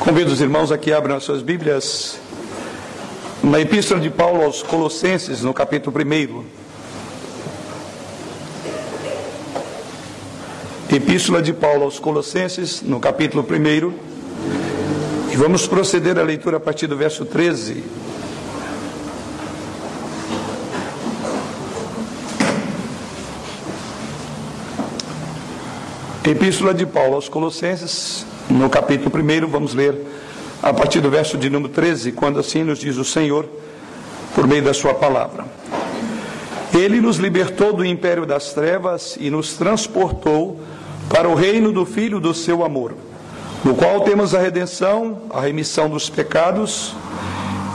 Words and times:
Convido 0.00 0.32
os 0.32 0.40
irmãos 0.40 0.70
aqui 0.70 0.92
abram 0.92 1.16
as 1.16 1.24
suas 1.24 1.42
Bíblias 1.42 2.20
na 3.42 3.60
Epístola 3.60 4.00
de 4.00 4.08
Paulo 4.08 4.44
aos 4.44 4.62
Colossenses, 4.62 5.42
no 5.42 5.52
capítulo 5.52 5.94
1. 5.98 6.44
Epístola 10.94 11.42
de 11.42 11.52
Paulo 11.52 11.82
aos 11.84 11.98
Colossenses, 11.98 12.80
no 12.80 13.00
capítulo 13.00 13.44
1. 13.44 13.92
E 15.32 15.36
vamos 15.36 15.66
proceder 15.66 16.16
à 16.16 16.22
leitura 16.22 16.58
a 16.58 16.60
partir 16.60 16.86
do 16.86 16.96
verso 16.96 17.24
13. 17.24 17.82
Epístola 26.24 26.72
de 26.72 26.86
Paulo 26.86 27.16
aos 27.16 27.28
Colossenses, 27.28 28.24
no 28.50 28.70
capítulo 28.70 29.12
1, 29.14 29.46
vamos 29.46 29.74
ler 29.74 29.94
a 30.62 30.72
partir 30.72 31.00
do 31.00 31.10
verso 31.10 31.36
de 31.36 31.50
número 31.50 31.72
13, 31.72 32.12
quando 32.12 32.40
assim 32.40 32.64
nos 32.64 32.78
diz 32.78 32.96
o 32.96 33.04
Senhor, 33.04 33.46
por 34.34 34.46
meio 34.46 34.62
da 34.62 34.72
Sua 34.72 34.94
palavra. 34.94 35.44
Ele 36.74 37.00
nos 37.00 37.18
libertou 37.18 37.72
do 37.72 37.84
império 37.84 38.24
das 38.24 38.52
trevas 38.52 39.16
e 39.20 39.30
nos 39.30 39.54
transportou 39.54 40.60
para 41.08 41.28
o 41.28 41.34
reino 41.34 41.72
do 41.72 41.84
Filho 41.84 42.20
do 42.20 42.32
seu 42.34 42.64
amor, 42.64 42.94
no 43.64 43.74
qual 43.74 44.00
temos 44.00 44.34
a 44.34 44.40
redenção, 44.40 45.22
a 45.30 45.40
remissão 45.40 45.88
dos 45.88 46.08
pecados. 46.08 46.94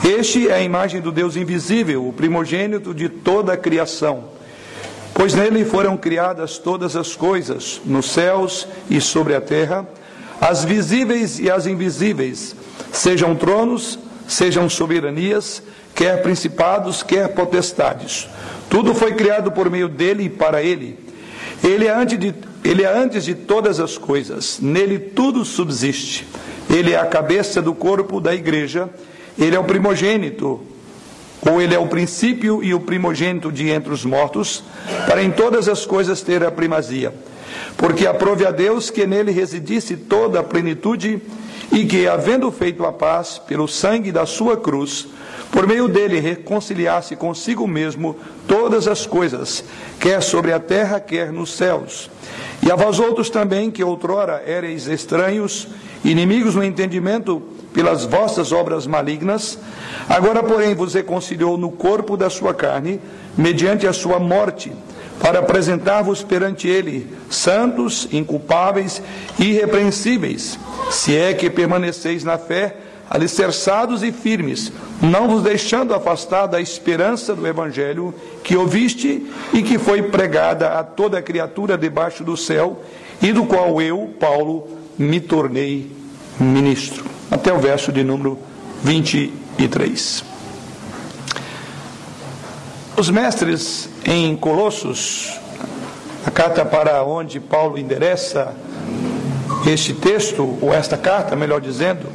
Este 0.04 0.50
é 0.50 0.54
a 0.54 0.62
imagem 0.62 1.02
do 1.02 1.12
Deus 1.12 1.36
invisível, 1.36 2.08
o 2.08 2.14
primogênito 2.14 2.94
de 2.94 3.10
toda 3.10 3.54
a 3.54 3.58
criação. 3.58 4.26
Pois 5.14 5.34
nele 5.34 5.66
foram 5.66 5.96
criadas 5.96 6.58
todas 6.58 6.96
as 6.96 7.16
coisas, 7.16 7.80
nos 7.86 8.12
céus 8.12 8.68
e 8.90 9.00
sobre 9.00 9.36
a 9.36 9.42
terra 9.42 9.88
as 10.44 10.66
visíveis 10.66 11.40
e 11.40 11.50
as 11.50 11.66
invisíveis, 11.66 12.54
sejam 12.92 13.34
tronos, 13.34 13.98
sejam 14.28 14.70
soberanias, 14.70 15.64
quer 15.96 16.22
principados, 16.22 17.02
quer 17.02 17.30
potestades. 17.30 18.28
Tudo 18.70 18.94
foi 18.94 19.14
criado 19.14 19.54
por 19.54 19.70
meio 19.70 19.88
dele 19.88 20.26
e 20.26 20.30
para 20.30 20.62
ele. 20.62 21.00
Ele 21.64 21.88
é 21.88 21.96
antes 21.96 22.20
de, 22.20 22.36
ele 22.62 22.84
é 22.84 22.94
antes 22.94 23.24
de 23.24 23.34
todas 23.34 23.80
as 23.80 23.98
coisas, 23.98 24.60
nele 24.60 25.00
tudo 25.00 25.46
subsiste. 25.46 26.28
Ele 26.70 26.92
é 26.92 27.00
a 27.00 27.06
cabeça 27.06 27.62
do 27.62 27.74
corpo 27.74 28.20
da 28.20 28.36
igreja, 28.36 28.90
ele 29.40 29.56
é 29.56 29.60
o 29.60 29.64
primogênito, 29.64 30.62
ou 31.50 31.62
ele 31.62 31.74
é 31.74 31.80
o 31.80 31.88
princípio 31.88 32.62
e 32.62 32.74
o 32.74 32.82
primogênito 32.82 33.50
de 33.50 33.70
entre 33.70 33.94
os 33.94 34.04
mortos, 34.04 34.62
para 35.08 35.24
em 35.24 35.32
todas 35.32 35.70
as 35.70 35.86
coisas 35.86 36.22
ter 36.22 36.44
a 36.44 36.52
primazia 36.52 37.14
porque 37.78 38.08
aprove 38.08 38.46
a 38.46 38.52
Deus 38.52 38.90
que 38.90 39.06
nele 39.06 39.32
residisse 39.32 39.96
toda 39.96 40.40
a 40.40 40.44
plenitude 40.44 41.22
e 41.72 41.86
que, 41.86 42.08
havendo 42.08 42.52
feito 42.52 42.86
a 42.86 42.92
paz 42.92 43.40
pelo 43.40 43.68
sangue 43.68 44.12
da 44.12 44.26
sua 44.26 44.56
cruz, 44.56 45.08
por 45.52 45.68
meio 45.68 45.88
dele 45.88 46.20
reconciliasse 46.20 47.16
consigo 47.16 47.68
mesmo 47.68 48.16
todas 48.48 48.88
as 48.88 49.06
coisas, 49.06 49.64
quer 50.00 50.22
sobre 50.22 50.52
a 50.52 50.60
terra, 50.60 51.00
quer 51.00 51.32
nos 51.32 51.54
céus. 51.54 52.10
E 52.62 52.72
a 52.72 52.76
vós 52.76 53.00
outros 53.00 53.30
também, 53.30 53.70
que 53.70 53.84
outrora 53.84 54.44
éreis 54.46 54.88
estranhos, 54.88 55.68
inimigos 56.04 56.56
no 56.56 56.64
entendimento 56.64 57.42
pelas 57.74 58.06
vossas 58.06 58.52
obras 58.52 58.88
malignas, 58.88 59.60
agora, 60.08 60.42
porém, 60.44 60.74
vos 60.76 60.94
reconciliou 60.94 61.58
no 61.58 61.72
corpo 61.72 62.16
da 62.16 62.30
sua 62.30 62.54
carne, 62.54 63.00
mediante 63.38 63.88
a 63.88 63.94
sua 63.94 64.20
morte 64.20 64.72
para 65.20 65.40
apresentar-vos 65.40 66.24
perante 66.24 66.68
Ele, 66.68 67.08
santos, 67.30 68.08
inculpáveis 68.12 69.02
e 69.40 69.46
irrepreensíveis, 69.46 70.60
se 70.92 71.16
é 71.16 71.34
que 71.34 71.50
permaneceis 71.50 72.24
na 72.24 72.38
fé, 72.38 72.76
alicerçados 73.10 74.02
e 74.02 74.12
firmes, 74.12 74.72
não 75.02 75.28
vos 75.28 75.44
deixando 75.44 75.94
afastar 75.94 76.48
da 76.48 76.60
esperança 76.60 77.36
do 77.36 77.46
Evangelho 77.46 78.14
que 78.44 78.56
ouviste 78.56 79.30
e 79.54 79.62
que 79.62 79.78
foi 79.78 80.02
pregada 80.04 80.80
a 80.80 80.84
toda 80.84 81.22
criatura 81.22 81.78
debaixo 81.78 82.24
do 82.24 82.36
céu, 82.36 82.82
e 83.22 83.32
do 83.32 83.46
qual 83.46 83.82
eu, 83.82 84.14
Paulo, 84.20 84.68
me 84.98 85.20
tornei 85.20 85.90
ministro. 86.40 87.06
Até 87.32 87.54
o 87.54 87.60
verso 87.60 87.92
de 87.92 88.04
número 88.04 88.38
23. 88.84 90.33
Os 92.96 93.10
mestres 93.10 93.90
em 94.06 94.36
Colossos, 94.36 95.40
a 96.24 96.30
carta 96.30 96.64
para 96.64 97.04
onde 97.04 97.40
Paulo 97.40 97.76
endereça 97.80 98.54
este 99.66 99.94
texto, 99.94 100.60
ou 100.62 100.72
esta 100.72 100.96
carta, 100.96 101.36
melhor 101.36 101.60
dizendo, 101.60 102.06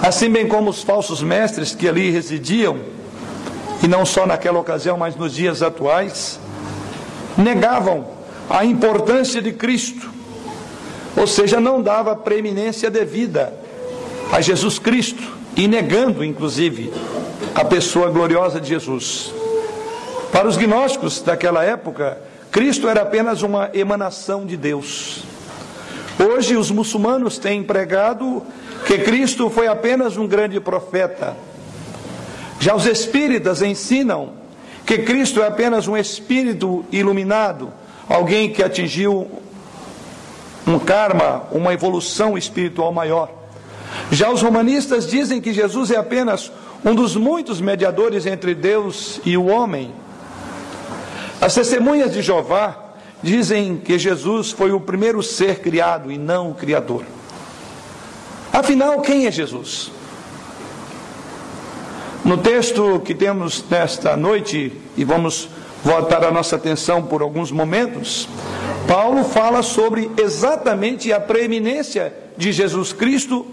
assim 0.00 0.30
bem 0.30 0.48
como 0.48 0.70
os 0.70 0.82
falsos 0.82 1.22
mestres 1.22 1.74
que 1.74 1.86
ali 1.86 2.10
residiam, 2.10 2.78
e 3.82 3.86
não 3.86 4.06
só 4.06 4.24
naquela 4.24 4.58
ocasião, 4.58 4.96
mas 4.96 5.14
nos 5.14 5.34
dias 5.34 5.62
atuais, 5.62 6.40
negavam 7.36 8.06
a 8.48 8.64
importância 8.64 9.42
de 9.42 9.52
Cristo, 9.52 10.10
ou 11.14 11.26
seja, 11.26 11.60
não 11.60 11.82
dava 11.82 12.16
preeminência 12.16 12.90
devida 12.90 13.52
a 14.32 14.40
Jesus 14.40 14.78
Cristo, 14.78 15.22
e 15.54 15.68
negando, 15.68 16.24
inclusive, 16.24 16.90
a 17.54 17.62
pessoa 17.62 18.08
gloriosa 18.08 18.58
de 18.58 18.70
Jesus. 18.70 19.41
Para 20.32 20.48
os 20.48 20.56
gnósticos 20.56 21.20
daquela 21.20 21.62
época, 21.62 22.18
Cristo 22.50 22.88
era 22.88 23.02
apenas 23.02 23.42
uma 23.42 23.68
emanação 23.74 24.46
de 24.46 24.56
Deus. 24.56 25.24
Hoje, 26.18 26.56
os 26.56 26.70
muçulmanos 26.70 27.36
têm 27.36 27.62
pregado 27.62 28.42
que 28.86 28.98
Cristo 29.00 29.50
foi 29.50 29.66
apenas 29.68 30.16
um 30.16 30.26
grande 30.26 30.58
profeta. 30.58 31.36
Já 32.58 32.74
os 32.74 32.86
espíritas 32.86 33.60
ensinam 33.60 34.32
que 34.86 34.98
Cristo 34.98 35.42
é 35.42 35.46
apenas 35.46 35.86
um 35.86 35.98
espírito 35.98 36.82
iluminado, 36.90 37.70
alguém 38.08 38.50
que 38.50 38.62
atingiu 38.62 39.30
um 40.66 40.78
karma, 40.78 41.42
uma 41.52 41.74
evolução 41.74 42.38
espiritual 42.38 42.90
maior. 42.90 43.30
Já 44.10 44.30
os 44.30 44.40
romanistas 44.40 45.06
dizem 45.06 45.42
que 45.42 45.52
Jesus 45.52 45.90
é 45.90 45.96
apenas 45.96 46.50
um 46.82 46.94
dos 46.94 47.16
muitos 47.16 47.60
mediadores 47.60 48.24
entre 48.24 48.54
Deus 48.54 49.20
e 49.26 49.36
o 49.36 49.46
homem. 49.46 49.92
As 51.42 51.54
testemunhas 51.54 52.12
de 52.12 52.22
Jeová 52.22 52.76
dizem 53.20 53.76
que 53.76 53.98
Jesus 53.98 54.52
foi 54.52 54.70
o 54.70 54.78
primeiro 54.78 55.20
ser 55.24 55.58
criado 55.58 56.12
e 56.12 56.16
não 56.16 56.52
o 56.52 56.54
Criador. 56.54 57.04
Afinal, 58.52 59.00
quem 59.00 59.26
é 59.26 59.30
Jesus? 59.32 59.90
No 62.24 62.38
texto 62.38 63.02
que 63.04 63.12
temos 63.12 63.64
nesta 63.68 64.16
noite, 64.16 64.80
e 64.96 65.02
vamos 65.02 65.48
voltar 65.82 66.24
a 66.24 66.30
nossa 66.30 66.54
atenção 66.54 67.02
por 67.02 67.22
alguns 67.22 67.50
momentos, 67.50 68.28
Paulo 68.86 69.24
fala 69.24 69.64
sobre 69.64 70.12
exatamente 70.16 71.12
a 71.12 71.18
preeminência 71.18 72.14
de 72.36 72.52
Jesus 72.52 72.92
Cristo, 72.92 73.44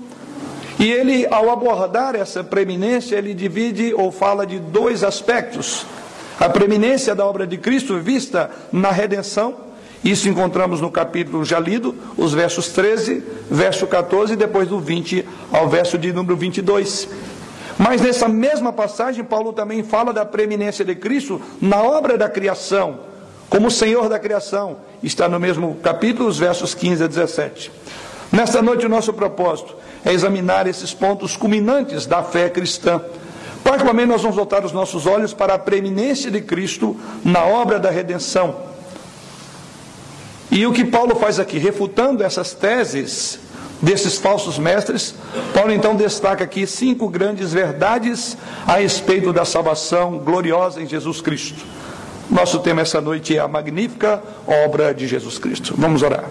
e 0.77 0.91
ele, 0.91 1.25
ao 1.31 1.49
abordar 1.49 2.13
essa 2.13 2.43
preeminência, 2.43 3.15
ele 3.15 3.33
divide 3.33 3.95
ou 3.95 4.11
fala 4.11 4.45
de 4.45 4.59
dois 4.59 5.03
aspectos 5.03 5.87
a 6.39 6.47
preeminência 6.47 7.13
da 7.13 7.25
obra 7.25 7.45
de 7.45 7.57
Cristo 7.57 7.99
vista 7.99 8.49
na 8.71 8.91
redenção, 8.91 9.55
isso 10.03 10.29
encontramos 10.29 10.79
no 10.79 10.89
capítulo 10.89 11.43
já 11.43 11.59
lido, 11.59 11.93
os 12.15 12.33
versos 12.33 12.69
13, 12.69 13.21
verso 13.51 13.85
14 13.85 14.33
e 14.33 14.37
depois 14.37 14.69
do 14.69 14.79
20 14.79 15.27
ao 15.51 15.67
verso 15.67 15.97
de 15.97 16.13
número 16.13 16.37
22. 16.37 17.09
Mas 17.77 18.01
nessa 18.01 18.29
mesma 18.29 18.71
passagem, 18.71 19.23
Paulo 19.23 19.51
também 19.51 19.83
fala 19.83 20.13
da 20.13 20.25
preeminência 20.25 20.85
de 20.85 20.95
Cristo 20.95 21.41
na 21.61 21.81
obra 21.83 22.17
da 22.17 22.29
criação, 22.29 22.99
como 23.49 23.69
Senhor 23.69 24.07
da 24.07 24.17
criação. 24.17 24.77
Está 25.03 25.27
no 25.27 25.39
mesmo 25.39 25.75
capítulo, 25.83 26.29
os 26.29 26.37
versos 26.37 26.73
15 26.73 27.03
a 27.03 27.07
17. 27.07 27.71
Nesta 28.31 28.61
noite, 28.61 28.85
o 28.85 28.89
nosso 28.89 29.11
propósito 29.11 29.75
é 30.05 30.13
examinar 30.13 30.67
esses 30.67 30.93
pontos 30.93 31.35
culminantes 31.35 32.05
da 32.05 32.23
fé 32.23 32.49
cristã 32.49 33.01
Particularmente, 33.69 34.07
nós 34.07 34.23
vamos 34.23 34.35
voltar 34.35 34.65
os 34.65 34.71
nossos 34.71 35.05
olhos 35.05 35.31
para 35.31 35.53
a 35.53 35.59
preeminência 35.59 36.31
de 36.31 36.41
Cristo 36.41 36.99
na 37.23 37.45
obra 37.45 37.77
da 37.77 37.91
redenção. 37.91 38.55
E 40.49 40.65
o 40.65 40.73
que 40.73 40.83
Paulo 40.83 41.15
faz 41.15 41.39
aqui, 41.39 41.59
refutando 41.59 42.23
essas 42.23 42.51
teses 42.51 43.39
desses 43.79 44.17
falsos 44.17 44.57
mestres, 44.57 45.13
Paulo 45.53 45.71
então 45.71 45.95
destaca 45.95 46.43
aqui 46.43 46.65
cinco 46.65 47.07
grandes 47.09 47.53
verdades 47.53 48.35
a 48.65 48.77
respeito 48.77 49.31
da 49.31 49.45
salvação 49.45 50.17
gloriosa 50.17 50.81
em 50.81 50.87
Jesus 50.87 51.21
Cristo. 51.21 51.63
Nosso 52.27 52.57
tema 52.61 52.81
essa 52.81 52.99
noite 52.99 53.37
é 53.37 53.39
a 53.39 53.47
magnífica 53.47 54.19
obra 54.65 54.95
de 54.95 55.07
Jesus 55.07 55.37
Cristo. 55.37 55.75
Vamos 55.77 56.01
orar. 56.01 56.25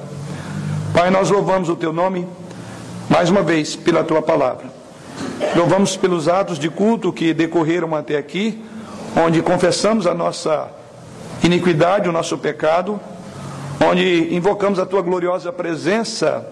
Pai, 0.92 1.08
nós 1.08 1.30
louvamos 1.30 1.68
o 1.68 1.76
teu 1.76 1.92
nome 1.92 2.26
mais 3.08 3.30
uma 3.30 3.44
vez 3.44 3.76
pela 3.76 4.02
tua 4.02 4.20
palavra. 4.20 4.77
Louvamos 5.56 5.96
pelos 5.96 6.28
atos 6.28 6.58
de 6.58 6.68
culto 6.68 7.12
que 7.12 7.32
decorreram 7.32 7.94
até 7.94 8.16
aqui, 8.16 8.62
onde 9.16 9.42
confessamos 9.42 10.06
a 10.06 10.14
nossa 10.14 10.68
iniquidade, 11.42 12.08
o 12.08 12.12
nosso 12.12 12.36
pecado, 12.38 13.00
onde 13.84 14.34
invocamos 14.34 14.78
a 14.78 14.86
tua 14.86 15.02
gloriosa 15.02 15.52
presença 15.52 16.46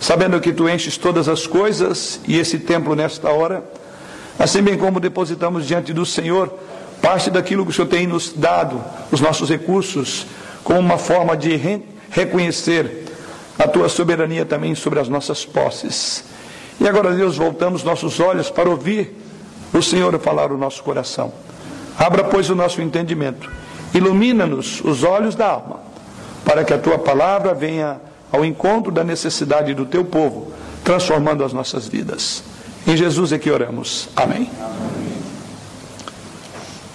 sabendo 0.00 0.40
que 0.40 0.52
tu 0.52 0.68
enches 0.68 0.96
todas 0.96 1.28
as 1.28 1.46
coisas 1.46 2.20
e 2.26 2.38
esse 2.38 2.58
templo 2.58 2.96
nesta 2.96 3.30
hora, 3.30 3.62
assim 4.38 4.62
bem 4.62 4.78
como 4.78 4.98
depositamos 4.98 5.66
diante 5.66 5.92
do 5.92 6.06
Senhor 6.06 6.50
parte 7.02 7.30
daquilo 7.30 7.64
que 7.64 7.70
o 7.70 7.74
Senhor 7.74 7.88
tem 7.88 8.06
nos 8.06 8.32
dado, 8.32 8.82
os 9.10 9.20
nossos 9.20 9.48
recursos, 9.48 10.26
como 10.64 10.78
uma 10.80 10.98
forma 10.98 11.36
de 11.36 11.56
re 11.56 11.82
reconhecer 12.10 13.04
a 13.58 13.68
tua 13.68 13.88
soberania 13.88 14.44
também 14.44 14.74
sobre 14.74 14.98
as 14.98 15.08
nossas 15.08 15.44
posses. 15.44 16.24
E 16.80 16.88
agora, 16.88 17.12
Deus, 17.12 17.36
voltamos 17.36 17.84
nossos 17.84 18.18
olhos 18.20 18.48
para 18.48 18.70
ouvir 18.70 19.14
o 19.72 19.82
Senhor 19.82 20.18
falar 20.18 20.50
o 20.50 20.56
nosso 20.56 20.82
coração. 20.82 21.32
Abra, 21.98 22.24
pois, 22.24 22.48
o 22.48 22.54
nosso 22.54 22.80
entendimento. 22.80 23.50
Ilumina-nos 23.92 24.80
os 24.80 25.04
olhos 25.04 25.34
da 25.34 25.48
alma, 25.48 25.80
para 26.44 26.64
que 26.64 26.72
a 26.72 26.78
tua 26.78 26.98
palavra 26.98 27.52
venha 27.52 28.00
ao 28.32 28.44
encontro 28.44 28.90
da 28.90 29.04
necessidade 29.04 29.74
do 29.74 29.84
teu 29.84 30.04
povo, 30.04 30.52
transformando 30.82 31.44
as 31.44 31.52
nossas 31.52 31.86
vidas. 31.86 32.42
Em 32.86 32.96
Jesus 32.96 33.32
é 33.32 33.38
que 33.38 33.50
oramos. 33.50 34.08
Amém. 34.16 34.50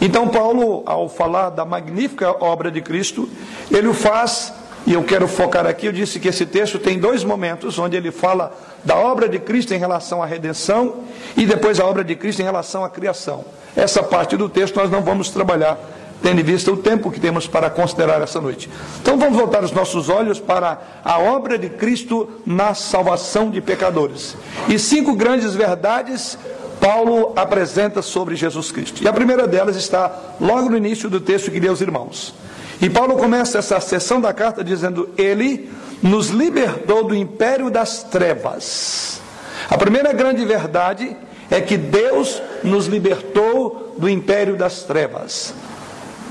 Então, 0.02 0.28
Paulo, 0.28 0.84
ao 0.86 1.08
falar 1.08 1.50
da 1.52 1.66
magnífica 1.66 2.32
obra 2.44 2.72
de 2.72 2.82
Cristo, 2.82 3.30
ele 3.72 3.88
o 3.88 3.94
faz, 3.94 4.54
e 4.86 4.94
eu 4.94 5.04
quero 5.04 5.28
focar 5.28 5.66
aqui, 5.66 5.88
eu 5.88 5.92
disse 5.92 6.20
que 6.20 6.28
esse 6.28 6.46
texto 6.46 6.78
tem 6.78 7.00
dois 7.00 7.24
momentos, 7.24 7.80
onde 7.80 7.98
ele 7.98 8.12
fala 8.12 8.56
da 8.84 8.96
obra 8.96 9.28
de 9.28 9.40
Cristo 9.40 9.74
em 9.74 9.78
relação 9.78 10.22
à 10.22 10.26
redenção, 10.26 11.04
e 11.36 11.46
depois 11.46 11.80
a 11.80 11.86
obra 11.86 12.04
de 12.04 12.16
Cristo 12.16 12.42
em 12.42 12.46
relação 12.46 12.84
à 12.84 12.90
criação. 12.90 13.44
Essa 13.76 14.04
parte 14.04 14.38
do 14.38 14.48
texto 14.48 14.76
nós 14.76 14.92
não 14.92 15.02
vamos 15.02 15.30
trabalhar 15.30 15.78
tendo 16.22 16.40
em 16.40 16.44
vista 16.44 16.72
o 16.72 16.78
tempo 16.78 17.12
que 17.12 17.20
temos 17.20 17.46
para 17.46 17.70
considerar 17.70 18.22
essa 18.22 18.42
noite. 18.42 18.70
Então 19.02 19.18
vamos 19.18 19.38
voltar 19.38 19.64
os 19.64 19.72
nossos 19.72 20.10
olhos 20.10 20.40
para 20.40 20.82
a 21.04 21.20
obra 21.20 21.58
de 21.58 21.70
Cristo 21.70 22.28
na 22.46 22.74
salvação 22.74 23.52
de 23.52 23.62
pecadores. 23.62 24.36
E 24.68 24.80
cinco 24.80 25.16
grandes 25.16 25.54
verdades 25.54 26.38
Paulo 26.80 27.34
apresenta 27.36 28.02
sobre 28.02 28.36
Jesus 28.36 28.72
Cristo. 28.72 29.04
E 29.04 29.08
a 29.08 29.14
primeira 29.14 29.48
delas 29.48 29.76
está 29.76 30.36
logo 30.40 30.70
no 30.70 30.78
início 30.78 31.10
do 31.10 31.20
texto 31.20 31.52
que 31.52 31.60
lê 31.60 31.68
aos 31.68 31.82
irmãos. 31.82 32.34
E 32.82 32.90
Paulo 32.90 33.16
começa 33.18 33.60
essa 33.60 33.80
sessão 33.80 34.20
da 34.20 34.34
carta 34.34 34.64
dizendo: 34.64 35.10
Ele 35.18 35.70
nos 36.02 36.30
libertou 36.30 37.04
do 37.04 37.16
império 37.16 37.70
das 37.70 38.04
trevas. 38.04 39.22
A 39.70 39.78
primeira 39.78 40.14
grande 40.14 40.46
verdade 40.46 41.16
é 41.50 41.62
que 41.62 41.78
Deus 41.78 42.42
nos 42.64 42.88
libertou 42.88 43.96
do 43.98 44.10
império 44.10 44.56
das 44.56 44.84
trevas. 44.84 45.54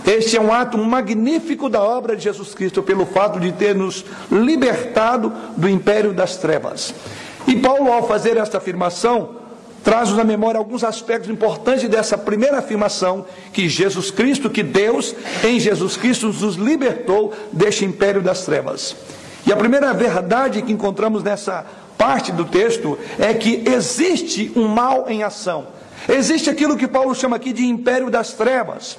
Este 0.06 0.36
é 0.36 0.40
um 0.40 0.52
ato 0.52 0.76
magnífico 0.76 1.68
da 1.68 1.82
obra 1.82 2.14
de 2.14 2.24
Jesus 2.24 2.54
Cristo, 2.54 2.82
pelo 2.82 3.06
fato 3.06 3.40
de 3.40 3.52
ter 3.52 3.74
nos 3.74 4.04
libertado 4.30 5.32
do 5.56 5.68
império 5.68 6.12
das 6.12 6.36
trevas. 6.36 6.94
E 7.46 7.56
Paulo, 7.56 7.90
ao 7.90 8.06
fazer 8.06 8.36
esta 8.36 8.58
afirmação, 8.58 9.43
traz-nos 9.84 10.18
à 10.18 10.24
memória 10.24 10.58
alguns 10.58 10.82
aspectos 10.82 11.30
importantes 11.30 11.88
dessa 11.88 12.18
primeira 12.18 12.58
afirmação, 12.58 13.24
que 13.52 13.68
Jesus 13.68 14.10
Cristo, 14.10 14.50
que 14.50 14.62
Deus 14.62 15.14
em 15.44 15.60
Jesus 15.60 15.96
Cristo 15.96 16.28
nos 16.28 16.56
libertou 16.56 17.32
deste 17.52 17.84
império 17.84 18.22
das 18.22 18.44
trevas. 18.44 18.96
E 19.46 19.52
a 19.52 19.56
primeira 19.56 19.92
verdade 19.92 20.62
que 20.62 20.72
encontramos 20.72 21.22
nessa 21.22 21.64
parte 21.98 22.32
do 22.32 22.44
texto 22.46 22.98
é 23.18 23.34
que 23.34 23.62
existe 23.66 24.50
um 24.56 24.66
mal 24.66 25.04
em 25.08 25.22
ação. 25.22 25.66
Existe 26.08 26.50
aquilo 26.50 26.76
que 26.76 26.88
Paulo 26.88 27.14
chama 27.14 27.36
aqui 27.36 27.52
de 27.52 27.64
império 27.64 28.10
das 28.10 28.32
trevas 28.32 28.96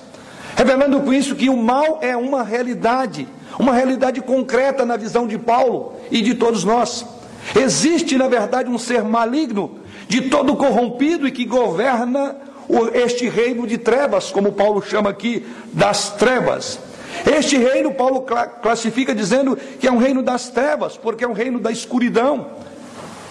revelando 0.56 1.02
com 1.02 1.14
isso 1.14 1.36
que 1.36 1.50
o 1.50 1.58
mal 1.58 2.00
é 2.02 2.16
uma 2.16 2.42
realidade, 2.42 3.28
uma 3.60 3.74
realidade 3.74 4.22
concreta 4.22 4.86
na 4.86 4.96
visão 4.96 5.28
de 5.28 5.38
Paulo 5.38 5.94
e 6.10 6.22
de 6.22 6.34
todos 6.34 6.64
nós. 6.64 7.06
Existe, 7.56 8.18
na 8.18 8.28
verdade, 8.28 8.70
um 8.70 8.78
ser 8.78 9.04
maligno, 9.04 9.80
de 10.08 10.22
todo 10.22 10.56
corrompido 10.56 11.28
e 11.28 11.32
que 11.32 11.46
governa 11.46 12.36
este 12.94 13.30
reino 13.30 13.68
de 13.68 13.78
trevas, 13.78 14.32
como 14.32 14.52
Paulo 14.52 14.82
chama 14.82 15.10
aqui, 15.10 15.46
das 15.72 16.12
trevas. 16.12 16.80
Este 17.26 17.58
reino, 17.58 17.94
Paulo 17.94 18.26
classifica 18.62 19.14
dizendo 19.14 19.58
que 19.80 19.88
é 19.88 19.92
um 19.92 19.98
reino 19.98 20.22
das 20.22 20.50
trevas, 20.50 20.98
porque 20.98 21.24
é 21.24 21.28
um 21.28 21.34
reino 21.34 21.60
da 21.60 21.72
escuridão, 21.72 22.48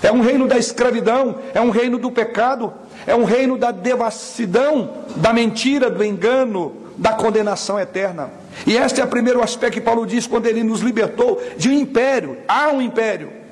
é 0.02 0.10
um 0.10 0.20
reino 0.20 0.46
da 0.46 0.56
escravidão, 0.56 1.36
é 1.52 1.60
um 1.60 1.70
reino 1.70 1.98
do 1.98 2.10
pecado, 2.10 2.72
é 3.06 3.14
um 3.14 3.24
reino 3.24 3.58
da 3.58 3.70
devassidão, 3.70 4.90
da 5.16 5.32
mentira, 5.32 5.90
do 5.90 6.04
engano, 6.04 6.74
da 6.96 7.12
condenação 7.12 7.78
eterna. 7.78 8.30
E 8.66 8.76
este 8.76 9.00
é 9.00 9.04
o 9.04 9.08
primeiro 9.08 9.42
aspecto 9.42 9.74
que 9.74 9.80
Paulo 9.80 10.06
diz 10.06 10.26
quando 10.26 10.46
ele 10.46 10.62
nos 10.62 10.80
libertou 10.80 11.42
de 11.56 11.68
um 11.68 11.72
império. 11.72 12.38
Há 12.46 12.68
um 12.68 12.80
império 12.80 13.43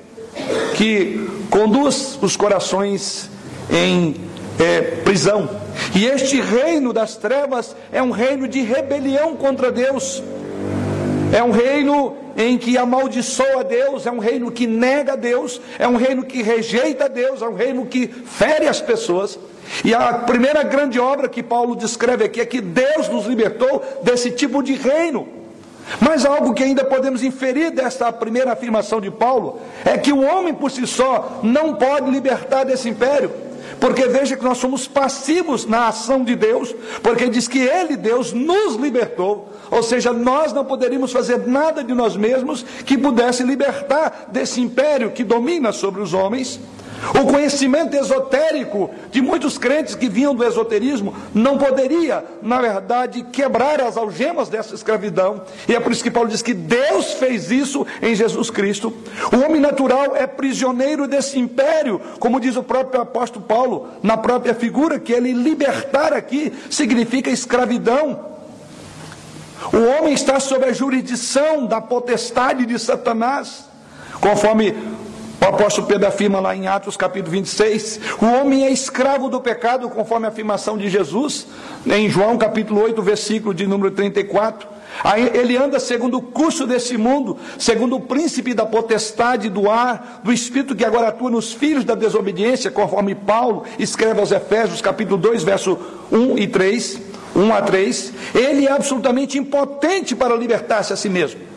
que 0.75 1.27
conduz 1.49 2.17
os 2.21 2.35
corações 2.35 3.29
em 3.71 4.15
é, 4.59 4.81
prisão. 5.03 5.49
E 5.95 6.05
este 6.05 6.39
reino 6.41 6.93
das 6.93 7.15
trevas 7.15 7.75
é 7.91 8.01
um 8.01 8.11
reino 8.11 8.47
de 8.47 8.61
rebelião 8.61 9.35
contra 9.35 9.71
Deus. 9.71 10.23
É 11.31 11.43
um 11.43 11.51
reino 11.51 12.15
em 12.37 12.57
que 12.57 12.77
amaldiçoa 12.77 13.63
Deus, 13.63 14.05
é 14.05 14.11
um 14.11 14.19
reino 14.19 14.51
que 14.51 14.65
nega 14.65 15.15
Deus, 15.15 15.61
é 15.77 15.87
um 15.87 15.95
reino 15.95 16.23
que 16.23 16.41
rejeita 16.41 17.07
Deus, 17.07 17.41
é 17.41 17.47
um 17.47 17.55
reino 17.55 17.85
que 17.85 18.07
fere 18.07 18.67
as 18.67 18.81
pessoas. 18.81 19.37
E 19.83 19.93
a 19.93 20.13
primeira 20.13 20.63
grande 20.63 20.99
obra 20.99 21.29
que 21.29 21.41
Paulo 21.41 21.75
descreve 21.75 22.25
aqui 22.25 22.41
é 22.41 22.45
que 22.45 22.61
Deus 22.61 23.07
nos 23.09 23.25
libertou 23.25 23.81
desse 24.03 24.31
tipo 24.31 24.61
de 24.61 24.73
reino. 24.73 25.42
Mas 25.99 26.25
algo 26.25 26.53
que 26.53 26.63
ainda 26.63 26.83
podemos 26.83 27.23
inferir 27.23 27.71
dessa 27.71 28.11
primeira 28.11 28.53
afirmação 28.53 29.01
de 29.01 29.11
Paulo 29.11 29.59
é 29.85 29.97
que 29.97 30.11
o 30.13 30.21
homem 30.21 30.53
por 30.53 30.71
si 30.71 30.85
só 30.87 31.39
não 31.43 31.75
pode 31.75 32.09
libertar 32.09 32.63
desse 32.63 32.89
império. 32.89 33.31
Porque 33.79 34.07
veja 34.07 34.37
que 34.37 34.43
nós 34.43 34.59
somos 34.59 34.87
passivos 34.87 35.65
na 35.65 35.87
ação 35.87 36.23
de 36.23 36.35
Deus, 36.35 36.73
porque 37.01 37.27
diz 37.27 37.47
que 37.47 37.59
Ele, 37.59 37.97
Deus, 37.97 38.31
nos 38.31 38.75
libertou. 38.75 39.49
Ou 39.69 39.81
seja, 39.81 40.13
nós 40.13 40.53
não 40.53 40.63
poderíamos 40.63 41.11
fazer 41.11 41.47
nada 41.47 41.83
de 41.83 41.93
nós 41.93 42.15
mesmos 42.15 42.63
que 42.85 42.97
pudesse 42.97 43.43
libertar 43.43 44.27
desse 44.31 44.61
império 44.61 45.11
que 45.11 45.23
domina 45.23 45.71
sobre 45.71 46.01
os 46.01 46.13
homens. 46.13 46.59
O 47.11 47.25
conhecimento 47.25 47.95
esotérico 47.95 48.89
de 49.11 49.21
muitos 49.21 49.57
crentes 49.57 49.95
que 49.95 50.07
vinham 50.07 50.33
do 50.33 50.43
esoterismo 50.43 51.13
não 51.33 51.57
poderia, 51.57 52.23
na 52.41 52.61
verdade, 52.61 53.23
quebrar 53.23 53.81
as 53.81 53.97
algemas 53.97 54.47
dessa 54.47 54.73
escravidão. 54.73 55.41
E 55.67 55.75
é 55.75 55.79
por 55.79 55.91
isso 55.91 56.03
que 56.03 56.11
Paulo 56.11 56.29
diz 56.29 56.41
que 56.41 56.53
Deus 56.53 57.13
fez 57.13 57.51
isso 57.51 57.85
em 58.01 58.15
Jesus 58.15 58.49
Cristo. 58.49 58.93
O 59.33 59.45
homem 59.45 59.59
natural 59.59 60.15
é 60.15 60.25
prisioneiro 60.25 61.07
desse 61.07 61.37
império, 61.37 61.99
como 62.19 62.39
diz 62.39 62.55
o 62.55 62.63
próprio 62.63 63.01
apóstolo 63.01 63.45
Paulo, 63.45 63.87
na 64.01 64.15
própria 64.15 64.53
figura, 64.53 64.99
que 64.99 65.11
ele 65.11 65.33
libertar 65.33 66.13
aqui 66.13 66.53
significa 66.69 67.29
escravidão. 67.29 68.33
O 69.71 69.97
homem 69.97 70.13
está 70.13 70.39
sob 70.39 70.65
a 70.65 70.73
jurisdição 70.73 71.65
da 71.65 71.81
potestade 71.81 72.65
de 72.65 72.77
Satanás, 72.77 73.65
conforme 74.19 74.75
o 75.43 75.47
apóstolo 75.47 75.87
Pedro 75.87 76.07
afirma 76.07 76.39
lá 76.39 76.55
em 76.55 76.67
Atos 76.67 76.95
capítulo 76.95 77.31
26, 77.33 77.99
o 78.21 78.25
homem 78.25 78.63
é 78.63 78.71
escravo 78.71 79.27
do 79.27 79.41
pecado, 79.41 79.89
conforme 79.89 80.25
a 80.25 80.29
afirmação 80.29 80.77
de 80.77 80.89
Jesus, 80.89 81.47
em 81.85 82.09
João 82.09 82.37
capítulo 82.37 82.81
8, 82.81 83.01
versículo 83.01 83.53
de 83.53 83.67
número 83.67 83.91
34. 83.91 84.69
Aí 85.03 85.31
ele 85.33 85.57
anda 85.57 85.81
segundo 85.81 86.17
o 86.17 86.21
curso 86.21 86.65
desse 86.65 86.97
mundo, 86.97 87.37
segundo 87.57 87.97
o 87.97 87.99
príncipe 87.99 88.53
da 88.53 88.65
potestade 88.65 89.49
do 89.49 89.69
ar, 89.69 90.21
do 90.23 90.31
espírito 90.31 90.75
que 90.75 90.85
agora 90.85 91.09
atua 91.09 91.29
nos 91.29 91.51
filhos 91.51 91.83
da 91.83 91.93
desobediência, 91.95 92.71
conforme 92.71 93.13
Paulo 93.13 93.65
escreve 93.77 94.21
aos 94.21 94.31
Efésios, 94.31 94.81
capítulo 94.81 95.17
2, 95.17 95.43
verso 95.43 95.77
1 96.09 96.37
e 96.37 96.47
3, 96.47 97.01
1 97.35 97.53
a 97.53 97.61
3. 97.61 98.13
Ele 98.33 98.65
é 98.65 98.71
absolutamente 98.71 99.37
impotente 99.37 100.15
para 100.15 100.35
libertar-se 100.35 100.93
a 100.93 100.95
si 100.95 101.09
mesmo. 101.09 101.52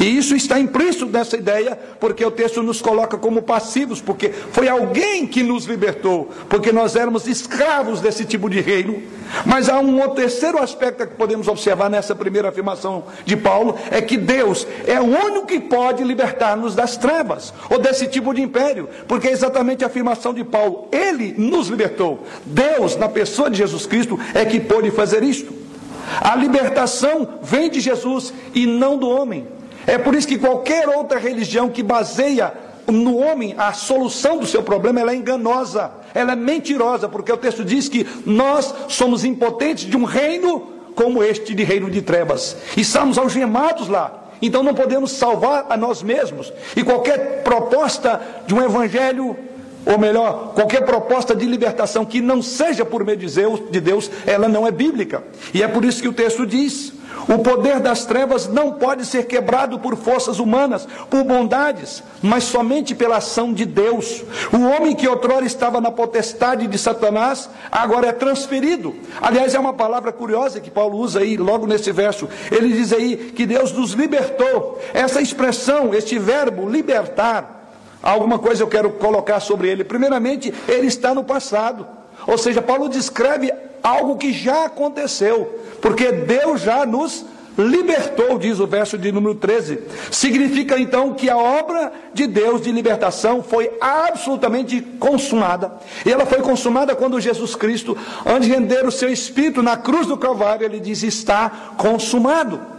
E 0.00 0.16
isso 0.16 0.34
está 0.34 0.58
implícito 0.58 1.06
nessa 1.06 1.36
ideia, 1.36 1.78
porque 2.00 2.24
o 2.24 2.30
texto 2.30 2.62
nos 2.62 2.80
coloca 2.80 3.16
como 3.16 3.42
passivos, 3.42 4.00
porque 4.00 4.28
foi 4.28 4.68
alguém 4.68 5.26
que 5.26 5.42
nos 5.42 5.64
libertou, 5.64 6.30
porque 6.48 6.72
nós 6.72 6.96
éramos 6.96 7.26
escravos 7.26 8.00
desse 8.00 8.24
tipo 8.24 8.48
de 8.48 8.60
reino. 8.60 9.02
Mas 9.46 9.68
há 9.68 9.78
um 9.78 10.00
outro 10.00 10.16
terceiro 10.16 10.62
aspecto 10.62 11.06
que 11.06 11.14
podemos 11.14 11.48
observar 11.48 11.88
nessa 11.88 12.14
primeira 12.14 12.50
afirmação 12.50 13.04
de 13.24 13.36
Paulo, 13.36 13.76
é 13.90 14.00
que 14.00 14.16
Deus 14.16 14.66
é 14.86 15.00
o 15.00 15.04
único 15.04 15.46
que 15.46 15.60
pode 15.60 16.04
libertar-nos 16.04 16.74
das 16.74 16.96
trevas, 16.96 17.52
ou 17.70 17.78
desse 17.78 18.06
tipo 18.06 18.34
de 18.34 18.42
império, 18.42 18.88
porque 19.08 19.28
é 19.28 19.32
exatamente 19.32 19.84
a 19.84 19.86
afirmação 19.86 20.34
de 20.34 20.44
Paulo, 20.44 20.88
ele 20.92 21.34
nos 21.38 21.68
libertou. 21.68 22.24
Deus, 22.44 22.96
na 22.96 23.08
pessoa 23.08 23.50
de 23.50 23.58
Jesus 23.58 23.86
Cristo, 23.86 24.18
é 24.34 24.44
que 24.44 24.60
pôde 24.60 24.90
fazer 24.90 25.22
isto. 25.22 25.62
A 26.20 26.36
libertação 26.36 27.38
vem 27.42 27.70
de 27.70 27.80
Jesus 27.80 28.34
e 28.54 28.66
não 28.66 28.98
do 28.98 29.08
homem. 29.08 29.46
É 29.86 29.98
por 29.98 30.14
isso 30.14 30.28
que 30.28 30.38
qualquer 30.38 30.88
outra 30.88 31.18
religião 31.18 31.68
que 31.68 31.82
baseia 31.82 32.52
no 32.86 33.16
homem 33.16 33.54
a 33.56 33.72
solução 33.72 34.38
do 34.38 34.46
seu 34.46 34.62
problema 34.62 35.00
ela 35.00 35.12
é 35.12 35.16
enganosa, 35.16 35.90
ela 36.14 36.32
é 36.32 36.36
mentirosa, 36.36 37.08
porque 37.08 37.32
o 37.32 37.36
texto 37.36 37.64
diz 37.64 37.88
que 37.88 38.06
nós 38.26 38.74
somos 38.88 39.24
impotentes 39.24 39.84
de 39.84 39.96
um 39.96 40.04
reino 40.04 40.68
como 40.94 41.22
este 41.22 41.54
de 41.54 41.64
reino 41.64 41.90
de 41.90 42.02
trevas, 42.02 42.56
e 42.76 42.82
estamos 42.82 43.16
algemados 43.18 43.88
lá. 43.88 44.30
então 44.42 44.62
não 44.62 44.74
podemos 44.74 45.12
salvar 45.12 45.66
a 45.70 45.76
nós 45.76 46.02
mesmos. 46.02 46.52
E 46.76 46.82
qualquer 46.82 47.42
proposta 47.42 48.20
de 48.46 48.54
um 48.54 48.62
evangelho 48.62 49.36
ou 49.84 49.98
melhor, 49.98 50.52
qualquer 50.54 50.84
proposta 50.84 51.34
de 51.34 51.44
libertação 51.44 52.04
que 52.04 52.20
não 52.20 52.40
seja 52.40 52.84
por 52.84 53.04
meio 53.04 53.18
de 53.18 53.80
Deus, 53.80 54.10
ela 54.24 54.48
não 54.48 54.66
é 54.66 54.70
bíblica. 54.70 55.24
E 55.52 55.62
é 55.62 55.66
por 55.66 55.84
isso 55.84 56.00
que 56.00 56.08
o 56.08 56.12
texto 56.12 56.46
diz: 56.46 56.92
o 57.28 57.38
poder 57.38 57.80
das 57.80 58.04
trevas 58.04 58.48
não 58.48 58.72
pode 58.72 59.04
ser 59.06 59.26
quebrado 59.26 59.78
por 59.78 59.96
forças 59.96 60.38
humanas, 60.38 60.86
por 61.08 61.22
bondades, 61.24 62.02
mas 62.22 62.44
somente 62.44 62.94
pela 62.94 63.18
ação 63.18 63.52
de 63.52 63.64
Deus. 63.64 64.22
O 64.52 64.62
homem 64.68 64.94
que 64.94 65.08
outrora 65.08 65.44
estava 65.44 65.80
na 65.80 65.90
potestade 65.90 66.66
de 66.66 66.78
Satanás, 66.78 67.48
agora 67.70 68.08
é 68.08 68.12
transferido. 68.12 68.94
Aliás, 69.20 69.54
é 69.54 69.58
uma 69.58 69.72
palavra 69.72 70.12
curiosa 70.12 70.60
que 70.60 70.70
Paulo 70.70 70.98
usa 70.98 71.20
aí, 71.20 71.36
logo 71.36 71.66
nesse 71.66 71.92
verso. 71.92 72.28
Ele 72.50 72.68
diz 72.68 72.92
aí 72.92 73.16
que 73.34 73.46
Deus 73.46 73.72
nos 73.72 73.92
libertou. 73.92 74.80
Essa 74.92 75.20
expressão, 75.20 75.94
este 75.94 76.18
verbo 76.18 76.68
libertar, 76.68 77.76
alguma 78.02 78.38
coisa 78.38 78.62
eu 78.62 78.68
quero 78.68 78.90
colocar 78.90 79.40
sobre 79.40 79.68
ele. 79.68 79.84
Primeiramente, 79.84 80.52
ele 80.68 80.86
está 80.86 81.14
no 81.14 81.24
passado. 81.24 81.86
Ou 82.26 82.38
seja, 82.38 82.62
Paulo 82.62 82.88
descreve 82.88 83.52
algo 83.82 84.16
que 84.16 84.32
já 84.32 84.66
aconteceu 84.66 85.62
porque 85.82 86.12
Deus 86.12 86.60
já 86.62 86.86
nos 86.86 87.26
libertou, 87.58 88.38
diz 88.38 88.60
o 88.60 88.66
verso 88.66 88.96
de 88.96 89.12
número 89.12 89.34
13. 89.34 89.80
Significa 90.10 90.78
então 90.78 91.12
que 91.12 91.28
a 91.28 91.36
obra 91.36 91.92
de 92.14 92.26
Deus 92.26 92.62
de 92.62 92.72
libertação 92.72 93.42
foi 93.42 93.70
absolutamente 93.80 94.80
consumada. 94.98 95.72
E 96.06 96.10
ela 96.10 96.24
foi 96.24 96.40
consumada 96.40 96.94
quando 96.94 97.20
Jesus 97.20 97.54
Cristo, 97.54 97.98
antes 98.24 98.48
de 98.48 98.54
render 98.54 98.86
o 98.86 98.92
seu 98.92 99.10
espírito 99.10 99.62
na 99.62 99.76
cruz 99.76 100.06
do 100.06 100.16
Calvário, 100.16 100.64
ele 100.64 100.80
diz: 100.80 101.02
Está 101.02 101.74
consumado. 101.76 102.72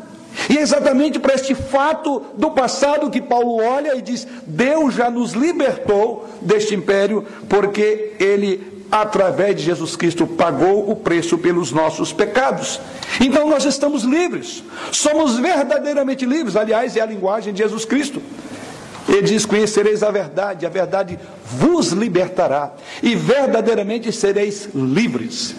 E 0.50 0.58
é 0.58 0.62
exatamente 0.62 1.20
para 1.20 1.36
este 1.36 1.54
fato 1.54 2.24
do 2.36 2.50
passado 2.50 3.12
que 3.12 3.22
Paulo 3.22 3.58
olha 3.58 3.96
e 3.96 4.02
diz: 4.02 4.26
Deus 4.48 4.96
já 4.96 5.10
nos 5.10 5.34
libertou 5.34 6.28
deste 6.42 6.74
império, 6.74 7.24
porque 7.48 8.14
ele 8.20 8.73
através 8.94 9.56
de 9.56 9.64
Jesus 9.64 9.96
Cristo, 9.96 10.28
pagou 10.28 10.88
o 10.92 10.96
preço 10.96 11.36
pelos 11.40 11.72
nossos 11.72 12.14
pecados. 12.14 12.80
Então 13.20 13.50
nós 13.50 13.66
estamos 13.66 14.04
livres, 14.04 14.64
somos 14.92 15.40
verdadeiramente 15.40 16.28
livres. 16.28 16.56
Aliás, 16.56 16.96
é 16.96 17.02
a 17.02 17.06
linguagem 17.08 17.52
de 17.54 17.64
Jesus 17.64 17.86
Cristo. 17.86 18.22
Ele 19.10 19.24
diz: 19.24 19.48
Conhecereis 19.48 20.04
a 20.04 20.12
verdade, 20.12 20.68
a 20.68 20.70
verdade 20.70 21.18
vos 21.44 21.88
libertará, 21.88 22.72
e 23.02 23.16
verdadeiramente 23.16 24.12
sereis 24.12 24.70
livres. 24.76 25.56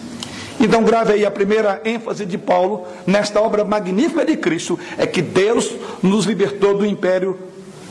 Então, 0.57 0.83
grave 0.83 1.11
aí 1.11 1.25
a 1.25 1.31
primeira 1.31 1.81
ênfase 1.83 2.25
de 2.25 2.37
Paulo 2.37 2.87
nesta 3.05 3.41
obra 3.41 3.65
magnífica 3.65 4.23
de 4.23 4.37
Cristo: 4.37 4.79
é 4.97 5.05
que 5.05 5.21
Deus 5.21 5.73
nos 6.01 6.25
libertou 6.25 6.77
do 6.77 6.85
império 6.85 7.37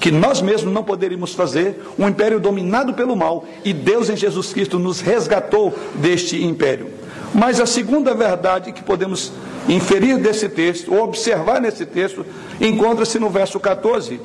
que 0.05 0.11
nós 0.11 0.43
mesmos 0.43 0.71
não 0.71 0.85
poderíamos 0.85 1.33
fazer, 1.33 1.83
um 1.99 2.07
império 2.07 2.39
dominado 2.39 2.93
pelo 2.93 3.17
mal, 3.17 3.47
e 3.65 3.73
Deus 3.73 4.11
em 4.11 4.17
Jesus 4.19 4.53
Cristo 4.53 4.79
nos 4.79 5.01
resgatou 5.01 5.75
deste 5.95 6.45
império. 6.45 6.91
Mas 7.35 7.59
a 7.59 7.65
segunda 7.65 8.13
verdade 8.13 8.71
que 8.71 8.83
podemos 8.83 9.33
inferir 9.67 10.19
desse 10.19 10.47
texto, 10.47 10.93
ou 10.93 11.05
observar 11.05 11.59
nesse 11.59 11.87
texto, 11.87 12.23
encontra-se 12.61 13.19
no 13.19 13.31
verso 13.31 13.59
14. 13.59 14.21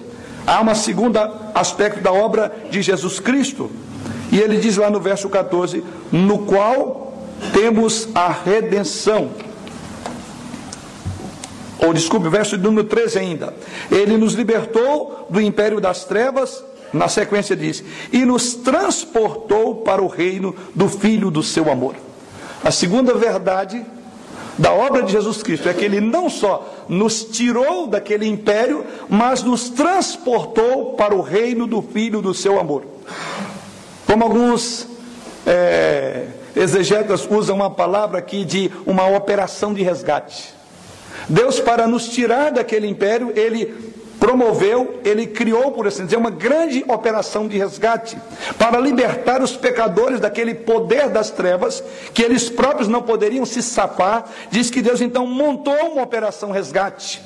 Há 0.45 0.59
uma 0.59 0.75
segunda 0.75 1.31
aspecto 1.55 2.01
da 2.01 2.11
obra 2.11 2.53
de 2.69 2.81
Jesus 2.81 3.21
Cristo, 3.21 3.71
e 4.33 4.37
ele 4.37 4.57
diz 4.57 4.75
lá 4.75 4.89
no 4.89 4.99
verso 4.99 5.29
14: 5.29 5.81
no 6.11 6.39
qual 6.39 7.13
temos 7.53 8.09
a 8.13 8.27
redenção 8.27 9.29
ou 11.79 11.93
desculpe, 11.93 12.27
verso 12.29 12.57
número 12.57 12.87
13 12.87 13.19
ainda. 13.19 13.53
Ele 13.91 14.17
nos 14.17 14.33
libertou 14.33 15.27
do 15.29 15.39
império 15.39 15.79
das 15.79 16.03
trevas, 16.03 16.63
na 16.91 17.07
sequência 17.07 17.55
diz, 17.55 17.83
e 18.11 18.25
nos 18.25 18.55
transportou 18.55 19.75
para 19.77 20.01
o 20.01 20.07
reino 20.07 20.55
do 20.75 20.89
Filho 20.89 21.31
do 21.31 21.41
seu 21.41 21.71
amor. 21.71 21.95
A 22.63 22.71
segunda 22.71 23.13
verdade 23.13 23.85
da 24.57 24.73
obra 24.73 25.03
de 25.03 25.13
Jesus 25.13 25.41
Cristo 25.41 25.69
é 25.69 25.73
que 25.73 25.85
ele 25.85 26.01
não 26.01 26.29
só 26.29 26.85
nos 26.89 27.23
tirou 27.23 27.87
daquele 27.87 28.27
império, 28.27 28.85
mas 29.07 29.41
nos 29.41 29.69
transportou 29.69 30.95
para 30.95 31.15
o 31.15 31.21
reino 31.21 31.65
do 31.65 31.81
Filho 31.81 32.21
do 32.21 32.33
seu 32.33 32.59
amor. 32.59 32.83
Como 34.05 34.23
alguns 34.23 34.85
é, 35.47 36.25
exegetas 36.53 37.25
usam 37.29 37.55
uma 37.55 37.69
palavra 37.69 38.19
aqui 38.19 38.43
de 38.43 38.69
uma 38.85 39.07
operação 39.07 39.73
de 39.73 39.81
resgate. 39.81 40.58
Deus, 41.29 41.59
para 41.59 41.87
nos 41.87 42.09
tirar 42.09 42.51
daquele 42.51 42.87
império, 42.87 43.31
ele 43.35 43.89
promoveu, 44.19 44.99
ele 45.05 45.25
criou, 45.27 45.71
por 45.71 45.87
assim 45.87 46.03
dizer, 46.03 46.17
uma 46.17 46.29
grande 46.29 46.83
operação 46.87 47.47
de 47.47 47.57
resgate 47.57 48.17
para 48.57 48.79
libertar 48.79 49.41
os 49.41 49.55
pecadores 49.55 50.19
daquele 50.19 50.53
poder 50.53 51.09
das 51.09 51.31
trevas 51.31 51.81
que 52.13 52.21
eles 52.21 52.49
próprios 52.49 52.87
não 52.87 53.01
poderiam 53.01 53.45
se 53.45 53.63
safar. 53.63 54.25
Diz 54.51 54.69
que 54.69 54.81
Deus 54.81 54.99
então 54.99 55.25
montou 55.25 55.93
uma 55.93 56.03
operação 56.03 56.51
resgate. 56.51 57.21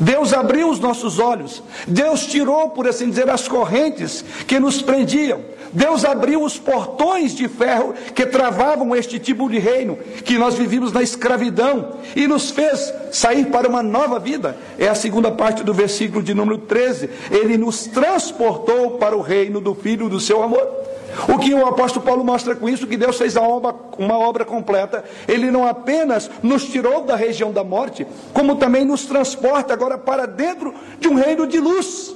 Deus 0.00 0.32
abriu 0.32 0.70
os 0.70 0.78
nossos 0.78 1.18
olhos, 1.18 1.62
Deus 1.86 2.26
tirou, 2.26 2.70
por 2.70 2.86
assim 2.86 3.08
dizer, 3.08 3.28
as 3.28 3.48
correntes 3.48 4.24
que 4.46 4.60
nos 4.60 4.82
prendiam, 4.82 5.40
Deus 5.72 6.04
abriu 6.04 6.42
os 6.42 6.58
portões 6.58 7.34
de 7.34 7.48
ferro 7.48 7.94
que 8.14 8.26
travavam 8.26 8.94
este 8.94 9.18
tipo 9.18 9.48
de 9.48 9.58
reino, 9.58 9.96
que 10.24 10.38
nós 10.38 10.54
vivíamos 10.54 10.92
na 10.92 11.02
escravidão, 11.02 11.94
e 12.16 12.26
nos 12.26 12.50
fez 12.50 12.92
sair 13.12 13.46
para 13.46 13.68
uma 13.68 13.82
nova 13.82 14.18
vida. 14.18 14.56
É 14.78 14.88
a 14.88 14.94
segunda 14.94 15.30
parte 15.30 15.62
do 15.62 15.74
versículo 15.74 16.22
de 16.22 16.34
número 16.34 16.58
13. 16.58 17.10
Ele 17.30 17.56
nos 17.56 17.86
transportou 17.86 18.92
para 18.92 19.16
o 19.16 19.20
reino 19.20 19.60
do 19.60 19.74
Filho 19.74 20.08
do 20.08 20.20
seu 20.20 20.42
amor. 20.42 20.78
O 21.26 21.38
que 21.38 21.52
o 21.52 21.66
apóstolo 21.66 22.04
Paulo 22.04 22.24
mostra 22.24 22.54
com 22.54 22.68
isso, 22.68 22.86
que 22.86 22.96
Deus 22.96 23.16
fez 23.16 23.36
obra, 23.36 23.74
uma 23.98 24.18
obra 24.18 24.44
completa. 24.44 25.04
Ele 25.26 25.50
não 25.50 25.66
apenas 25.66 26.30
nos 26.42 26.66
tirou 26.66 27.02
da 27.02 27.16
região 27.16 27.50
da 27.50 27.64
morte, 27.64 28.06
como 28.32 28.56
também 28.56 28.84
nos 28.84 29.04
transporta 29.06 29.72
agora 29.72 29.98
para 29.98 30.26
dentro 30.26 30.74
de 31.00 31.08
um 31.08 31.14
reino 31.14 31.46
de 31.46 31.58
luz. 31.58 32.14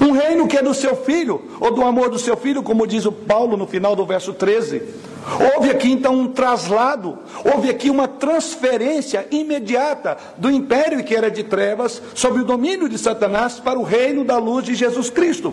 Um 0.00 0.12
reino 0.12 0.46
que 0.46 0.56
é 0.56 0.62
do 0.62 0.74
seu 0.74 0.96
filho, 0.96 1.42
ou 1.60 1.72
do 1.72 1.82
amor 1.82 2.10
do 2.10 2.18
seu 2.18 2.36
filho, 2.36 2.62
como 2.62 2.86
diz 2.86 3.06
o 3.06 3.12
Paulo 3.12 3.56
no 3.56 3.66
final 3.66 3.94
do 3.94 4.04
verso 4.04 4.32
13. 4.32 4.82
Houve 5.54 5.70
aqui 5.70 5.90
então 5.90 6.14
um 6.14 6.28
traslado, 6.28 7.18
houve 7.44 7.68
aqui 7.68 7.90
uma 7.90 8.06
transferência 8.06 9.26
imediata 9.30 10.16
do 10.36 10.50
império 10.50 11.02
que 11.02 11.14
era 11.14 11.30
de 11.30 11.42
trevas, 11.42 12.00
sob 12.14 12.40
o 12.40 12.44
domínio 12.44 12.88
de 12.88 12.96
Satanás, 12.96 13.58
para 13.58 13.78
o 13.78 13.82
reino 13.82 14.24
da 14.24 14.38
luz 14.38 14.64
de 14.64 14.74
Jesus 14.74 15.10
Cristo. 15.10 15.52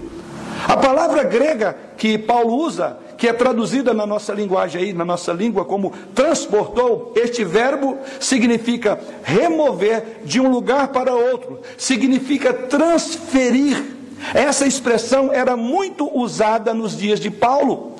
A 0.67 0.77
palavra 0.77 1.23
grega 1.23 1.75
que 1.97 2.17
Paulo 2.17 2.55
usa, 2.55 2.97
que 3.17 3.27
é 3.27 3.33
traduzida 3.33 3.93
na 3.93 4.05
nossa 4.05 4.33
linguagem 4.33 4.81
aí, 4.81 4.93
na 4.93 5.03
nossa 5.03 5.33
língua, 5.33 5.65
como 5.65 5.91
transportou, 6.13 7.11
este 7.15 7.43
verbo 7.43 7.97
significa 8.19 8.99
remover 9.23 10.21
de 10.23 10.39
um 10.39 10.49
lugar 10.49 10.89
para 10.89 11.13
outro, 11.13 11.59
significa 11.77 12.53
transferir. 12.53 14.02
Essa 14.33 14.65
expressão 14.65 15.31
era 15.33 15.57
muito 15.57 16.09
usada 16.17 16.73
nos 16.73 16.97
dias 16.97 17.19
de 17.19 17.31
Paulo. 17.31 17.93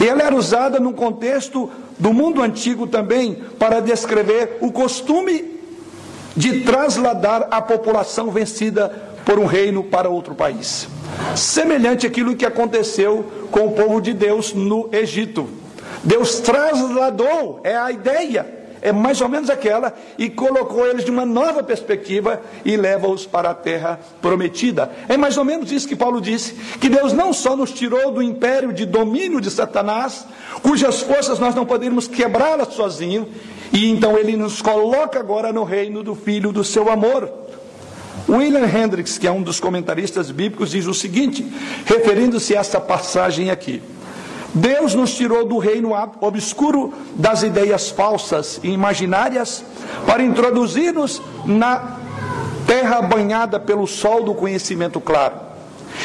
E 0.00 0.06
ela 0.06 0.22
era 0.22 0.34
usada 0.34 0.78
no 0.78 0.92
contexto 0.92 1.70
do 1.98 2.12
mundo 2.12 2.42
antigo 2.42 2.86
também 2.86 3.34
para 3.58 3.80
descrever 3.80 4.58
o 4.60 4.70
costume 4.72 5.58
de 6.36 6.60
trasladar 6.60 7.48
a 7.50 7.60
população 7.60 8.30
vencida 8.30 8.88
por 9.24 9.38
um 9.38 9.46
reino 9.46 9.84
para 9.84 10.08
outro 10.08 10.34
país. 10.34 10.88
Semelhante 11.34 12.06
àquilo 12.06 12.36
que 12.36 12.46
aconteceu 12.46 13.48
com 13.50 13.66
o 13.66 13.72
povo 13.72 14.00
de 14.00 14.12
Deus 14.12 14.54
no 14.54 14.88
Egito. 14.92 15.48
Deus 16.02 16.40
trasladou, 16.40 17.60
é 17.62 17.76
a 17.76 17.90
ideia, 17.90 18.59
é 18.82 18.92
mais 18.92 19.20
ou 19.20 19.28
menos 19.28 19.50
aquela, 19.50 19.94
e 20.18 20.28
colocou 20.28 20.86
eles 20.86 21.04
de 21.04 21.10
uma 21.10 21.26
nova 21.26 21.62
perspectiva 21.62 22.40
e 22.64 22.76
leva-os 22.76 23.26
para 23.26 23.50
a 23.50 23.54
terra 23.54 24.00
prometida. 24.22 24.90
É 25.08 25.16
mais 25.16 25.36
ou 25.36 25.44
menos 25.44 25.70
isso 25.70 25.88
que 25.88 25.96
Paulo 25.96 26.20
disse: 26.20 26.54
que 26.80 26.88
Deus 26.88 27.12
não 27.12 27.32
só 27.32 27.56
nos 27.56 27.72
tirou 27.72 28.12
do 28.12 28.22
império 28.22 28.72
de 28.72 28.86
domínio 28.86 29.40
de 29.40 29.50
Satanás, 29.50 30.26
cujas 30.62 31.02
forças 31.02 31.38
nós 31.38 31.54
não 31.54 31.66
poderíamos 31.66 32.08
quebrá-las 32.08 32.74
sozinho, 32.74 33.28
e 33.72 33.90
então 33.90 34.16
ele 34.16 34.36
nos 34.36 34.62
coloca 34.62 35.18
agora 35.18 35.52
no 35.52 35.64
reino 35.64 36.02
do 36.02 36.14
Filho 36.14 36.52
do 36.52 36.64
seu 36.64 36.90
amor. 36.90 37.30
William 38.28 38.66
Hendricks, 38.66 39.18
que 39.18 39.26
é 39.26 39.32
um 39.32 39.42
dos 39.42 39.58
comentaristas 39.58 40.30
bíblicos, 40.30 40.70
diz 40.70 40.86
o 40.86 40.94
seguinte, 40.94 41.44
referindo-se 41.84 42.56
a 42.56 42.60
essa 42.60 42.80
passagem 42.80 43.50
aqui: 43.50 43.82
Deus 44.54 44.94
nos 44.94 45.14
tirou 45.14 45.44
do 45.44 45.58
reino 45.58 45.90
obscuro 46.20 46.92
das 47.14 47.42
ideias 47.42 47.90
falsas 47.90 48.60
e 48.62 48.70
imaginárias 48.70 49.64
para 50.06 50.22
introduzir-nos 50.22 51.22
na 51.44 51.96
terra 52.66 53.00
banhada 53.02 53.60
pelo 53.60 53.86
sol 53.86 54.24
do 54.24 54.34
conhecimento 54.34 55.00
claro. 55.00 55.50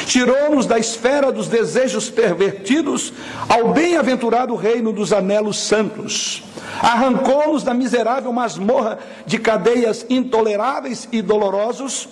Tirou-nos 0.06 0.66
da 0.66 0.78
esfera 0.78 1.32
dos 1.32 1.48
desejos 1.48 2.10
pervertidos 2.10 3.12
ao 3.48 3.72
bem-aventurado 3.72 4.54
reino 4.54 4.92
dos 4.92 5.12
anelos 5.12 5.58
santos. 5.58 6.42
Arrancou-nos 6.80 7.62
da 7.62 7.72
miserável 7.72 8.32
masmorra 8.32 8.98
de 9.24 9.38
cadeias 9.38 10.04
intoleráveis 10.08 11.08
e 11.10 11.22
dolorosos 11.22 12.08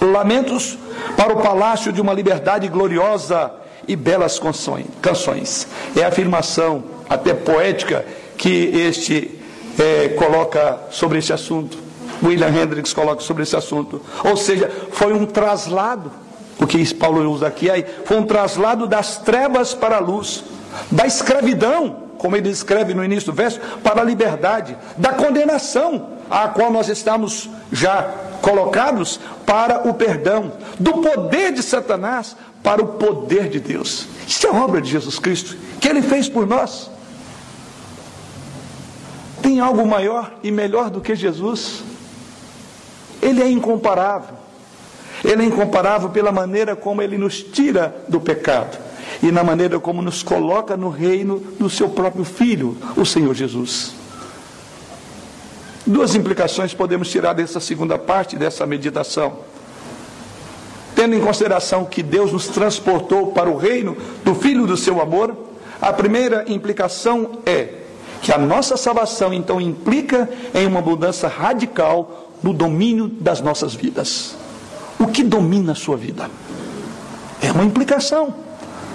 Lamentos 0.00 0.78
para 1.16 1.32
o 1.32 1.42
palácio 1.42 1.92
de 1.92 2.00
uma 2.00 2.12
liberdade 2.12 2.68
gloriosa 2.68 3.52
e 3.88 3.96
belas 3.96 4.38
canções. 4.38 5.66
É 5.96 6.04
a 6.04 6.08
afirmação, 6.08 6.84
até 7.08 7.34
poética, 7.34 8.04
que 8.36 8.70
este 8.74 9.40
é, 9.78 10.10
coloca 10.10 10.78
sobre 10.90 11.18
esse 11.18 11.32
assunto. 11.32 11.78
William 12.22 12.48
Hendricks 12.48 12.92
coloca 12.92 13.22
sobre 13.22 13.42
esse 13.42 13.56
assunto. 13.56 14.00
Ou 14.24 14.36
seja, 14.36 14.70
foi 14.92 15.12
um 15.12 15.24
traslado, 15.24 16.12
o 16.60 16.66
que 16.66 16.94
Paulo 16.94 17.28
usa 17.30 17.46
aqui, 17.46 17.70
aí, 17.70 17.84
foi 18.04 18.18
um 18.18 18.26
traslado 18.26 18.86
das 18.86 19.16
trevas 19.16 19.72
para 19.74 19.96
a 19.96 20.00
luz, 20.00 20.44
da 20.90 21.06
escravidão, 21.06 22.08
como 22.18 22.36
ele 22.36 22.50
escreve 22.50 22.92
no 22.94 23.04
início 23.04 23.32
do 23.32 23.36
verso, 23.36 23.60
para 23.82 24.02
a 24.02 24.04
liberdade, 24.04 24.76
da 24.96 25.12
condenação 25.12 26.18
a 26.30 26.48
qual 26.48 26.70
nós 26.70 26.88
estamos 26.88 27.48
já 27.72 28.02
colocados 28.42 29.18
para 29.46 29.88
o 29.88 29.94
perdão, 29.94 30.52
do 30.78 30.92
poder 30.94 31.52
de 31.52 31.62
Satanás 31.62 32.36
para 32.68 32.82
o 32.82 32.86
poder 32.86 33.48
de 33.48 33.58
Deus. 33.58 34.06
Isso 34.26 34.46
é 34.46 34.50
obra 34.50 34.82
de 34.82 34.90
Jesus 34.90 35.18
Cristo, 35.18 35.56
que 35.80 35.88
ele 35.88 36.02
fez 36.02 36.28
por 36.28 36.46
nós. 36.46 36.90
Tem 39.40 39.58
algo 39.58 39.86
maior 39.86 40.34
e 40.42 40.50
melhor 40.50 40.90
do 40.90 41.00
que 41.00 41.16
Jesus? 41.16 41.82
Ele 43.22 43.42
é 43.42 43.48
incomparável. 43.48 44.36
Ele 45.24 45.44
é 45.44 45.46
incomparável 45.46 46.10
pela 46.10 46.30
maneira 46.30 46.76
como 46.76 47.00
ele 47.00 47.16
nos 47.16 47.42
tira 47.42 48.04
do 48.06 48.20
pecado 48.20 48.76
e 49.22 49.32
na 49.32 49.42
maneira 49.42 49.80
como 49.80 50.02
nos 50.02 50.22
coloca 50.22 50.76
no 50.76 50.90
reino 50.90 51.40
do 51.58 51.70
seu 51.70 51.88
próprio 51.88 52.22
Filho, 52.22 52.76
o 52.98 53.06
Senhor 53.06 53.34
Jesus. 53.34 53.94
Duas 55.86 56.14
implicações 56.14 56.74
podemos 56.74 57.10
tirar 57.10 57.32
dessa 57.32 57.60
segunda 57.60 57.98
parte 57.98 58.36
dessa 58.36 58.66
meditação. 58.66 59.38
Tendo 60.98 61.14
em 61.14 61.20
consideração 61.20 61.84
que 61.84 62.02
Deus 62.02 62.32
nos 62.32 62.48
transportou 62.48 63.28
para 63.28 63.48
o 63.48 63.56
reino 63.56 63.96
do 64.24 64.34
Filho 64.34 64.66
do 64.66 64.76
seu 64.76 65.00
amor, 65.00 65.32
a 65.80 65.92
primeira 65.92 66.44
implicação 66.48 67.38
é 67.46 67.68
que 68.20 68.32
a 68.32 68.36
nossa 68.36 68.76
salvação 68.76 69.32
então 69.32 69.60
implica 69.60 70.28
em 70.52 70.66
uma 70.66 70.80
mudança 70.80 71.28
radical 71.28 72.32
no 72.42 72.52
domínio 72.52 73.06
das 73.06 73.40
nossas 73.40 73.76
vidas. 73.76 74.34
O 74.98 75.06
que 75.06 75.22
domina 75.22 75.70
a 75.70 75.76
sua 75.76 75.96
vida? 75.96 76.28
É 77.40 77.52
uma 77.52 77.62
implicação. 77.64 78.34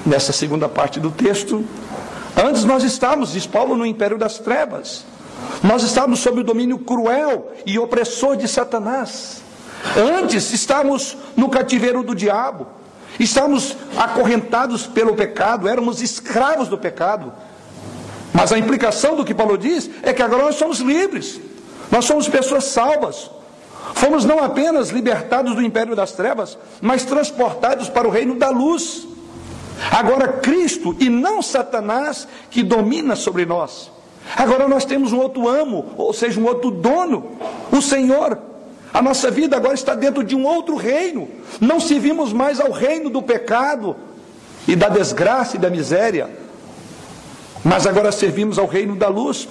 Nessa 0.05 0.33
segunda 0.33 0.67
parte 0.67 0.99
do 0.99 1.09
texto, 1.09 1.63
antes 2.35 2.65
nós 2.65 2.83
estávamos, 2.83 3.31
diz 3.31 3.47
Paulo, 3.47 3.77
no 3.77 3.85
império 3.85 4.17
das 4.17 4.39
trevas. 4.39 5.05
Nós 5.63 5.83
estávamos 5.83 6.19
sob 6.19 6.41
o 6.41 6.43
domínio 6.43 6.79
cruel 6.79 7.53
e 7.65 7.79
opressor 7.79 8.35
de 8.35 8.49
Satanás. 8.49 9.42
Antes 9.95 10.51
estávamos 10.53 11.17
no 11.35 11.49
cativeiro 11.49 12.03
do 12.03 12.15
diabo. 12.15 12.67
Estávamos 13.19 13.75
acorrentados 13.95 14.87
pelo 14.87 15.15
pecado, 15.15 15.67
éramos 15.67 16.01
escravos 16.01 16.67
do 16.67 16.77
pecado. 16.77 17.31
Mas 18.33 18.51
a 18.51 18.57
implicação 18.57 19.15
do 19.15 19.23
que 19.23 19.33
Paulo 19.33 19.57
diz 19.57 19.89
é 20.01 20.11
que 20.13 20.23
agora 20.23 20.43
nós 20.43 20.55
somos 20.55 20.79
livres. 20.79 21.39
Nós 21.91 22.05
somos 22.05 22.27
pessoas 22.27 22.65
salvas. 22.65 23.29
Fomos 23.93 24.25
não 24.25 24.43
apenas 24.43 24.89
libertados 24.89 25.53
do 25.53 25.61
império 25.61 25.95
das 25.95 26.13
trevas, 26.13 26.57
mas 26.81 27.05
transportados 27.05 27.89
para 27.89 28.07
o 28.07 28.11
reino 28.11 28.35
da 28.35 28.49
luz. 28.49 29.07
Agora 29.91 30.27
Cristo 30.27 30.95
e 30.99 31.09
não 31.09 31.41
Satanás 31.41 32.27
que 32.49 32.63
domina 32.63 33.15
sobre 33.15 33.45
nós. 33.45 33.91
Agora 34.35 34.67
nós 34.67 34.85
temos 34.85 35.11
um 35.11 35.19
outro 35.19 35.47
amo, 35.47 35.93
ou 35.97 36.13
seja, 36.13 36.39
um 36.39 36.45
outro 36.45 36.71
dono, 36.71 37.37
o 37.71 37.81
Senhor. 37.81 38.39
A 38.93 39.01
nossa 39.01 39.31
vida 39.31 39.57
agora 39.57 39.73
está 39.73 39.95
dentro 39.95 40.23
de 40.23 40.35
um 40.35 40.45
outro 40.45 40.75
reino. 40.75 41.27
Não 41.59 41.79
servimos 41.79 42.31
mais 42.31 42.59
ao 42.59 42.71
reino 42.71 43.09
do 43.09 43.23
pecado 43.23 43.95
e 44.67 44.75
da 44.75 44.87
desgraça 44.87 45.55
e 45.55 45.59
da 45.59 45.69
miséria, 45.69 46.29
mas 47.63 47.87
agora 47.87 48.11
servimos 48.11 48.59
ao 48.59 48.67
reino 48.67 48.95
da 48.95 49.07
luz. 49.07 49.47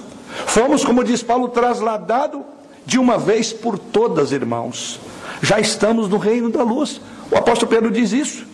Fomos, 0.46 0.84
como 0.84 1.02
diz 1.02 1.22
Paulo, 1.22 1.48
trasladado 1.48 2.44
de 2.86 2.98
uma 2.98 3.18
vez 3.18 3.52
por 3.52 3.78
todas, 3.78 4.30
irmãos. 4.30 5.00
Já 5.42 5.58
estamos 5.58 6.08
no 6.08 6.18
reino 6.18 6.48
da 6.48 6.62
luz. 6.62 7.00
O 7.30 7.36
apóstolo 7.36 7.70
Pedro 7.70 7.90
diz 7.90 8.12
isso. 8.12 8.46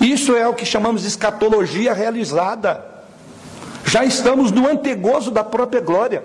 Isso 0.00 0.34
é 0.34 0.48
o 0.48 0.54
que 0.54 0.64
chamamos 0.64 1.02
de 1.02 1.08
escatologia 1.08 1.92
realizada. 1.92 2.82
Já 3.84 4.04
estamos 4.04 4.50
no 4.50 4.66
antegozo 4.66 5.30
da 5.30 5.44
própria 5.44 5.80
glória. 5.80 6.24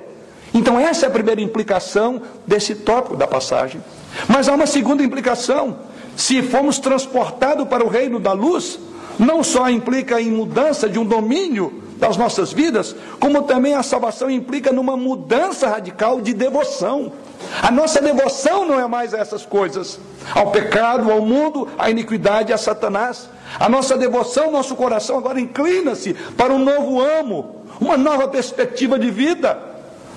Então, 0.54 0.80
essa 0.80 1.06
é 1.06 1.10
a 1.10 1.12
primeira 1.12 1.42
implicação 1.42 2.22
desse 2.48 2.76
tópico 2.76 3.18
da 3.18 3.28
passagem. 3.28 3.82
Mas 4.28 4.48
há 4.48 4.54
uma 4.54 4.68
segunda 4.68 5.04
implicação. 5.04 5.78
Se 6.16 6.42
formos 6.42 6.80
transportados 6.80 7.68
para 7.68 7.84
o 7.84 7.90
reino 7.90 8.20
da 8.20 8.32
luz, 8.32 8.80
não 9.20 9.44
só 9.44 9.70
implica 9.70 10.22
em 10.22 10.32
mudança 10.32 10.90
de 10.90 10.98
um 11.00 11.06
domínio 11.06 11.84
das 11.98 12.18
nossas 12.18 12.52
vidas, 12.52 12.96
como 13.20 13.44
também 13.44 13.74
a 13.74 13.84
salvação 13.84 14.30
implica 14.30 14.72
numa 14.72 14.98
mudança 14.98 15.68
radical 15.68 16.20
de 16.20 16.34
devoção. 16.34 17.12
A 17.62 17.72
nossa 17.72 18.02
devoção 18.02 18.66
não 18.66 18.80
é 18.80 18.88
mais 18.88 19.14
a 19.14 19.20
essas 19.20 19.46
coisas, 19.46 20.00
ao 20.34 20.52
pecado, 20.52 21.12
ao 21.12 21.22
mundo, 21.22 21.68
à 21.78 21.90
iniquidade, 21.90 22.52
a 22.52 22.58
Satanás. 22.58 23.30
A 23.60 23.70
nossa 23.70 23.98
devoção, 23.98 24.52
nosso 24.52 24.76
coração 24.76 25.18
agora 25.18 25.40
inclina-se 25.40 26.14
para 26.36 26.54
um 26.54 26.60
novo 26.60 27.02
amo, 27.02 27.64
uma 27.80 27.96
nova 27.96 28.28
perspectiva 28.28 29.00
de 29.00 29.10
vida, 29.10 29.58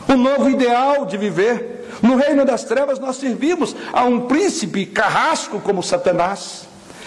um 0.08 0.16
novo 0.16 0.48
ideal 0.50 1.04
de 1.04 1.16
viver. 1.16 1.78
No 2.02 2.16
reino 2.16 2.44
das 2.44 2.64
trevas 2.64 2.98
nós 2.98 3.16
servimos 3.16 3.74
a 3.92 4.04
um 4.04 4.22
príncipe 4.22 4.87
carrasco 4.87 5.61
como 5.61 5.82
Satanás. 5.82 6.66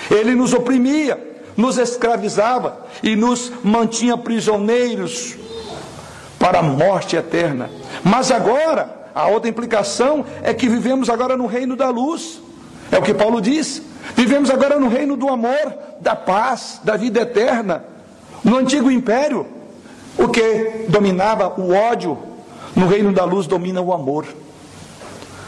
Ele 0.10 0.36
nos 0.36 0.54
oprimia, 0.54 1.20
nos 1.56 1.78
escravizava 1.78 2.86
e 3.04 3.16
nos 3.16 3.52
mantinha 3.64 4.18
prisioneiros 4.18 5.36
para 6.40 6.60
a 6.60 6.64
morte 6.64 7.16
eterna. 7.16 7.70
Mas 8.04 8.32
agora, 8.32 9.10
a 9.14 9.28
outra 9.28 9.50
implicação 9.50 10.26
é 10.42 10.54
que 10.54 10.68
vivemos 10.68 11.10
agora 11.10 11.38
no 11.38 11.46
reino 11.46 11.76
da 11.76 11.90
luz. 11.90 12.42
É 12.92 12.98
o 12.98 13.02
que 13.02 13.14
Paulo 13.14 13.40
diz. 13.40 13.82
Vivemos 14.16 14.50
agora 14.50 14.80
no 14.80 14.90
reino 14.90 15.16
do 15.16 15.30
amor, 15.30 15.74
da 16.00 16.16
paz, 16.16 16.82
da 16.84 16.98
vida 16.98 17.22
eterna. 17.22 17.84
No 18.44 18.58
antigo 18.58 18.90
império, 18.90 19.46
o 20.18 20.28
que 20.28 20.86
dominava 20.90 21.48
o 21.62 21.74
ódio, 21.74 22.18
no 22.76 22.88
reino 22.88 23.14
da 23.14 23.24
luz 23.24 23.48
domina 23.48 23.82
o 23.82 23.94
amor. 23.94 24.26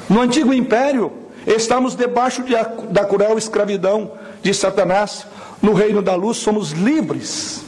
No 0.09 0.21
antigo 0.21 0.53
império, 0.53 1.11
estamos 1.45 1.95
debaixo 1.95 2.43
de, 2.43 2.53
da 2.89 3.05
cruel 3.05 3.37
escravidão 3.37 4.11
de 4.41 4.53
Satanás. 4.53 5.25
No 5.61 5.73
reino 5.73 6.01
da 6.01 6.15
luz 6.15 6.37
somos 6.37 6.71
livres 6.71 7.63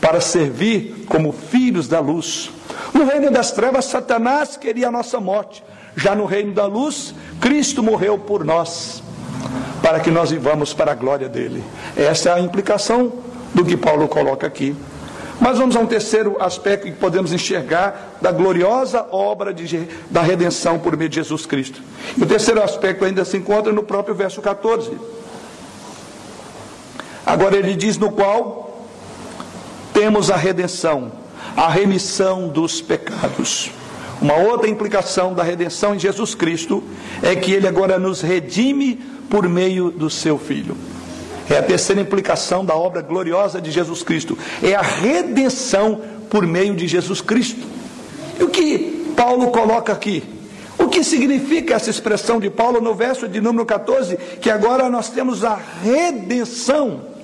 para 0.00 0.20
servir 0.20 1.04
como 1.08 1.32
filhos 1.32 1.88
da 1.88 2.00
luz. 2.00 2.50
No 2.92 3.04
reino 3.04 3.30
das 3.30 3.52
trevas, 3.52 3.86
Satanás 3.86 4.56
queria 4.56 4.88
a 4.88 4.90
nossa 4.90 5.18
morte. 5.18 5.64
Já 5.96 6.14
no 6.14 6.26
reino 6.26 6.52
da 6.52 6.66
luz, 6.66 7.14
Cristo 7.40 7.82
morreu 7.82 8.18
por 8.18 8.44
nós, 8.44 9.02
para 9.82 10.00
que 10.00 10.10
nós 10.10 10.30
vivamos 10.30 10.72
para 10.72 10.92
a 10.92 10.94
glória 10.94 11.28
dele. 11.28 11.62
Essa 11.96 12.30
é 12.30 12.32
a 12.34 12.40
implicação 12.40 13.12
do 13.52 13.64
que 13.64 13.76
Paulo 13.76 14.08
coloca 14.08 14.46
aqui. 14.46 14.76
Mas 15.44 15.58
vamos 15.58 15.76
a 15.76 15.80
um 15.80 15.84
terceiro 15.86 16.42
aspecto 16.42 16.86
que 16.86 16.92
podemos 16.92 17.30
enxergar 17.30 18.16
da 18.18 18.32
gloriosa 18.32 19.06
obra 19.10 19.52
de, 19.52 19.86
da 20.10 20.22
redenção 20.22 20.78
por 20.78 20.96
meio 20.96 21.10
de 21.10 21.16
Jesus 21.16 21.44
Cristo. 21.44 21.82
E 22.16 22.22
o 22.22 22.24
terceiro 22.24 22.62
aspecto 22.62 23.04
ainda 23.04 23.26
se 23.26 23.36
encontra 23.36 23.70
no 23.70 23.82
próprio 23.82 24.14
verso 24.14 24.40
14. 24.40 24.92
Agora 27.26 27.58
ele 27.58 27.74
diz: 27.74 27.98
no 27.98 28.10
qual 28.10 28.86
temos 29.92 30.30
a 30.30 30.36
redenção, 30.36 31.12
a 31.54 31.68
remissão 31.68 32.48
dos 32.48 32.80
pecados. 32.80 33.70
Uma 34.22 34.36
outra 34.36 34.66
implicação 34.66 35.34
da 35.34 35.42
redenção 35.42 35.94
em 35.94 35.98
Jesus 35.98 36.34
Cristo 36.34 36.82
é 37.22 37.36
que 37.36 37.52
ele 37.52 37.68
agora 37.68 37.98
nos 37.98 38.22
redime 38.22 38.94
por 39.28 39.46
meio 39.46 39.90
do 39.90 40.08
seu 40.08 40.38
Filho. 40.38 40.74
É 41.48 41.58
a 41.58 41.62
terceira 41.62 42.00
implicação 42.00 42.64
da 42.64 42.74
obra 42.74 43.02
gloriosa 43.02 43.60
de 43.60 43.70
Jesus 43.70 44.02
Cristo. 44.02 44.36
É 44.62 44.74
a 44.74 44.80
redenção 44.80 46.00
por 46.30 46.46
meio 46.46 46.74
de 46.74 46.86
Jesus 46.86 47.20
Cristo. 47.20 47.66
E 48.38 48.42
o 48.42 48.48
que 48.48 49.12
Paulo 49.16 49.50
coloca 49.50 49.92
aqui? 49.92 50.22
O 50.78 50.88
que 50.88 51.04
significa 51.04 51.74
essa 51.74 51.90
expressão 51.90 52.40
de 52.40 52.50
Paulo 52.50 52.80
no 52.80 52.94
verso 52.94 53.28
de 53.28 53.40
número 53.40 53.64
14? 53.64 54.16
Que 54.40 54.50
agora 54.50 54.88
nós 54.88 55.08
temos 55.08 55.44
a 55.44 55.58
redenção 55.82 57.14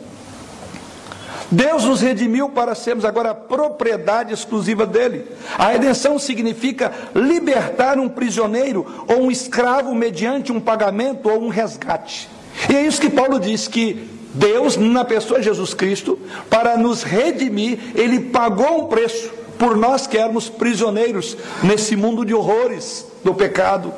Deus 1.50 1.84
nos 1.84 2.00
redimiu 2.00 2.48
para 2.48 2.76
sermos 2.76 3.04
agora 3.04 3.34
propriedade 3.34 4.32
exclusiva 4.32 4.86
dele. 4.86 5.26
A 5.58 5.68
redenção 5.68 6.18
significa 6.18 6.92
libertar 7.14 7.98
um 7.98 8.08
prisioneiro 8.08 8.86
ou 9.08 9.22
um 9.24 9.30
escravo 9.30 9.92
mediante 9.92 10.52
um 10.52 10.60
pagamento 10.60 11.28
ou 11.28 11.42
um 11.42 11.48
resgate. 11.48 12.28
E 12.68 12.76
é 12.76 12.82
isso 12.82 13.00
que 13.00 13.10
Paulo 13.10 13.38
diz 13.38 13.68
que 13.68 14.08
Deus, 14.34 14.76
na 14.76 15.04
pessoa 15.04 15.40
de 15.40 15.46
Jesus 15.46 15.74
Cristo, 15.74 16.18
para 16.48 16.76
nos 16.76 17.02
redimir, 17.02 17.78
ele 17.94 18.20
pagou 18.20 18.84
um 18.84 18.86
preço 18.86 19.30
por 19.58 19.76
nós 19.76 20.06
que 20.06 20.16
éramos 20.16 20.48
prisioneiros 20.48 21.36
nesse 21.62 21.96
mundo 21.96 22.24
de 22.24 22.32
horrores 22.32 23.06
do 23.22 23.34
pecado 23.34 23.92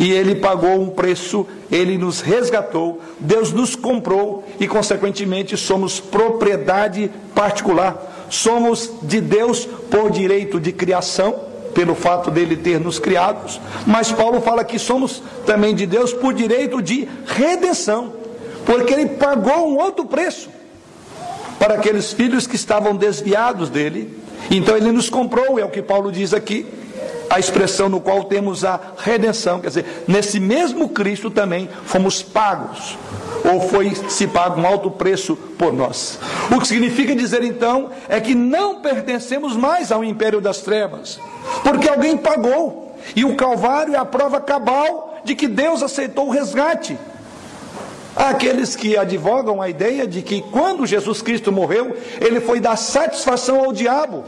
e 0.00 0.10
ele 0.12 0.36
pagou 0.36 0.80
um 0.80 0.88
preço, 0.88 1.46
ele 1.70 1.98
nos 1.98 2.22
resgatou, 2.22 3.02
Deus 3.18 3.52
nos 3.52 3.76
comprou 3.76 4.42
e, 4.58 4.66
consequentemente, 4.66 5.58
somos 5.58 6.00
propriedade 6.00 7.10
particular. 7.34 8.26
Somos 8.30 8.90
de 9.02 9.20
Deus 9.20 9.66
por 9.90 10.10
direito 10.10 10.58
de 10.58 10.72
criação, 10.72 11.49
pelo 11.74 11.94
fato 11.94 12.30
dele 12.30 12.56
ter 12.56 12.80
nos 12.80 12.98
criados, 12.98 13.60
mas 13.86 14.10
Paulo 14.10 14.40
fala 14.40 14.64
que 14.64 14.78
somos 14.78 15.22
também 15.46 15.74
de 15.74 15.86
Deus 15.86 16.12
por 16.12 16.34
direito 16.34 16.82
de 16.82 17.08
redenção, 17.26 18.12
porque 18.64 18.92
ele 18.92 19.06
pagou 19.06 19.68
um 19.68 19.78
outro 19.78 20.04
preço 20.04 20.48
para 21.58 21.74
aqueles 21.74 22.12
filhos 22.12 22.46
que 22.46 22.56
estavam 22.56 22.96
desviados 22.96 23.68
dele. 23.68 24.18
Então 24.50 24.76
ele 24.76 24.90
nos 24.90 25.10
comprou, 25.10 25.58
é 25.58 25.64
o 25.64 25.68
que 25.68 25.82
Paulo 25.82 26.10
diz 26.10 26.32
aqui 26.32 26.66
a 27.28 27.38
expressão 27.38 27.88
no 27.88 28.00
qual 28.00 28.24
temos 28.24 28.64
a 28.64 28.80
redenção. 28.98 29.60
Quer 29.60 29.68
dizer, 29.68 30.04
nesse 30.08 30.40
mesmo 30.40 30.88
Cristo 30.88 31.30
também 31.30 31.68
fomos 31.84 32.22
pagos, 32.22 32.98
ou 33.44 33.60
foi 33.68 33.94
se 33.94 34.26
pago 34.26 34.60
um 34.60 34.66
alto 34.66 34.90
preço 34.90 35.36
por 35.36 35.72
nós. 35.72 36.18
O 36.54 36.60
que 36.60 36.66
significa 36.66 37.14
dizer 37.14 37.42
então 37.42 37.90
é 38.08 38.20
que 38.20 38.34
não 38.34 38.80
pertencemos 38.80 39.56
mais 39.56 39.90
ao 39.90 40.04
império 40.04 40.40
das 40.40 40.58
trevas, 40.58 41.18
porque 41.62 41.88
alguém 41.88 42.16
pagou, 42.16 42.96
e 43.14 43.24
o 43.24 43.36
Calvário 43.36 43.94
é 43.94 43.98
a 43.98 44.04
prova 44.04 44.40
cabal 44.40 45.20
de 45.24 45.34
que 45.34 45.48
Deus 45.48 45.82
aceitou 45.82 46.28
o 46.28 46.30
resgate. 46.30 46.98
Há 48.14 48.30
aqueles 48.30 48.74
que 48.74 48.96
advogam 48.96 49.62
a 49.62 49.68
ideia 49.68 50.06
de 50.06 50.20
que 50.20 50.42
quando 50.42 50.86
Jesus 50.86 51.22
Cristo 51.22 51.52
morreu, 51.52 51.96
ele 52.20 52.40
foi 52.40 52.60
dar 52.60 52.76
satisfação 52.76 53.64
ao 53.64 53.72
diabo 53.72 54.24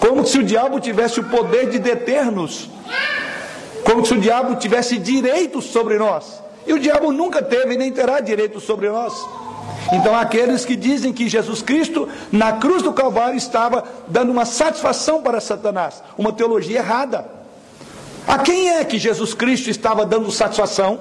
como 0.00 0.26
se 0.26 0.38
o 0.38 0.42
diabo 0.42 0.80
tivesse 0.80 1.20
o 1.20 1.24
poder 1.24 1.68
de 1.68 1.78
deter-nos, 1.78 2.70
como 3.84 4.04
se 4.04 4.14
o 4.14 4.20
diabo 4.20 4.56
tivesse 4.56 4.98
direitos 4.98 5.66
sobre 5.66 5.98
nós. 5.98 6.42
E 6.66 6.72
o 6.72 6.78
diabo 6.78 7.12
nunca 7.12 7.42
teve 7.42 7.76
nem 7.76 7.90
terá 7.90 8.20
direito 8.20 8.60
sobre 8.60 8.88
nós. 8.88 9.12
Então, 9.92 10.14
aqueles 10.14 10.64
que 10.64 10.76
dizem 10.76 11.12
que 11.12 11.28
Jesus 11.28 11.62
Cristo, 11.62 12.08
na 12.30 12.52
cruz 12.54 12.82
do 12.82 12.92
Calvário, 12.92 13.36
estava 13.36 13.84
dando 14.06 14.30
uma 14.30 14.44
satisfação 14.44 15.22
para 15.22 15.40
Satanás, 15.40 16.02
uma 16.16 16.32
teologia 16.32 16.78
errada. 16.78 17.26
A 18.26 18.38
quem 18.38 18.70
é 18.70 18.84
que 18.84 18.98
Jesus 18.98 19.34
Cristo 19.34 19.70
estava 19.70 20.04
dando 20.06 20.30
satisfação? 20.30 21.00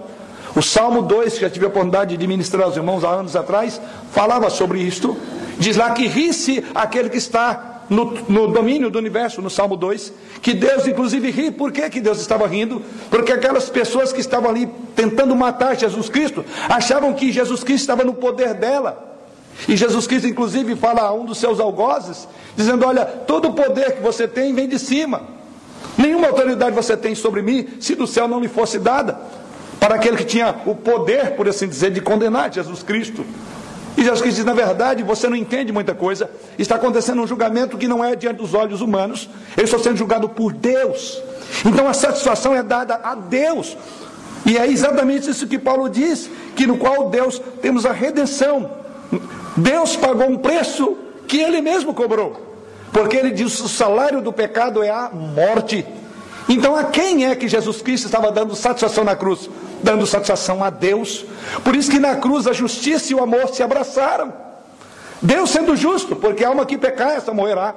O 0.56 0.62
Salmo 0.62 1.04
2, 1.04 1.36
que 1.36 1.42
já 1.42 1.50
tive 1.50 1.66
a 1.66 1.68
oportunidade 1.68 2.18
de 2.18 2.28
ministrar 2.28 2.64
aos 2.64 2.76
irmãos 2.76 3.04
há 3.04 3.10
anos 3.10 3.36
atrás, 3.36 3.80
falava 4.12 4.50
sobre 4.50 4.80
isto. 4.80 5.16
Diz 5.60 5.78
lá 5.78 5.92
que 5.92 6.08
ri-se 6.08 6.66
aquele 6.74 7.10
que 7.10 7.18
está 7.18 7.69
no, 7.90 8.14
no, 8.28 8.48
domínio 8.48 8.90
do 8.90 9.00
universo, 9.00 9.42
no 9.42 9.50
Salmo 9.50 9.76
2, 9.76 10.14
que 10.42 10.54
Deus 10.54 10.88
inclusive 10.88 11.32
ri. 11.32 11.52
Por 11.52 11.72
que, 11.72 11.90
que 11.90 12.00
Deus 12.00 12.20
estava 12.20 12.48
rindo? 12.48 12.82
Porque 13.10 13.32
aquelas 13.32 13.70
pessoas 13.70 14.14
que 14.14 14.22
estavam 14.22 14.50
ali 14.50 14.70
tentando 14.96 15.36
matar 15.36 15.76
Jesus 15.76 16.10
Cristo 16.10 16.46
achavam 16.68 17.14
que 17.14 17.32
Jesus 17.32 17.64
Cristo 17.64 17.82
estava 17.82 18.04
no 18.04 18.14
poder 18.14 18.54
dela. 18.54 19.08
E 19.68 19.76
Jesus 19.76 20.08
Cristo, 20.08 20.28
inclusive, 20.28 20.76
fala 20.76 21.02
a 21.02 21.14
um 21.14 21.26
dos 21.26 21.38
seus 21.38 21.60
algozes, 21.60 22.28
dizendo: 22.56 22.86
Olha, 22.86 23.06
todo 23.06 23.50
o 23.50 23.54
poder 23.54 23.98
que 23.98 24.02
você 24.02 24.28
tem 24.28 24.54
vem 24.54 24.68
de 24.68 24.80
cima. 24.80 25.24
Nenhuma 25.98 26.28
autoridade 26.28 26.76
você 26.76 26.96
tem 26.96 27.14
sobre 27.14 27.42
mim, 27.42 27.68
se 27.80 27.96
do 27.96 28.08
céu 28.08 28.28
não 28.28 28.40
lhe 28.40 28.48
fosse 28.48 28.80
dada. 28.80 29.20
Para 29.80 29.96
aquele 29.96 30.18
que 30.18 30.26
tinha 30.26 30.56
o 30.66 30.76
poder, 30.76 31.36
por 31.36 31.48
assim 31.48 31.68
dizer, 31.68 31.92
de 31.92 32.02
condenar 32.02 32.54
Jesus 32.54 32.84
Cristo. 32.84 33.26
E 33.98 34.02
Jesus 34.04 34.22
Cristo 34.22 34.38
diz: 34.38 34.46
na 34.46 34.54
verdade, 34.54 35.04
você 35.04 35.28
não 35.28 35.36
entende 35.36 35.72
muita 35.72 35.94
coisa. 35.94 36.30
Está 36.58 36.76
acontecendo 36.76 37.22
um 37.22 37.28
julgamento 37.28 37.78
que 37.78 37.88
não 37.88 38.04
é 38.04 38.16
diante 38.16 38.38
dos 38.38 38.54
olhos 38.54 38.82
humanos. 38.82 39.30
Eu 39.58 39.64
estou 39.64 39.80
sendo 39.80 39.98
julgado 39.98 40.30
por 40.30 40.54
Deus. 40.54 41.22
Então 41.66 41.88
a 41.88 41.94
satisfação 41.94 42.56
é 42.56 42.64
dada 42.64 43.00
a 43.04 43.16
Deus. 43.16 43.76
E 44.46 44.58
é 44.58 44.68
exatamente 44.68 45.30
isso 45.30 45.48
que 45.48 45.60
Paulo 45.60 45.90
diz: 45.90 46.30
que 46.56 46.66
no 46.66 46.78
qual 46.78 47.10
Deus 47.10 47.42
temos 47.62 47.86
a 47.86 47.92
redenção. 47.92 48.72
Deus 49.58 49.96
pagou 49.96 50.30
um 50.30 50.38
preço 50.38 50.98
que 51.28 51.40
ele 51.40 51.62
mesmo 51.62 51.94
cobrou. 51.94 52.50
Porque 52.92 53.18
ele 53.18 53.32
diz: 53.32 53.60
o 53.60 53.70
salário 53.70 54.22
do 54.22 54.32
pecado 54.32 54.84
é 54.84 54.90
a 54.90 55.10
morte. 55.10 55.86
Então 56.50 56.76
a 56.76 56.86
quem 56.86 57.26
é 57.26 57.36
que 57.36 57.48
Jesus 57.48 57.82
Cristo 57.82 58.06
estava 58.06 58.32
dando 58.32 58.56
satisfação 58.56 59.04
na 59.04 59.16
cruz? 59.16 59.50
dando 59.84 60.06
satisfação 60.06 60.64
a 60.64 60.70
Deus. 60.70 61.26
Por 61.64 61.76
isso 61.76 61.90
que 61.90 62.00
na 62.00 62.16
cruz 62.16 62.48
a 62.48 62.54
justiça 62.54 63.12
e 63.12 63.16
o 63.16 63.24
amor 63.24 63.50
se 63.50 63.64
abraçaram. 63.64 64.34
Deus 65.22 65.50
sendo 65.50 65.76
justo, 65.76 66.16
porque 66.16 66.44
a 66.44 66.50
alma 66.50 66.66
que 66.66 66.78
pecar, 66.78 67.12
essa 67.12 67.34
morrerá. 67.34 67.76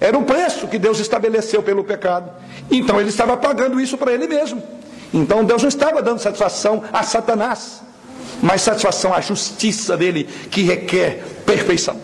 Era 0.00 0.16
o 0.16 0.22
preço 0.22 0.68
que 0.68 0.78
Deus 0.78 0.98
estabeleceu 1.00 1.62
pelo 1.62 1.82
pecado. 1.82 2.30
Então 2.70 3.00
ele 3.00 3.08
estava 3.08 3.36
pagando 3.36 3.80
isso 3.80 3.98
para 3.98 4.12
ele 4.12 4.26
mesmo. 4.26 4.62
Então 5.12 5.44
Deus 5.44 5.62
não 5.62 5.68
estava 5.68 6.00
dando 6.00 6.20
satisfação 6.20 6.84
a 6.92 7.02
Satanás, 7.02 7.82
mas 8.40 8.62
satisfação 8.62 9.12
à 9.12 9.20
justiça 9.20 9.96
dele, 9.96 10.24
que 10.50 10.62
requer 10.62 11.24
perfeição. 11.44 12.00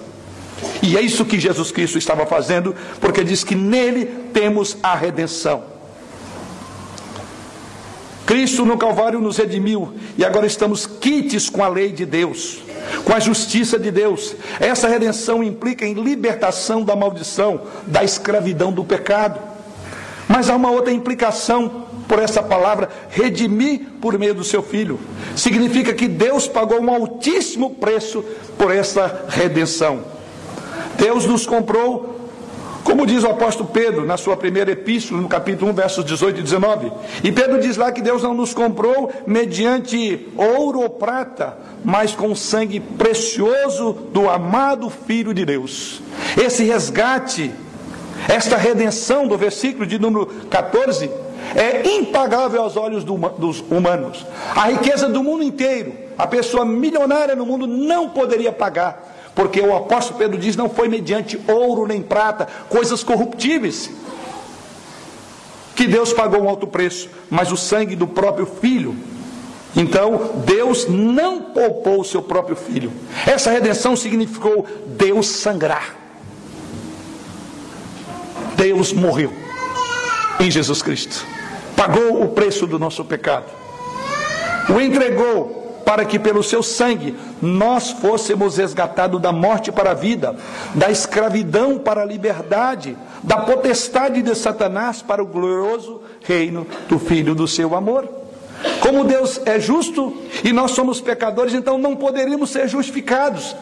E 0.82 0.96
é 0.96 1.00
isso 1.00 1.24
que 1.24 1.38
Jesus 1.38 1.70
Cristo 1.70 1.98
estava 1.98 2.26
fazendo, 2.26 2.74
porque 3.00 3.22
diz 3.22 3.44
que 3.44 3.54
nele 3.54 4.06
temos 4.32 4.76
a 4.82 4.94
redenção. 4.94 5.73
Cristo 8.26 8.64
no 8.64 8.78
Calvário 8.78 9.20
nos 9.20 9.36
redimiu 9.36 9.94
e 10.16 10.24
agora 10.24 10.46
estamos 10.46 10.86
quites 10.86 11.50
com 11.50 11.62
a 11.62 11.68
lei 11.68 11.92
de 11.92 12.06
Deus, 12.06 12.62
com 13.04 13.12
a 13.12 13.20
justiça 13.20 13.78
de 13.78 13.90
Deus. 13.90 14.34
Essa 14.58 14.88
redenção 14.88 15.42
implica 15.42 15.84
em 15.84 15.94
libertação 15.94 16.82
da 16.82 16.96
maldição, 16.96 17.60
da 17.86 18.02
escravidão 18.02 18.72
do 18.72 18.84
pecado. 18.84 19.38
Mas 20.26 20.48
há 20.48 20.56
uma 20.56 20.70
outra 20.70 20.92
implicação 20.92 21.84
por 22.08 22.18
essa 22.18 22.42
palavra, 22.42 22.88
redimir 23.10 23.80
por 24.00 24.18
meio 24.18 24.34
do 24.34 24.44
seu 24.44 24.62
filho. 24.62 24.98
Significa 25.36 25.92
que 25.92 26.08
Deus 26.08 26.46
pagou 26.46 26.80
um 26.80 26.90
altíssimo 26.90 27.70
preço 27.74 28.24
por 28.56 28.74
essa 28.74 29.26
redenção. 29.28 30.02
Deus 30.96 31.26
nos 31.26 31.46
comprou 31.46 32.13
como 32.84 33.06
diz 33.06 33.24
o 33.24 33.28
apóstolo 33.28 33.70
Pedro 33.70 34.04
na 34.04 34.18
sua 34.18 34.36
primeira 34.36 34.70
epístola, 34.70 35.20
no 35.20 35.28
capítulo 35.28 35.70
1, 35.70 35.74
versos 35.74 36.04
18 36.04 36.40
e 36.40 36.42
19. 36.42 36.92
E 37.24 37.32
Pedro 37.32 37.58
diz 37.58 37.78
lá 37.78 37.90
que 37.90 38.02
Deus 38.02 38.22
não 38.22 38.34
nos 38.34 38.52
comprou 38.52 39.10
mediante 39.26 40.28
ouro 40.36 40.80
ou 40.80 40.90
prata, 40.90 41.56
mas 41.82 42.14
com 42.14 42.34
sangue 42.34 42.80
precioso 42.80 43.92
do 44.12 44.28
amado 44.28 44.90
Filho 44.90 45.32
de 45.32 45.46
Deus. 45.46 46.02
Esse 46.36 46.62
resgate, 46.64 47.50
esta 48.28 48.56
redenção 48.56 49.26
do 49.26 49.36
versículo 49.38 49.86
de 49.86 49.98
número 49.98 50.26
14, 50.50 51.10
é 51.56 51.88
impagável 51.88 52.62
aos 52.62 52.76
olhos 52.76 53.02
do, 53.02 53.16
dos 53.38 53.64
humanos. 53.70 54.26
A 54.54 54.68
riqueza 54.68 55.08
do 55.08 55.22
mundo 55.22 55.42
inteiro, 55.42 55.94
a 56.18 56.26
pessoa 56.26 56.64
milionária 56.66 57.34
no 57.34 57.46
mundo 57.46 57.66
não 57.66 58.10
poderia 58.10 58.52
pagar 58.52 59.13
porque 59.34 59.60
o 59.60 59.76
apóstolo 59.76 60.18
Pedro 60.18 60.38
diz: 60.38 60.56
não 60.56 60.68
foi 60.68 60.88
mediante 60.88 61.40
ouro 61.48 61.86
nem 61.86 62.02
prata, 62.02 62.46
coisas 62.68 63.02
corruptíveis, 63.02 63.90
que 65.74 65.86
Deus 65.86 66.12
pagou 66.12 66.42
um 66.42 66.48
alto 66.48 66.66
preço, 66.66 67.08
mas 67.28 67.50
o 67.50 67.56
sangue 67.56 67.96
do 67.96 68.06
próprio 68.06 68.46
filho. 68.46 68.96
Então, 69.76 70.30
Deus 70.46 70.86
não 70.88 71.42
poupou 71.42 72.00
o 72.00 72.04
seu 72.04 72.22
próprio 72.22 72.54
filho. 72.54 72.92
Essa 73.26 73.50
redenção 73.50 73.96
significou 73.96 74.64
Deus 74.86 75.26
sangrar. 75.26 75.96
Deus 78.56 78.92
morreu 78.92 79.32
em 80.38 80.48
Jesus 80.48 80.80
Cristo. 80.80 81.26
Pagou 81.76 82.22
o 82.22 82.28
preço 82.28 82.68
do 82.68 82.78
nosso 82.78 83.04
pecado. 83.04 83.46
O 84.68 84.80
entregou 84.80 85.63
para 85.84 86.04
que 86.04 86.18
pelo 86.18 86.42
seu 86.42 86.62
sangue 86.62 87.14
nós 87.40 87.90
fôssemos 87.90 88.56
resgatados 88.56 89.20
da 89.20 89.32
morte 89.32 89.70
para 89.70 89.90
a 89.90 89.94
vida, 89.94 90.34
da 90.74 90.90
escravidão 90.90 91.78
para 91.78 92.02
a 92.02 92.06
liberdade, 92.06 92.96
da 93.22 93.38
potestade 93.38 94.22
de 94.22 94.34
Satanás 94.34 95.02
para 95.02 95.22
o 95.22 95.26
glorioso 95.26 96.02
reino 96.22 96.66
do 96.88 96.98
Filho 96.98 97.34
do 97.34 97.46
seu 97.46 97.74
amor. 97.76 98.08
Como 98.80 99.04
Deus 99.04 99.40
é 99.44 99.60
justo 99.60 100.16
e 100.42 100.52
nós 100.52 100.70
somos 100.70 101.00
pecadores, 101.00 101.54
então 101.54 101.76
não 101.76 101.94
poderíamos 101.94 102.50
ser 102.50 102.66
justificados 102.66 103.54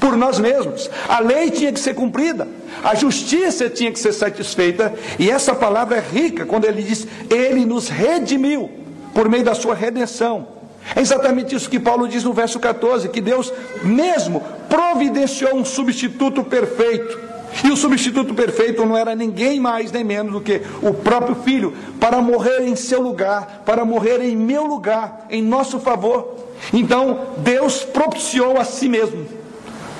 por 0.00 0.16
nós 0.16 0.40
mesmos. 0.40 0.90
A 1.08 1.20
lei 1.20 1.50
tinha 1.50 1.72
que 1.72 1.78
ser 1.78 1.94
cumprida, 1.94 2.48
a 2.82 2.94
justiça 2.94 3.70
tinha 3.70 3.92
que 3.92 4.00
ser 4.00 4.12
satisfeita, 4.12 4.92
e 5.16 5.30
essa 5.30 5.54
palavra 5.54 5.98
é 5.98 6.00
rica 6.00 6.44
quando 6.44 6.64
ele 6.64 6.82
diz: 6.82 7.06
Ele 7.30 7.64
nos 7.64 7.88
redimiu 7.88 8.68
por 9.14 9.28
meio 9.28 9.44
da 9.44 9.54
sua 9.54 9.74
redenção 9.76 10.61
é 10.94 11.00
exatamente 11.00 11.54
isso 11.54 11.70
que 11.70 11.78
Paulo 11.78 12.08
diz 12.08 12.24
no 12.24 12.32
verso 12.32 12.58
14: 12.58 13.08
que 13.08 13.20
Deus 13.20 13.52
mesmo 13.82 14.42
providenciou 14.68 15.54
um 15.54 15.64
substituto 15.64 16.42
perfeito. 16.42 17.32
E 17.64 17.70
o 17.70 17.76
substituto 17.76 18.34
perfeito 18.34 18.84
não 18.86 18.96
era 18.96 19.14
ninguém 19.14 19.60
mais 19.60 19.92
nem 19.92 20.02
menos 20.02 20.32
do 20.32 20.40
que 20.40 20.62
o 20.82 20.94
próprio 20.94 21.36
Filho, 21.36 21.74
para 22.00 22.20
morrer 22.20 22.62
em 22.62 22.74
seu 22.74 23.00
lugar, 23.00 23.62
para 23.64 23.84
morrer 23.84 24.22
em 24.22 24.34
meu 24.34 24.64
lugar, 24.64 25.26
em 25.28 25.42
nosso 25.42 25.78
favor. 25.78 26.34
Então, 26.72 27.20
Deus 27.38 27.84
propiciou 27.84 28.58
a 28.58 28.64
si 28.64 28.88
mesmo. 28.88 29.26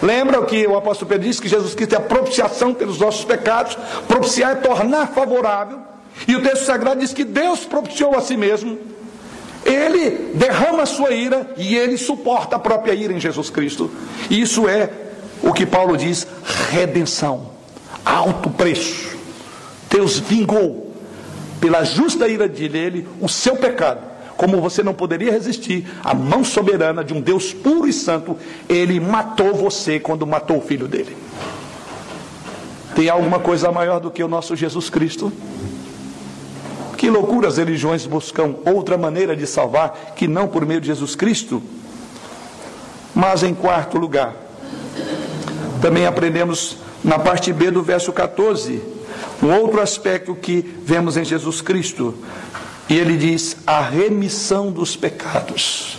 Lembra 0.02 0.40
o 0.40 0.46
que 0.46 0.66
o 0.66 0.76
apóstolo 0.76 1.10
Pedro 1.10 1.28
disse? 1.28 1.40
Que 1.40 1.48
Jesus 1.48 1.74
Cristo 1.74 1.92
é 1.92 1.98
a 1.98 2.00
propiciação 2.00 2.74
pelos 2.74 2.98
nossos 2.98 3.24
pecados. 3.24 3.76
Propiciar 4.08 4.52
é 4.52 4.54
tornar 4.56 5.08
favorável. 5.08 5.78
E 6.26 6.34
o 6.34 6.42
texto 6.42 6.64
sagrado 6.64 7.00
diz 7.00 7.12
que 7.12 7.24
Deus 7.24 7.64
propiciou 7.64 8.16
a 8.16 8.20
si 8.20 8.36
mesmo. 8.36 8.78
Ele 9.64 10.32
derrama 10.34 10.82
a 10.82 10.86
sua 10.86 11.12
ira 11.12 11.52
e 11.56 11.76
ele 11.76 11.96
suporta 11.96 12.56
a 12.56 12.58
própria 12.58 12.94
ira 12.94 13.12
em 13.12 13.20
Jesus 13.20 13.50
Cristo. 13.50 13.90
Isso 14.30 14.68
é 14.68 14.90
o 15.42 15.52
que 15.52 15.64
Paulo 15.64 15.96
diz: 15.96 16.26
redenção, 16.70 17.50
alto 18.04 18.50
preço. 18.50 19.16
Deus 19.90 20.18
vingou 20.18 20.92
pela 21.60 21.84
justa 21.84 22.26
ira 22.26 22.48
dele 22.48 23.06
o 23.20 23.28
seu 23.28 23.56
pecado 23.56 24.12
como 24.42 24.60
você 24.60 24.82
não 24.82 24.92
poderia 24.92 25.30
resistir 25.30 25.86
à 26.02 26.12
mão 26.12 26.42
soberana 26.42 27.04
de 27.04 27.14
um 27.14 27.20
Deus 27.20 27.52
puro 27.52 27.86
e 27.86 27.92
santo, 27.92 28.36
ele 28.68 28.98
matou 28.98 29.54
você 29.54 30.00
quando 30.00 30.26
matou 30.26 30.58
o 30.58 30.60
filho 30.60 30.88
dele. 30.88 31.16
Tem 32.92 33.08
alguma 33.08 33.38
coisa 33.38 33.70
maior 33.70 34.00
do 34.00 34.10
que 34.10 34.20
o 34.20 34.26
nosso 34.26 34.56
Jesus 34.56 34.90
Cristo? 34.90 35.32
Que 37.02 37.10
loucura 37.10 37.48
as 37.48 37.56
religiões 37.56 38.06
buscam 38.06 38.54
outra 38.64 38.96
maneira 38.96 39.34
de 39.34 39.44
salvar 39.44 40.12
que 40.14 40.28
não 40.28 40.46
por 40.46 40.64
meio 40.64 40.80
de 40.80 40.86
Jesus 40.86 41.16
Cristo? 41.16 41.60
Mas 43.12 43.42
em 43.42 43.52
quarto 43.52 43.98
lugar, 43.98 44.36
também 45.80 46.06
aprendemos 46.06 46.76
na 47.02 47.18
parte 47.18 47.52
B 47.52 47.72
do 47.72 47.82
verso 47.82 48.12
14, 48.12 48.80
um 49.42 49.52
outro 49.52 49.80
aspecto 49.80 50.32
que 50.36 50.64
vemos 50.84 51.16
em 51.16 51.24
Jesus 51.24 51.60
Cristo. 51.60 52.14
E 52.88 52.96
ele 52.96 53.16
diz: 53.16 53.56
a 53.66 53.80
remissão 53.80 54.70
dos 54.70 54.94
pecados. 54.94 55.98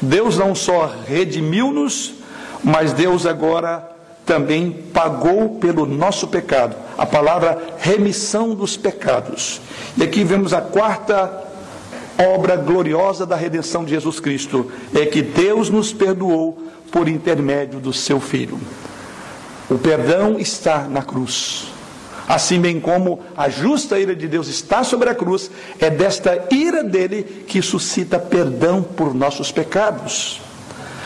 Deus 0.00 0.38
não 0.38 0.54
só 0.54 0.94
redimiu-nos, 1.06 2.14
mas 2.62 2.94
Deus 2.94 3.26
agora 3.26 3.93
também 4.24 4.72
pagou 4.92 5.56
pelo 5.58 5.86
nosso 5.86 6.28
pecado. 6.28 6.76
A 6.96 7.04
palavra 7.04 7.58
remissão 7.78 8.54
dos 8.54 8.76
pecados. 8.76 9.60
E 9.96 10.02
aqui 10.02 10.24
vemos 10.24 10.52
a 10.52 10.60
quarta 10.60 11.42
obra 12.18 12.56
gloriosa 12.56 13.26
da 13.26 13.36
redenção 13.36 13.84
de 13.84 13.90
Jesus 13.90 14.20
Cristo: 14.20 14.70
é 14.94 15.04
que 15.06 15.22
Deus 15.22 15.70
nos 15.70 15.92
perdoou 15.92 16.58
por 16.90 17.08
intermédio 17.08 17.80
do 17.80 17.92
seu 17.92 18.20
Filho. 18.20 18.58
O 19.68 19.78
perdão 19.78 20.38
está 20.38 20.86
na 20.88 21.02
cruz. 21.02 21.72
Assim 22.26 22.58
bem 22.58 22.80
como 22.80 23.20
a 23.36 23.50
justa 23.50 23.98
ira 23.98 24.16
de 24.16 24.26
Deus 24.26 24.48
está 24.48 24.82
sobre 24.82 25.10
a 25.10 25.14
cruz, 25.14 25.50
é 25.78 25.90
desta 25.90 26.46
ira 26.50 26.82
dele 26.82 27.22
que 27.46 27.60
suscita 27.60 28.18
perdão 28.18 28.82
por 28.82 29.14
nossos 29.14 29.52
pecados. 29.52 30.40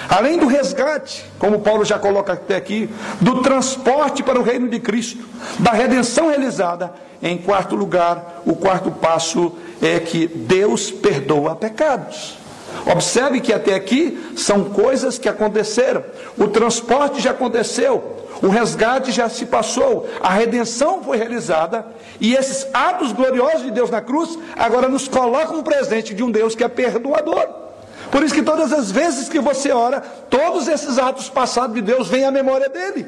Além 0.08 0.38
do 0.38 0.46
resgate, 0.46 1.24
como 1.38 1.60
Paulo 1.60 1.84
já 1.84 1.98
coloca 1.98 2.32
até 2.32 2.56
aqui, 2.56 2.88
do 3.20 3.42
transporte 3.42 4.22
para 4.22 4.40
o 4.40 4.42
reino 4.42 4.68
de 4.68 4.80
Cristo, 4.80 5.22
da 5.58 5.72
redenção 5.72 6.28
realizada, 6.28 6.94
em 7.22 7.36
quarto 7.36 7.76
lugar, 7.76 8.42
o 8.46 8.56
quarto 8.56 8.90
passo 8.90 9.52
é 9.82 10.00
que 10.00 10.26
Deus 10.26 10.90
perdoa 10.90 11.54
pecados. 11.54 12.38
Observe 12.86 13.40
que 13.40 13.52
até 13.52 13.74
aqui 13.74 14.32
são 14.36 14.64
coisas 14.64 15.18
que 15.18 15.28
aconteceram. 15.28 16.02
O 16.38 16.46
transporte 16.46 17.20
já 17.20 17.32
aconteceu, 17.32 18.16
o 18.40 18.48
resgate 18.48 19.12
já 19.12 19.28
se 19.28 19.46
passou, 19.46 20.08
a 20.22 20.30
redenção 20.30 21.02
foi 21.02 21.18
realizada, 21.18 21.84
e 22.20 22.34
esses 22.34 22.66
atos 22.72 23.12
gloriosos 23.12 23.62
de 23.62 23.70
Deus 23.70 23.90
na 23.90 24.00
cruz 24.00 24.38
agora 24.56 24.88
nos 24.88 25.06
colocam 25.06 25.58
um 25.58 25.62
presente 25.62 26.14
de 26.14 26.22
um 26.22 26.30
Deus 26.30 26.54
que 26.54 26.64
é 26.64 26.68
perdoador. 26.68 27.67
Por 28.10 28.22
isso 28.22 28.34
que 28.34 28.42
todas 28.42 28.72
as 28.72 28.90
vezes 28.90 29.28
que 29.28 29.38
você 29.38 29.70
ora, 29.70 30.00
todos 30.00 30.66
esses 30.68 30.98
atos 30.98 31.28
passados 31.28 31.74
de 31.74 31.82
Deus 31.82 32.08
vêm 32.08 32.24
à 32.24 32.30
memória 32.30 32.68
dele. 32.68 33.06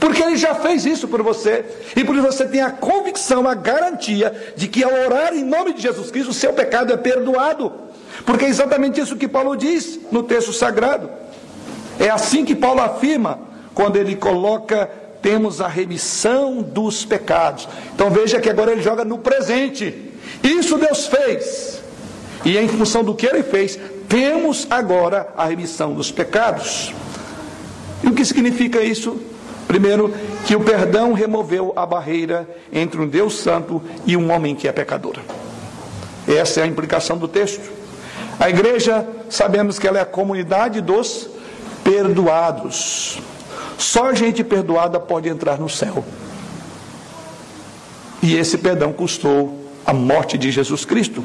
Porque 0.00 0.22
ele 0.22 0.36
já 0.36 0.54
fez 0.54 0.84
isso 0.84 1.06
por 1.06 1.22
você, 1.22 1.64
e 1.94 2.04
por 2.04 2.16
isso 2.16 2.26
você 2.26 2.44
tem 2.44 2.60
a 2.60 2.70
convicção, 2.70 3.48
a 3.48 3.54
garantia 3.54 4.52
de 4.56 4.66
que 4.66 4.82
ao 4.82 4.92
orar 4.92 5.32
em 5.32 5.44
nome 5.44 5.72
de 5.72 5.82
Jesus 5.82 6.10
Cristo, 6.10 6.30
o 6.30 6.34
seu 6.34 6.52
pecado 6.52 6.92
é 6.92 6.96
perdoado. 6.96 7.72
Porque 8.24 8.44
é 8.44 8.48
exatamente 8.48 9.00
isso 9.00 9.16
que 9.16 9.28
Paulo 9.28 9.56
diz 9.56 10.00
no 10.10 10.22
texto 10.22 10.52
sagrado. 10.52 11.08
É 11.98 12.10
assim 12.10 12.44
que 12.44 12.54
Paulo 12.54 12.80
afirma 12.80 13.38
quando 13.74 13.96
ele 13.96 14.16
coloca 14.16 14.90
temos 15.22 15.60
a 15.60 15.66
remissão 15.66 16.62
dos 16.62 17.04
pecados. 17.04 17.68
Então 17.94 18.10
veja 18.10 18.40
que 18.40 18.48
agora 18.48 18.72
ele 18.72 18.82
joga 18.82 19.04
no 19.04 19.18
presente. 19.18 20.12
Isso 20.42 20.78
Deus 20.78 21.06
fez. 21.06 21.80
E 22.44 22.56
em 22.56 22.68
função 22.68 23.02
do 23.02 23.14
que 23.14 23.26
ele 23.26 23.42
fez, 23.42 23.78
temos 24.08 24.66
agora 24.70 25.28
a 25.36 25.46
remissão 25.46 25.94
dos 25.94 26.10
pecados. 26.10 26.92
E 28.02 28.08
o 28.08 28.14
que 28.14 28.24
significa 28.24 28.82
isso? 28.82 29.20
Primeiro, 29.66 30.14
que 30.46 30.54
o 30.54 30.60
perdão 30.60 31.12
removeu 31.12 31.72
a 31.74 31.84
barreira 31.84 32.48
entre 32.72 33.00
um 33.00 33.08
Deus 33.08 33.36
santo 33.38 33.82
e 34.06 34.16
um 34.16 34.30
homem 34.30 34.54
que 34.54 34.68
é 34.68 34.72
pecador. 34.72 35.16
Essa 36.26 36.60
é 36.60 36.62
a 36.62 36.66
implicação 36.66 37.18
do 37.18 37.26
texto. 37.26 37.70
A 38.38 38.48
igreja, 38.48 39.06
sabemos 39.28 39.78
que 39.78 39.86
ela 39.86 39.98
é 39.98 40.02
a 40.02 40.06
comunidade 40.06 40.80
dos 40.80 41.28
perdoados. 41.82 43.18
Só 43.78 44.14
gente 44.14 44.44
perdoada 44.44 45.00
pode 45.00 45.28
entrar 45.28 45.58
no 45.58 45.68
céu. 45.68 46.04
E 48.22 48.36
esse 48.36 48.58
perdão 48.58 48.92
custou 48.92 49.64
a 49.84 49.92
morte 49.92 50.36
de 50.36 50.50
Jesus 50.50 50.84
Cristo. 50.84 51.24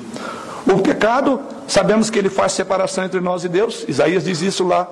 O 0.66 0.80
pecado, 0.80 1.40
sabemos 1.68 2.10
que 2.10 2.20
ele 2.20 2.30
faz 2.30 2.52
separação 2.54 3.04
entre 3.04 3.20
nós 3.20 3.44
e 3.44 3.50
Deus. 3.50 3.86
Isaías 3.88 4.24
diz 4.26 4.42
isso 4.42 4.64
lá 4.64 4.88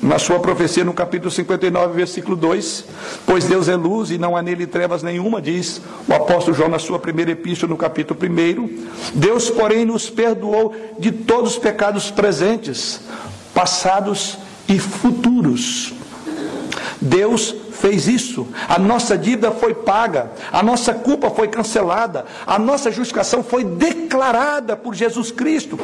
na 0.00 0.18
sua 0.18 0.38
profecia 0.38 0.84
no 0.84 0.92
capítulo 0.92 1.30
59, 1.30 1.94
versículo 1.94 2.36
2. 2.36 2.84
Pois 3.26 3.44
Deus 3.44 3.68
é 3.68 3.76
luz 3.76 4.10
e 4.10 4.18
não 4.18 4.36
há 4.36 4.42
nele 4.42 4.66
trevas 4.66 5.02
nenhuma, 5.02 5.42
diz 5.42 5.80
o 6.08 6.14
apóstolo 6.14 6.56
João 6.56 6.68
na 6.68 6.78
sua 6.78 6.98
primeira 6.98 7.32
epístola, 7.32 7.70
no 7.70 7.76
capítulo 7.76 8.18
1. 8.20 8.86
Deus, 9.14 9.50
porém, 9.50 9.84
nos 9.84 10.08
perdoou 10.08 10.74
de 10.98 11.10
todos 11.10 11.52
os 11.52 11.58
pecados 11.58 12.10
presentes, 12.10 13.00
passados 13.52 14.38
e 14.68 14.78
futuros. 14.78 15.92
Deus 17.00 17.54
fez 17.72 18.06
isso. 18.06 18.46
A 18.68 18.78
nossa 18.78 19.16
dívida 19.16 19.50
foi 19.50 19.74
paga, 19.74 20.30
a 20.52 20.62
nossa 20.62 20.92
culpa 20.92 21.30
foi 21.30 21.48
cancelada, 21.48 22.26
a 22.46 22.58
nossa 22.58 22.92
justificação 22.92 23.42
foi 23.42 23.64
declarada 23.64 23.99
por 24.82 24.94
Jesus 24.94 25.30
Cristo. 25.30 25.78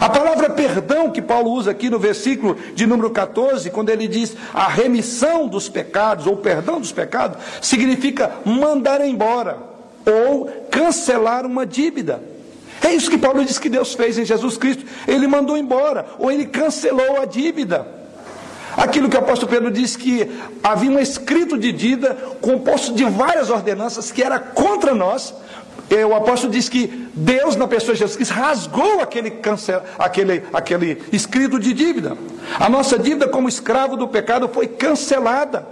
A 0.00 0.08
palavra 0.08 0.50
perdão 0.50 1.10
que 1.10 1.20
Paulo 1.20 1.50
usa 1.50 1.70
aqui 1.70 1.90
no 1.90 1.98
versículo 1.98 2.56
de 2.74 2.86
número 2.86 3.10
14, 3.10 3.70
quando 3.70 3.90
ele 3.90 4.08
diz 4.08 4.36
a 4.54 4.68
remissão 4.68 5.48
dos 5.48 5.68
pecados 5.68 6.26
ou 6.26 6.36
perdão 6.36 6.80
dos 6.80 6.92
pecados, 6.92 7.38
significa 7.60 8.30
mandar 8.44 9.04
embora 9.04 9.58
ou 10.06 10.46
cancelar 10.70 11.44
uma 11.44 11.66
dívida. 11.66 12.22
É 12.82 12.92
isso 12.92 13.10
que 13.10 13.18
Paulo 13.18 13.44
diz 13.44 13.58
que 13.58 13.68
Deus 13.68 13.94
fez 13.94 14.18
em 14.18 14.24
Jesus 14.24 14.56
Cristo. 14.56 14.84
Ele 15.06 15.26
mandou 15.26 15.56
embora 15.56 16.06
ou 16.18 16.30
ele 16.30 16.46
cancelou 16.46 17.20
a 17.20 17.24
dívida. 17.24 17.86
Aquilo 18.76 19.08
que 19.08 19.16
o 19.16 19.20
apóstolo 19.20 19.52
Pedro 19.52 19.70
disse 19.70 19.98
que 19.98 20.28
havia 20.62 20.90
um 20.90 20.98
escrito 20.98 21.58
de 21.58 21.70
dívida 21.72 22.16
composto 22.40 22.94
de 22.94 23.04
várias 23.04 23.50
ordenanças 23.50 24.10
que 24.10 24.22
era 24.22 24.38
contra 24.38 24.94
nós. 24.94 25.34
O 26.08 26.14
apóstolo 26.14 26.50
diz 26.50 26.70
que 26.70 26.86
Deus, 27.12 27.54
na 27.54 27.68
pessoa 27.68 27.92
de 27.92 28.00
Jesus 28.00 28.16
Cristo, 28.16 28.32
rasgou 28.32 29.00
aquele, 29.00 29.30
cancel, 29.30 29.82
aquele, 29.98 30.42
aquele 30.52 31.02
escrito 31.12 31.58
de 31.58 31.74
dívida. 31.74 32.16
A 32.58 32.68
nossa 32.68 32.98
dívida 32.98 33.28
como 33.28 33.48
escravo 33.48 33.96
do 33.96 34.08
pecado 34.08 34.48
foi 34.48 34.66
cancelada. 34.66 35.66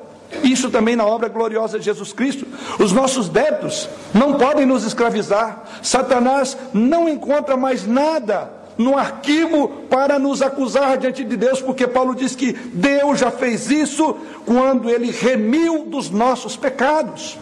Isso 0.44 0.70
também 0.70 0.94
na 0.94 1.04
obra 1.06 1.28
gloriosa 1.28 1.78
de 1.78 1.86
Jesus 1.86 2.12
Cristo. 2.12 2.46
Os 2.78 2.92
nossos 2.92 3.28
débitos 3.28 3.88
não 4.12 4.34
podem 4.34 4.66
nos 4.66 4.84
escravizar. 4.84 5.64
Satanás 5.82 6.56
não 6.72 7.08
encontra 7.08 7.56
mais 7.56 7.86
nada 7.86 8.50
no 8.76 8.96
arquivo 8.96 9.68
para 9.90 10.18
nos 10.18 10.40
acusar 10.40 10.96
diante 10.98 11.24
de 11.24 11.36
Deus, 11.36 11.60
porque 11.60 11.86
Paulo 11.86 12.14
diz 12.14 12.34
que 12.34 12.52
Deus 12.52 13.18
já 13.18 13.30
fez 13.30 13.70
isso 13.70 14.16
quando 14.46 14.88
ele 14.88 15.10
remiu 15.10 15.84
dos 15.84 16.10
nossos 16.10 16.56
pecados. 16.56 17.38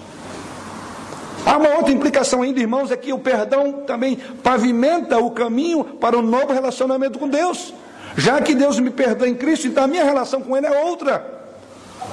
Há 1.49 1.57
uma 1.57 1.77
outra 1.77 1.91
implicação 1.91 2.43
ainda, 2.43 2.61
irmãos, 2.61 2.91
é 2.91 2.97
que 2.97 3.11
o 3.11 3.19
perdão 3.19 3.73
também 3.87 4.19
pavimenta 4.43 5.17
o 5.17 5.31
caminho 5.31 5.83
para 5.83 6.19
um 6.19 6.21
novo 6.21 6.53
relacionamento 6.53 7.19
com 7.19 7.27
Deus. 7.27 7.73
Já 8.19 8.39
que 8.43 8.55
Deus 8.55 8.79
me 8.79 8.91
perdoa 8.91 9.27
em 9.27 9.35
Cristo, 9.35 9.67
então 9.67 9.85
a 9.85 9.87
minha 9.87 10.05
relação 10.05 10.43
com 10.43 10.55
Ele 10.55 10.67
é 10.67 10.85
outra. 10.85 11.25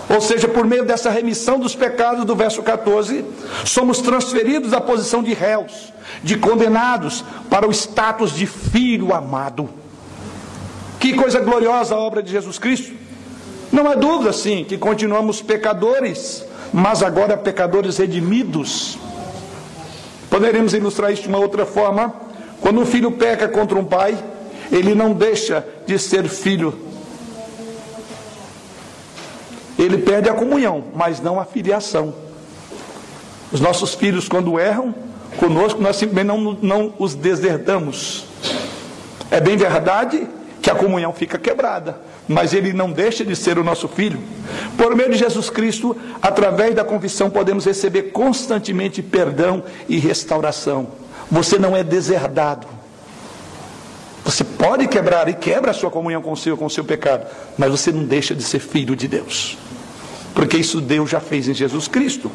Ou 0.10 0.21
seja, 0.21 0.48
por 0.48 0.65
meio 0.65 0.86
dessa 0.86 1.10
remissão 1.10 1.60
dos 1.60 1.76
pecados 1.76 2.24
do 2.24 2.34
verso 2.34 2.63
14, 2.63 3.26
somos 3.65 4.00
transferidos 4.00 4.71
à 4.71 4.80
posição 4.80 5.21
de 5.21 5.34
réus, 5.34 5.91
de 6.24 6.38
condenados, 6.38 7.26
para 7.50 7.67
o 7.67 7.71
status 7.71 8.32
de 8.32 8.45
filho 8.45 9.13
amado. 9.13 9.69
Que 10.98 11.13
coisa 11.13 11.41
gloriosa 11.41 11.93
a 11.93 12.00
obra 12.00 12.24
de 12.24 12.32
Jesus 12.32 12.58
Cristo. 12.58 12.93
Não 13.69 13.89
há 13.89 13.95
dúvida, 13.95 14.32
sim, 14.32 14.63
que 14.63 14.78
continuamos 14.78 15.41
pecadores, 15.41 16.45
mas 16.71 17.04
agora 17.04 17.36
pecadores 17.36 17.98
redimidos. 17.98 18.98
Poderemos 20.36 20.74
ilustrar 20.74 21.13
isso 21.13 21.21
de 21.21 21.30
uma 21.30 21.39
outra 21.39 21.65
forma. 21.65 22.13
Quando 22.60 22.82
um 22.82 22.86
filho 22.86 23.10
peca 23.12 23.48
contra 23.48 23.80
um 23.80 23.86
pai, 23.86 24.21
ele 24.69 24.93
não 24.93 25.13
deixa 25.13 25.65
de 25.88 25.98
ser 25.98 26.28
filho 26.28 26.86
ele 29.78 29.98
perde 29.98 30.30
a 30.30 30.34
comunhão, 30.34 30.86
mas 30.95 31.21
não 31.21 31.39
a 31.39 31.45
filiação. 31.45 32.13
Os 33.52 33.60
nossos 33.60 33.93
filhos, 33.93 34.28
quando 34.28 34.60
erram, 34.60 34.95
conosco, 35.38 35.82
nós 35.82 35.95
simplesmente 35.98 36.28
não, 36.28 36.58
não 36.62 36.93
os 36.98 37.13
deserdamos. 37.13 38.26
É 39.30 39.39
bem 39.39 39.58
verdade 39.58 40.28
que 40.62 40.71
a 40.71 40.76
comunhão 40.76 41.13
fica 41.13 41.38
quebrada, 41.38 42.00
mas 42.28 42.54
ele 42.54 42.74
não 42.74 42.91
deixa 42.91 43.24
de 43.24 43.36
ser 43.36 43.60
o 43.60 43.63
nosso 43.63 43.88
filho. 43.88 44.19
Por 44.78 44.96
meio 44.96 45.12
de 45.12 45.18
Jesus 45.18 45.50
Cristo, 45.50 45.96
através 46.22 46.76
da 46.76 46.84
confissão, 46.84 47.30
podemos 47.30 47.66
receber 47.66 48.12
constantemente 48.12 49.02
perdão 49.02 49.64
e 49.88 49.98
restauração. 49.98 50.88
Você 51.32 51.58
não 51.58 51.76
é 51.76 51.84
deserdado. 51.84 52.68
Você 54.24 54.44
pode 54.44 54.88
quebrar 54.88 55.30
e 55.30 55.34
quebra 55.34 55.72
a 55.72 55.74
sua 55.74 55.92
comunhão 55.92 56.22
com 56.22 56.32
o 56.32 56.38
seu, 56.38 56.58
com 56.58 56.66
o 56.66 56.70
seu 56.70 56.84
pecado, 56.84 57.28
mas 57.58 57.70
você 57.70 57.92
não 57.92 58.04
deixa 58.04 58.34
de 58.34 58.44
ser 58.44 58.60
filho 58.60 58.96
de 58.96 59.08
Deus. 59.08 59.58
Porque 60.34 60.58
isso 60.58 60.82
Deus 60.82 61.10
já 61.10 61.22
fez 61.22 61.48
em 61.48 61.54
Jesus 61.54 61.88
Cristo. 61.88 62.30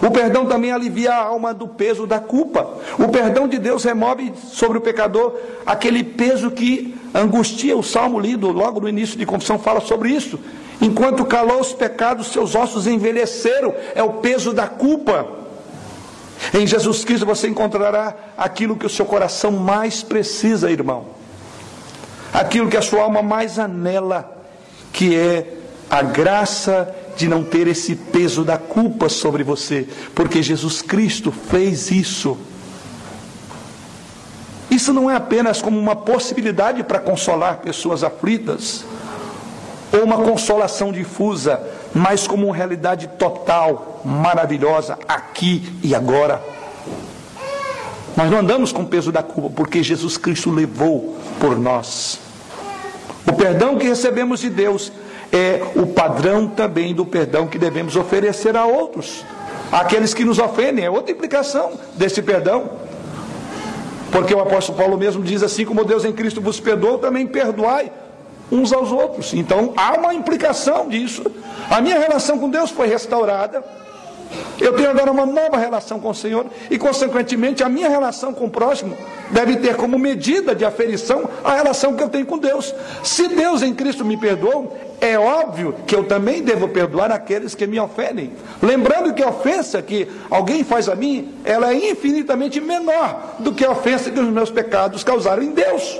O 0.00 0.10
perdão 0.10 0.46
também 0.46 0.70
alivia 0.70 1.12
a 1.12 1.24
alma 1.24 1.52
do 1.52 1.66
peso 1.66 2.06
da 2.06 2.20
culpa. 2.20 2.78
O 2.96 3.08
perdão 3.08 3.48
de 3.48 3.58
Deus 3.58 3.82
remove 3.82 4.32
sobre 4.52 4.78
o 4.78 4.80
pecador 4.80 5.34
aquele 5.66 6.04
peso 6.04 6.50
que 6.50 6.94
angustia. 7.12 7.76
O 7.76 7.82
salmo 7.82 8.20
lido 8.20 8.52
logo 8.52 8.80
no 8.80 8.88
início 8.88 9.18
de 9.18 9.26
confissão 9.26 9.58
fala 9.58 9.80
sobre 9.80 10.10
isso. 10.10 10.38
Enquanto 10.80 11.24
calou 11.24 11.60
os 11.60 11.72
pecados, 11.72 12.28
seus 12.32 12.54
ossos 12.54 12.86
envelheceram. 12.86 13.74
É 13.94 14.02
o 14.02 14.14
peso 14.14 14.52
da 14.52 14.66
culpa. 14.66 15.26
Em 16.54 16.66
Jesus 16.66 17.04
Cristo 17.04 17.26
você 17.26 17.48
encontrará 17.48 18.14
aquilo 18.36 18.76
que 18.76 18.86
o 18.86 18.90
seu 18.90 19.04
coração 19.04 19.52
mais 19.52 20.02
precisa, 20.02 20.70
irmão 20.70 21.20
aquilo 22.32 22.68
que 22.68 22.76
a 22.76 22.82
sua 22.82 23.02
alma 23.02 23.22
mais 23.22 23.58
anela, 23.58 24.36
que 24.92 25.16
é 25.16 25.54
a 25.88 26.02
graça 26.02 26.94
de 27.16 27.28
não 27.28 27.44
ter 27.44 27.66
esse 27.66 27.94
peso 27.94 28.44
da 28.44 28.56
culpa 28.56 29.08
sobre 29.08 29.42
você, 29.42 29.86
porque 30.14 30.42
Jesus 30.42 30.80
Cristo 30.80 31.32
fez 31.32 31.90
isso. 31.90 32.38
Isso 34.70 34.92
não 34.92 35.10
é 35.10 35.16
apenas 35.16 35.60
como 35.60 35.78
uma 35.78 35.96
possibilidade 35.96 36.82
para 36.84 37.00
consolar 37.00 37.58
pessoas 37.58 38.04
aflitas, 38.04 38.84
ou 39.92 40.04
uma 40.04 40.18
consolação 40.18 40.92
difusa, 40.92 41.60
mas 41.94 42.26
como 42.26 42.46
uma 42.46 42.54
realidade 42.54 43.08
total, 43.18 44.00
maravilhosa, 44.04 44.98
aqui 45.08 45.62
e 45.82 45.94
agora. 45.94 46.42
Nós 48.16 48.30
não 48.30 48.38
andamos 48.38 48.72
com 48.72 48.82
o 48.82 48.86
peso 48.86 49.10
da 49.10 49.22
culpa, 49.22 49.50
porque 49.54 49.82
Jesus 49.82 50.16
Cristo 50.16 50.50
levou 50.50 51.16
por 51.38 51.58
nós. 51.58 52.18
O 53.26 53.32
perdão 53.32 53.76
que 53.76 53.86
recebemos 53.86 54.40
de 54.40 54.50
Deus 54.50 54.92
é 55.32 55.62
o 55.76 55.86
padrão 55.86 56.48
também 56.48 56.94
do 56.94 57.04
perdão 57.06 57.46
que 57.46 57.58
devemos 57.58 57.96
oferecer 57.96 58.56
a 58.56 58.64
outros. 58.64 59.24
Aqueles 59.70 60.12
que 60.12 60.24
nos 60.24 60.38
ofendem, 60.38 60.84
é 60.84 60.90
outra 60.90 61.12
implicação 61.12 61.72
desse 61.94 62.20
perdão. 62.20 62.70
Porque 64.10 64.34
o 64.34 64.40
apóstolo 64.40 64.76
Paulo 64.76 64.98
mesmo 64.98 65.22
diz 65.22 65.42
assim: 65.42 65.64
como 65.64 65.84
Deus 65.84 66.04
em 66.04 66.12
Cristo 66.12 66.40
vos 66.40 66.58
perdoou, 66.58 66.98
também 66.98 67.26
perdoai 67.26 67.92
uns 68.50 68.72
aos 68.72 68.90
outros. 68.90 69.32
Então 69.34 69.72
há 69.76 69.94
uma 69.94 70.14
implicação 70.14 70.88
disso. 70.88 71.22
A 71.68 71.80
minha 71.80 71.98
relação 71.98 72.38
com 72.38 72.48
Deus 72.48 72.70
foi 72.70 72.86
restaurada. 72.86 73.62
Eu 74.60 74.74
tenho 74.74 74.90
agora 74.90 75.10
uma 75.10 75.26
nova 75.26 75.56
relação 75.56 75.98
com 75.98 76.10
o 76.10 76.14
Senhor 76.14 76.46
e, 76.70 76.78
consequentemente, 76.78 77.64
a 77.64 77.68
minha 77.68 77.88
relação 77.88 78.32
com 78.32 78.44
o 78.44 78.50
próximo 78.50 78.96
deve 79.30 79.56
ter 79.56 79.74
como 79.74 79.98
medida 79.98 80.54
de 80.54 80.64
aferição 80.64 81.28
a 81.42 81.54
relação 81.54 81.96
que 81.96 82.02
eu 82.02 82.08
tenho 82.08 82.26
com 82.26 82.38
Deus. 82.38 82.72
Se 83.02 83.26
Deus 83.28 83.62
em 83.62 83.74
Cristo 83.74 84.04
me 84.04 84.16
perdoou, 84.16 84.76
é 85.00 85.18
óbvio 85.18 85.74
que 85.86 85.94
eu 85.94 86.04
também 86.04 86.42
devo 86.42 86.68
perdoar 86.68 87.10
aqueles 87.10 87.54
que 87.54 87.66
me 87.66 87.80
ofendem. 87.80 88.32
Lembrando 88.62 89.14
que 89.14 89.22
a 89.22 89.30
ofensa 89.30 89.80
que 89.80 90.06
alguém 90.30 90.62
faz 90.62 90.88
a 90.88 90.94
mim, 90.94 91.34
ela 91.44 91.72
é 91.72 91.90
infinitamente 91.90 92.60
menor 92.60 93.36
do 93.38 93.52
que 93.52 93.64
a 93.64 93.70
ofensa 93.70 94.10
que 94.10 94.20
os 94.20 94.28
meus 94.28 94.50
pecados 94.50 95.02
causaram 95.02 95.42
em 95.42 95.52
Deus. 95.52 95.98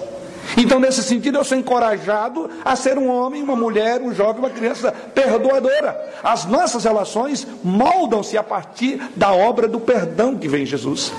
Então, 0.57 0.81
nesse 0.81 1.03
sentido, 1.03 1.39
eu 1.39 1.45
sou 1.45 1.57
encorajado 1.57 2.51
a 2.65 2.75
ser 2.75 2.99
um 2.99 3.09
homem, 3.09 3.43
uma 3.43 3.57
mulher, 3.57 4.01
um 4.01 4.15
jovem, 4.15 4.41
uma 4.41 4.51
criança 4.51 4.93
perdoadora. 5.15 5.99
As 6.23 6.45
nossas 6.45 6.85
relações 6.85 7.47
moldam-se 7.63 8.37
a 8.37 8.43
partir 8.43 9.01
da 9.17 9.33
obra 9.33 9.69
do 9.69 9.79
perdão 9.79 10.37
que 10.37 10.49
vem 10.49 10.63
em 10.63 10.67
Jesus. 10.67 11.13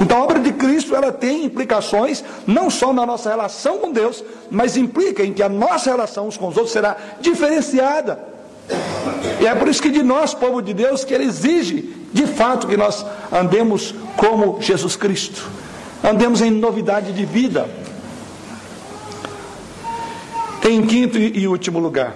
Então, 0.00 0.18
a 0.18 0.24
obra 0.24 0.38
de 0.38 0.52
Cristo 0.52 0.94
ela 0.94 1.12
tem 1.12 1.44
implicações 1.44 2.24
não 2.46 2.70
só 2.70 2.92
na 2.92 3.04
nossa 3.04 3.28
relação 3.28 3.78
com 3.78 3.92
Deus, 3.92 4.24
mas 4.50 4.76
implica 4.76 5.22
em 5.22 5.32
que 5.32 5.42
a 5.42 5.48
nossa 5.48 5.90
relação 5.90 6.28
uns 6.28 6.36
com 6.36 6.48
os 6.48 6.56
outros 6.56 6.72
será 6.72 6.96
diferenciada. 7.20 8.18
E 9.40 9.46
é 9.46 9.54
por 9.54 9.68
isso 9.68 9.82
que 9.82 9.90
de 9.90 10.02
nós, 10.02 10.34
povo 10.34 10.60
de 10.60 10.74
Deus, 10.74 11.04
que 11.04 11.14
ele 11.14 11.24
exige 11.24 11.94
de 12.12 12.26
fato 12.26 12.66
que 12.66 12.76
nós 12.76 13.04
andemos 13.30 13.94
como 14.16 14.60
Jesus 14.60 14.96
Cristo. 14.96 15.48
Andemos 16.02 16.40
em 16.40 16.50
novidade 16.50 17.12
de 17.12 17.24
vida. 17.24 17.68
Em 20.66 20.86
quinto 20.86 21.18
e 21.18 21.46
último 21.48 21.78
lugar. 21.78 22.14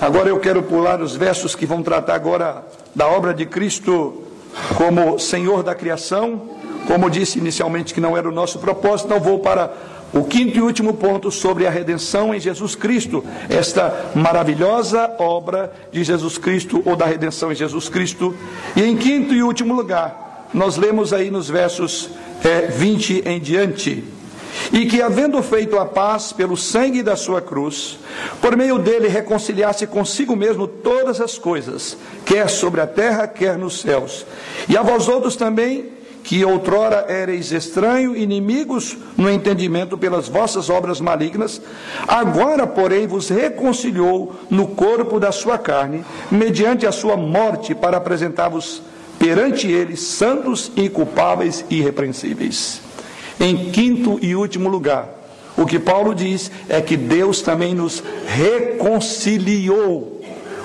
Agora 0.00 0.28
eu 0.28 0.38
quero 0.38 0.62
pular 0.62 1.00
os 1.00 1.16
versos 1.16 1.54
que 1.54 1.64
vão 1.64 1.82
tratar 1.82 2.14
agora 2.14 2.66
da 2.94 3.06
obra 3.08 3.32
de 3.32 3.46
Cristo 3.46 4.22
como 4.76 5.18
Senhor 5.18 5.62
da 5.62 5.74
criação. 5.74 6.50
Como 6.86 7.10
disse 7.10 7.38
inicialmente 7.38 7.94
que 7.94 8.00
não 8.00 8.16
era 8.16 8.28
o 8.28 8.32
nosso 8.32 8.58
propósito, 8.58 9.06
então 9.06 9.20
vou 9.20 9.38
para 9.38 9.72
o 10.12 10.22
quinto 10.22 10.58
e 10.58 10.62
último 10.62 10.94
ponto 10.94 11.30
sobre 11.30 11.66
a 11.66 11.70
redenção 11.70 12.34
em 12.34 12.38
Jesus 12.38 12.74
Cristo, 12.74 13.24
esta 13.48 14.12
maravilhosa 14.14 15.10
obra 15.18 15.72
de 15.90 16.04
Jesus 16.04 16.38
Cristo 16.38 16.80
ou 16.84 16.94
da 16.94 17.06
redenção 17.06 17.50
em 17.50 17.54
Jesus 17.54 17.88
Cristo. 17.88 18.34
E 18.76 18.82
em 18.82 18.96
quinto 18.96 19.34
e 19.34 19.42
último 19.42 19.74
lugar, 19.74 20.46
nós 20.54 20.76
lemos 20.76 21.12
aí 21.12 21.30
nos 21.30 21.48
versos 21.48 22.10
é, 22.44 22.66
20 22.68 23.24
em 23.26 23.40
diante 23.40 24.04
e 24.72 24.86
que, 24.86 25.02
havendo 25.02 25.42
feito 25.42 25.78
a 25.78 25.84
paz 25.84 26.32
pelo 26.32 26.56
sangue 26.56 27.02
da 27.02 27.16
sua 27.16 27.40
cruz, 27.40 27.98
por 28.40 28.56
meio 28.56 28.78
dele 28.78 29.08
reconciliasse 29.08 29.86
consigo 29.86 30.34
mesmo 30.34 30.66
todas 30.66 31.20
as 31.20 31.38
coisas, 31.38 31.96
quer 32.24 32.48
sobre 32.48 32.80
a 32.80 32.86
terra, 32.86 33.26
quer 33.26 33.56
nos 33.56 33.80
céus. 33.80 34.26
E 34.68 34.76
a 34.76 34.82
vós 34.82 35.08
outros 35.08 35.36
também, 35.36 35.96
que 36.22 36.44
outrora 36.44 37.06
ereis 37.08 37.52
estranho, 37.52 38.16
inimigos 38.16 38.96
no 39.16 39.30
entendimento 39.30 39.96
pelas 39.96 40.28
vossas 40.28 40.68
obras 40.68 41.00
malignas, 41.00 41.62
agora, 42.06 42.66
porém, 42.66 43.06
vos 43.06 43.28
reconciliou 43.28 44.34
no 44.50 44.66
corpo 44.66 45.20
da 45.20 45.30
sua 45.30 45.56
carne, 45.56 46.04
mediante 46.30 46.84
a 46.84 46.90
sua 46.90 47.16
morte, 47.16 47.74
para 47.76 47.96
apresentar-vos 47.96 48.82
perante 49.18 49.68
ele 49.70 49.96
santos, 49.96 50.72
inculpáveis 50.76 51.64
e 51.70 51.78
irrepreensíveis. 51.78 52.85
Em 53.38 53.70
quinto 53.70 54.18
e 54.22 54.34
último 54.34 54.68
lugar, 54.68 55.08
o 55.56 55.64
que 55.66 55.78
Paulo 55.78 56.14
diz 56.14 56.50
é 56.68 56.80
que 56.80 56.96
Deus 56.96 57.40
também 57.42 57.74
nos 57.74 58.02
reconciliou 58.26 60.20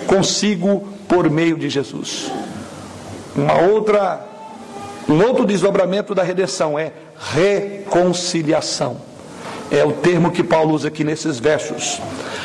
consigo 0.07 0.87
por 1.07 1.29
meio 1.29 1.57
de 1.57 1.69
Jesus. 1.69 2.31
Uma 3.35 3.61
outra, 3.61 4.25
um 5.07 5.21
outro 5.21 5.45
desdobramento 5.45 6.13
da 6.13 6.23
redenção 6.23 6.77
é 6.77 6.91
reconciliação. 7.33 8.97
É 9.69 9.85
o 9.85 9.93
termo 9.93 10.31
que 10.31 10.43
Paulo 10.43 10.73
usa 10.73 10.89
aqui 10.89 11.03
nesses 11.03 11.39
versos. 11.39 12.01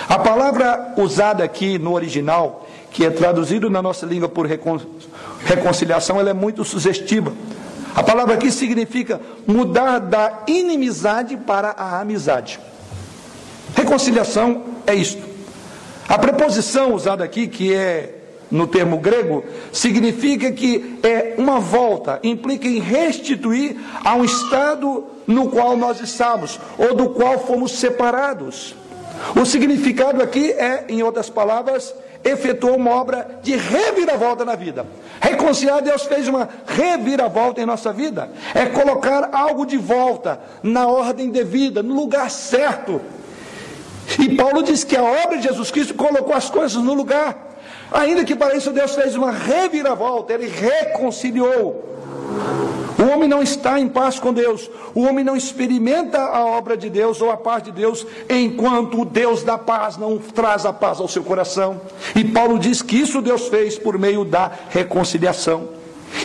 A 0.08 0.18
palavra 0.18 0.94
usada 0.96 1.42
aqui 1.42 1.78
no 1.78 1.94
original, 1.94 2.68
que 2.92 3.04
é 3.04 3.10
traduzido 3.10 3.68
na 3.68 3.82
nossa 3.82 4.06
língua 4.06 4.28
por 4.28 4.46
reconciliação, 5.44 6.20
ela 6.20 6.30
é 6.30 6.34
muito 6.34 6.64
sugestiva. 6.64 7.32
A 7.96 8.02
palavra 8.02 8.34
aqui 8.34 8.52
significa 8.52 9.18
mudar 9.46 10.00
da 10.00 10.42
inimizade 10.46 11.34
para 11.34 11.70
a 11.70 11.98
amizade. 11.98 12.60
Reconciliação 13.74 14.64
é 14.86 14.94
isto. 14.94 15.22
A 16.06 16.18
preposição 16.18 16.92
usada 16.92 17.24
aqui, 17.24 17.48
que 17.48 17.72
é 17.72 18.14
no 18.50 18.66
termo 18.66 18.98
grego, 18.98 19.42
significa 19.72 20.52
que 20.52 20.98
é 21.02 21.36
uma 21.38 21.58
volta, 21.58 22.20
implica 22.22 22.68
em 22.68 22.80
restituir 22.80 23.78
a 24.04 24.14
um 24.14 24.24
estado 24.26 25.06
no 25.26 25.48
qual 25.48 25.74
nós 25.74 25.98
estamos, 25.98 26.60
ou 26.76 26.94
do 26.94 27.08
qual 27.08 27.46
fomos 27.46 27.78
separados. 27.78 28.74
O 29.34 29.46
significado 29.46 30.22
aqui 30.22 30.52
é, 30.52 30.84
em 30.90 31.02
outras 31.02 31.30
palavras, 31.30 31.94
efetuou 32.26 32.76
uma 32.76 32.90
obra 32.90 33.38
de 33.42 33.56
reviravolta 33.56 34.44
na 34.44 34.54
vida. 34.54 34.86
Reconciliar, 35.20 35.80
Deus 35.80 36.02
fez 36.02 36.28
uma 36.28 36.48
reviravolta 36.66 37.60
em 37.60 37.66
nossa 37.66 37.92
vida. 37.92 38.30
É 38.54 38.66
colocar 38.66 39.30
algo 39.32 39.64
de 39.64 39.76
volta 39.76 40.40
na 40.62 40.86
ordem 40.86 41.30
devida, 41.30 41.82
no 41.82 41.94
lugar 41.94 42.30
certo. 42.30 43.00
E 44.18 44.36
Paulo 44.36 44.62
diz 44.62 44.84
que 44.84 44.96
a 44.96 45.02
obra 45.02 45.38
de 45.38 45.44
Jesus 45.44 45.70
Cristo 45.70 45.94
colocou 45.94 46.34
as 46.34 46.50
coisas 46.50 46.82
no 46.82 46.94
lugar. 46.94 47.56
Ainda 47.90 48.24
que 48.24 48.34
para 48.34 48.56
isso 48.56 48.72
Deus 48.72 48.94
fez 48.94 49.14
uma 49.14 49.30
reviravolta, 49.30 50.32
ele 50.32 50.48
reconciliou. 50.48 51.84
O 52.98 53.12
homem 53.12 53.28
não 53.28 53.42
está 53.42 53.78
em 53.78 53.88
paz 53.88 54.18
com 54.18 54.32
Deus. 54.32 54.70
O 54.94 55.02
homem 55.02 55.24
não 55.24 55.36
experimenta 55.36 56.18
a 56.18 56.44
obra 56.44 56.76
de 56.76 56.88
Deus 56.88 57.20
ou 57.20 57.30
a 57.30 57.36
paz 57.36 57.62
de 57.62 57.70
Deus 57.70 58.06
enquanto 58.28 59.02
o 59.02 59.04
Deus 59.04 59.42
da 59.42 59.58
paz 59.58 59.96
não 59.96 60.18
traz 60.18 60.64
a 60.64 60.72
paz 60.72 60.98
ao 60.98 61.08
seu 61.08 61.22
coração. 61.22 61.80
E 62.14 62.24
Paulo 62.24 62.58
diz 62.58 62.80
que 62.80 62.96
isso 62.96 63.20
Deus 63.20 63.48
fez 63.48 63.78
por 63.78 63.98
meio 63.98 64.24
da 64.24 64.50
reconciliação. 64.70 65.68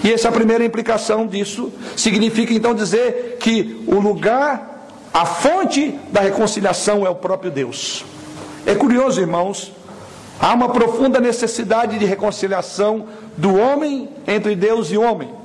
E 0.04 0.12
essa 0.12 0.32
primeira 0.32 0.64
implicação 0.64 1.28
disso 1.28 1.72
significa 1.96 2.54
então 2.54 2.74
dizer 2.74 3.38
que 3.40 3.84
o 3.88 4.00
lugar, 4.00 4.88
a 5.14 5.26
fonte 5.26 6.00
da 6.12 6.22
reconciliação 6.22 7.06
é 7.06 7.10
o 7.10 7.16
próprio 7.16 7.52
Deus. 7.52 8.06
É 8.66 8.74
curioso, 8.76 9.20
irmãos, 9.20 9.72
há 10.40 10.54
uma 10.54 10.70
profunda 10.70 11.20
necessidade 11.20 12.00
de 12.00 12.06
reconciliação 12.06 13.08
do 13.36 13.56
homem 13.56 14.08
entre 14.26 14.56
Deus 14.56 14.92
e 14.92 14.98
homem. 14.98 15.41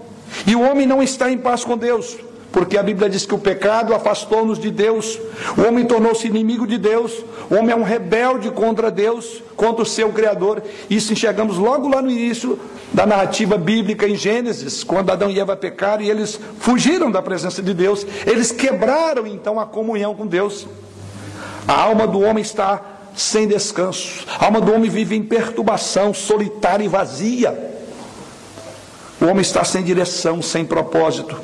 E 0.47 0.55
o 0.55 0.61
homem 0.61 0.87
não 0.87 1.03
está 1.03 1.31
em 1.31 1.37
paz 1.37 1.65
com 1.65 1.77
Deus, 1.77 2.17
porque 2.53 2.79
a 2.79 2.83
Bíblia 2.83 3.11
diz 3.11 3.27
que 3.27 3.35
o 3.35 3.39
pecado 3.39 3.93
afastou-nos 3.93 4.59
de 4.59 4.71
Deus, 4.71 5.19
o 5.59 5.63
homem 5.67 5.85
tornou-se 5.85 6.27
inimigo 6.27 6.67
de 6.67 6.79
Deus, 6.79 7.13
o 7.51 7.57
homem 7.57 7.73
é 7.73 7.77
um 7.77 7.83
rebelde 7.83 8.51
contra 8.51 8.91
Deus, 8.91 9.43
contra 9.57 9.83
o 9.83 9.87
seu 9.87 10.11
Criador. 10.11 10.63
Isso 10.89 11.13
enxergamos 11.13 11.59
logo 11.59 11.89
lá 11.89 12.01
no 12.01 12.11
início 12.11 12.59
da 12.93 13.05
narrativa 13.05 13.59
bíblica 13.59 14.09
em 14.09 14.15
Gênesis, 14.15 14.85
quando 14.85 15.11
Adão 15.11 15.31
e 15.31 15.39
Eva 15.41 15.57
pecaram 15.57 16.03
e 16.03 16.09
eles 16.09 16.41
fugiram 16.61 17.11
da 17.11 17.21
presença 17.21 17.61
de 17.61 17.75
Deus, 17.75 18.07
eles 18.25 18.53
quebraram 18.53 19.27
então 19.27 19.59
a 19.59 19.67
comunhão 19.67 20.15
com 20.15 20.27
Deus. 20.27 20.67
A 21.67 21.83
alma 21.83 22.07
do 22.07 22.21
homem 22.21 22.43
está 22.43 22.81
sem 23.17 23.49
descanso, 23.49 24.25
a 24.39 24.45
alma 24.45 24.61
do 24.61 24.73
homem 24.73 24.89
vive 24.89 25.17
em 25.17 25.23
perturbação, 25.23 26.15
solitária 26.15 26.85
e 26.85 26.89
vazia. 26.89 27.76
O 29.21 29.27
homem 29.27 29.41
está 29.41 29.65
sem 29.65 29.83
direção, 29.83 30.43
sem 30.43 30.65
propósito. 30.65 31.37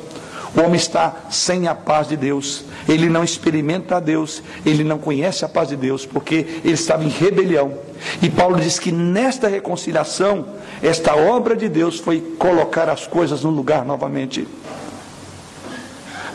O 0.55 0.61
homem 0.61 0.75
está 0.75 1.15
sem 1.31 1.67
a 1.67 1.73
paz 1.73 2.07
de 2.07 2.15
Deus. 2.15 2.63
Ele 2.87 3.09
não 3.09 3.23
experimenta 3.23 3.97
a 3.97 3.99
Deus, 3.99 4.43
ele 4.65 4.83
não 4.83 4.99
conhece 4.99 5.43
a 5.43 5.49
paz 5.49 5.69
de 5.69 5.75
Deus, 5.75 6.05
porque 6.05 6.61
ele 6.63 6.73
estava 6.73 7.03
em 7.03 7.07
rebelião. 7.07 7.73
E 8.21 8.29
Paulo 8.29 8.59
diz 8.59 8.77
que 8.77 8.91
nesta 8.91 9.47
reconciliação, 9.47 10.45
esta 10.81 11.15
obra 11.15 11.55
de 11.55 11.67
Deus 11.67 11.99
foi 11.99 12.19
colocar 12.37 12.89
as 12.89 13.07
coisas 13.07 13.43
no 13.43 13.49
lugar 13.49 13.83
novamente. 13.83 14.47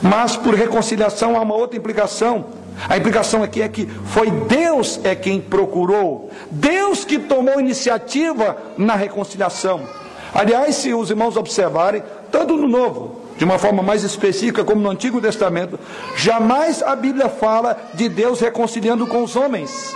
Mas 0.02 0.36
por 0.36 0.54
reconciliação 0.54 1.36
há 1.36 1.40
uma 1.40 1.54
outra 1.54 1.78
implicação. 1.78 2.46
A 2.88 2.96
implicação 2.96 3.42
aqui 3.42 3.60
é 3.60 3.68
que 3.68 3.86
foi 3.86 4.30
Deus 4.30 5.00
é 5.04 5.14
quem 5.14 5.40
procurou, 5.40 6.30
Deus 6.50 7.04
que 7.04 7.18
tomou 7.18 7.60
iniciativa 7.60 8.56
na 8.76 8.94
reconciliação. 8.94 9.82
Aliás, 10.34 10.76
se 10.76 10.92
os 10.92 11.10
irmãos 11.10 11.36
observarem, 11.36 12.02
tanto 12.30 12.56
no 12.56 12.68
Novo 12.68 13.28
de 13.36 13.44
uma 13.44 13.58
forma 13.58 13.82
mais 13.82 14.02
específica, 14.02 14.64
como 14.64 14.82
no 14.82 14.90
Antigo 14.90 15.20
Testamento, 15.20 15.78
jamais 16.16 16.82
a 16.82 16.96
Bíblia 16.96 17.28
fala 17.28 17.78
de 17.94 18.08
Deus 18.08 18.40
reconciliando 18.40 19.06
com 19.06 19.22
os 19.22 19.36
homens. 19.36 19.94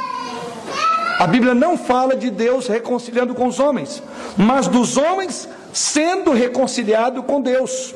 A 1.19 1.27
Bíblia 1.27 1.55
não 1.55 1.77
fala 1.77 2.17
de 2.17 2.31
Deus 2.31 2.69
reconciliando 2.69 3.35
com 3.35 3.47
os 3.47 3.59
homens, 3.59 4.03
mas 4.37 4.69
dos 4.69 4.97
homens 4.97 5.49
sendo 5.73 6.33
reconciliado 6.33 7.23
com 7.23 7.41
Deus. 7.41 7.95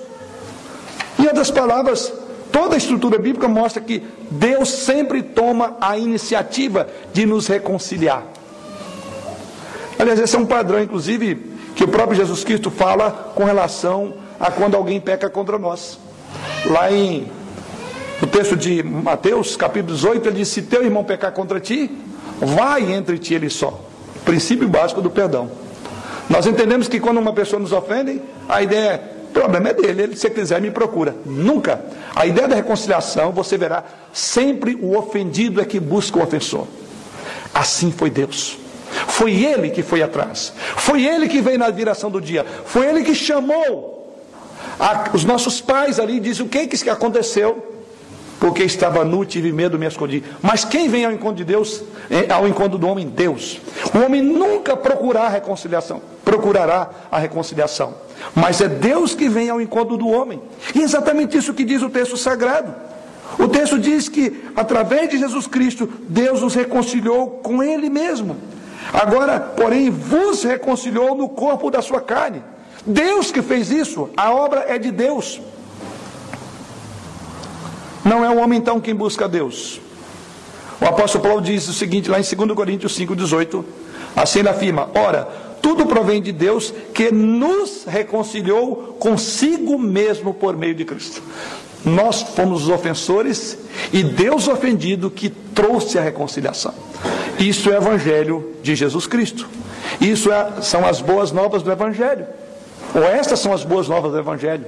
Em 1.18 1.26
outras 1.26 1.50
palavras, 1.50 2.12
toda 2.50 2.74
a 2.74 2.78
estrutura 2.78 3.18
bíblica 3.18 3.48
mostra 3.48 3.80
que 3.80 4.02
Deus 4.30 4.68
sempre 4.68 5.22
toma 5.22 5.76
a 5.80 5.96
iniciativa 5.96 6.88
de 7.12 7.24
nos 7.24 7.46
reconciliar. 7.46 8.24
Aliás, 9.98 10.18
esse 10.18 10.36
é 10.36 10.38
um 10.38 10.46
padrão, 10.46 10.82
inclusive, 10.82 11.55
que 11.76 11.84
o 11.84 11.88
próprio 11.88 12.16
Jesus 12.16 12.42
Cristo 12.42 12.70
fala 12.70 13.32
com 13.34 13.44
relação 13.44 14.14
a 14.40 14.50
quando 14.50 14.74
alguém 14.74 14.98
peca 14.98 15.28
contra 15.28 15.58
nós. 15.58 15.98
Lá 16.64 16.90
em 16.90 17.28
no 18.20 18.26
texto 18.26 18.56
de 18.56 18.82
Mateus, 18.82 19.56
capítulo 19.56 19.94
18, 19.94 20.28
ele 20.28 20.36
diz: 20.38 20.48
Se 20.48 20.62
teu 20.62 20.82
irmão 20.82 21.04
pecar 21.04 21.32
contra 21.32 21.60
ti, 21.60 21.90
vai 22.40 22.90
entre 22.92 23.18
ti 23.18 23.34
ele 23.34 23.50
só. 23.50 23.78
Princípio 24.24 24.66
básico 24.68 25.02
do 25.02 25.10
perdão. 25.10 25.50
Nós 26.30 26.46
entendemos 26.46 26.88
que 26.88 26.98
quando 26.98 27.18
uma 27.18 27.34
pessoa 27.34 27.60
nos 27.60 27.72
ofende, 27.72 28.22
a 28.48 28.62
ideia 28.62 28.88
é: 28.88 29.12
o 29.28 29.32
problema 29.34 29.68
é 29.68 29.74
dele, 29.74 30.02
ele, 30.02 30.16
se 30.16 30.30
quiser, 30.30 30.62
me 30.62 30.70
procura. 30.70 31.14
Nunca. 31.26 31.84
A 32.14 32.24
ideia 32.24 32.48
da 32.48 32.56
reconciliação, 32.56 33.32
você 33.32 33.58
verá, 33.58 33.84
sempre 34.14 34.74
o 34.74 34.96
ofendido 34.96 35.60
é 35.60 35.64
que 35.66 35.78
busca 35.78 36.18
o 36.18 36.22
ofensor. 36.22 36.66
Assim 37.52 37.92
foi 37.92 38.08
Deus. 38.08 38.65
Foi 39.06 39.32
ele 39.32 39.70
que 39.70 39.82
foi 39.82 40.02
atrás. 40.02 40.52
Foi 40.76 41.04
ele 41.04 41.28
que 41.28 41.40
veio 41.40 41.58
na 41.58 41.70
direção 41.70 42.10
do 42.10 42.20
dia. 42.20 42.44
Foi 42.64 42.86
ele 42.86 43.04
que 43.04 43.14
chamou 43.14 43.96
os 45.12 45.24
nossos 45.24 45.60
pais 45.60 45.98
ali 45.98 46.20
dizem 46.20 46.44
o 46.44 46.48
que, 46.48 46.66
que 46.66 46.90
aconteceu. 46.90 47.72
Porque 48.38 48.62
estava 48.62 49.02
nu, 49.02 49.24
tive 49.24 49.50
medo, 49.50 49.78
me 49.78 49.86
escondi. 49.86 50.22
Mas 50.42 50.62
quem 50.62 50.90
vem 50.90 51.06
ao 51.06 51.12
encontro 51.12 51.36
de 51.36 51.44
Deus, 51.44 51.82
é, 52.10 52.30
ao 52.30 52.46
encontro 52.46 52.76
do 52.76 52.86
homem? 52.86 53.08
Deus. 53.08 53.58
O 53.94 54.04
homem 54.04 54.20
nunca 54.20 54.76
procurará 54.76 55.26
a 55.26 55.30
reconciliação, 55.30 56.02
procurará 56.22 56.90
a 57.10 57.18
reconciliação. 57.18 57.94
Mas 58.34 58.60
é 58.60 58.68
Deus 58.68 59.14
que 59.14 59.26
vem 59.26 59.48
ao 59.48 59.58
encontro 59.58 59.96
do 59.96 60.08
homem. 60.08 60.40
E 60.74 60.80
é 60.80 60.82
exatamente 60.82 61.38
isso 61.38 61.54
que 61.54 61.64
diz 61.64 61.80
o 61.80 61.88
texto 61.88 62.14
sagrado. 62.18 62.74
O 63.38 63.48
texto 63.48 63.78
diz 63.78 64.06
que, 64.06 64.44
através 64.54 65.08
de 65.08 65.18
Jesus 65.18 65.46
Cristo, 65.46 65.88
Deus 66.06 66.42
nos 66.42 66.54
reconciliou 66.54 67.40
com 67.42 67.62
Ele 67.62 67.88
mesmo. 67.88 68.36
Agora, 68.92 69.40
porém, 69.40 69.90
vos 69.90 70.42
reconciliou 70.42 71.14
no 71.14 71.28
corpo 71.28 71.70
da 71.70 71.82
sua 71.82 72.00
carne 72.00 72.42
Deus 72.86 73.32
que 73.32 73.42
fez 73.42 73.70
isso, 73.70 74.08
a 74.16 74.32
obra 74.32 74.66
é 74.68 74.78
de 74.78 74.92
Deus. 74.92 75.40
Não 78.04 78.24
é 78.24 78.30
o 78.30 78.38
homem 78.38 78.60
então 78.60 78.80
quem 78.80 78.94
busca 78.94 79.28
Deus. 79.28 79.80
O 80.80 80.84
apóstolo 80.84 81.24
Paulo 81.24 81.42
diz 81.42 81.66
o 81.66 81.72
seguinte 81.72 82.08
lá 82.08 82.20
em 82.20 82.22
2 82.22 82.52
Coríntios 82.52 82.96
5,18: 82.96 83.64
assim 84.14 84.38
ele 84.38 84.48
afirma: 84.48 84.88
Ora, 84.94 85.24
tudo 85.60 85.86
provém 85.86 86.22
de 86.22 86.30
Deus 86.30 86.72
que 86.94 87.10
nos 87.10 87.84
reconciliou 87.84 88.96
consigo 89.00 89.76
mesmo 89.76 90.32
por 90.32 90.56
meio 90.56 90.74
de 90.76 90.84
Cristo. 90.84 91.20
Nós 91.86 92.20
fomos 92.20 92.64
os 92.64 92.68
ofensores 92.68 93.56
e 93.92 94.02
Deus 94.02 94.48
ofendido 94.48 95.08
que 95.08 95.30
trouxe 95.30 95.96
a 95.96 96.02
reconciliação. 96.02 96.74
Isso 97.38 97.70
é 97.70 97.74
o 97.74 97.76
Evangelho 97.76 98.56
de 98.60 98.74
Jesus 98.74 99.06
Cristo. 99.06 99.48
Isso 100.00 100.32
é, 100.32 100.62
são 100.62 100.84
as 100.84 101.00
boas 101.00 101.30
novas 101.30 101.62
do 101.62 101.70
Evangelho. 101.70 102.26
Ou 102.92 103.04
estas 103.04 103.38
são 103.38 103.52
as 103.52 103.62
boas 103.62 103.86
novas 103.86 104.10
do 104.10 104.18
Evangelho. 104.18 104.66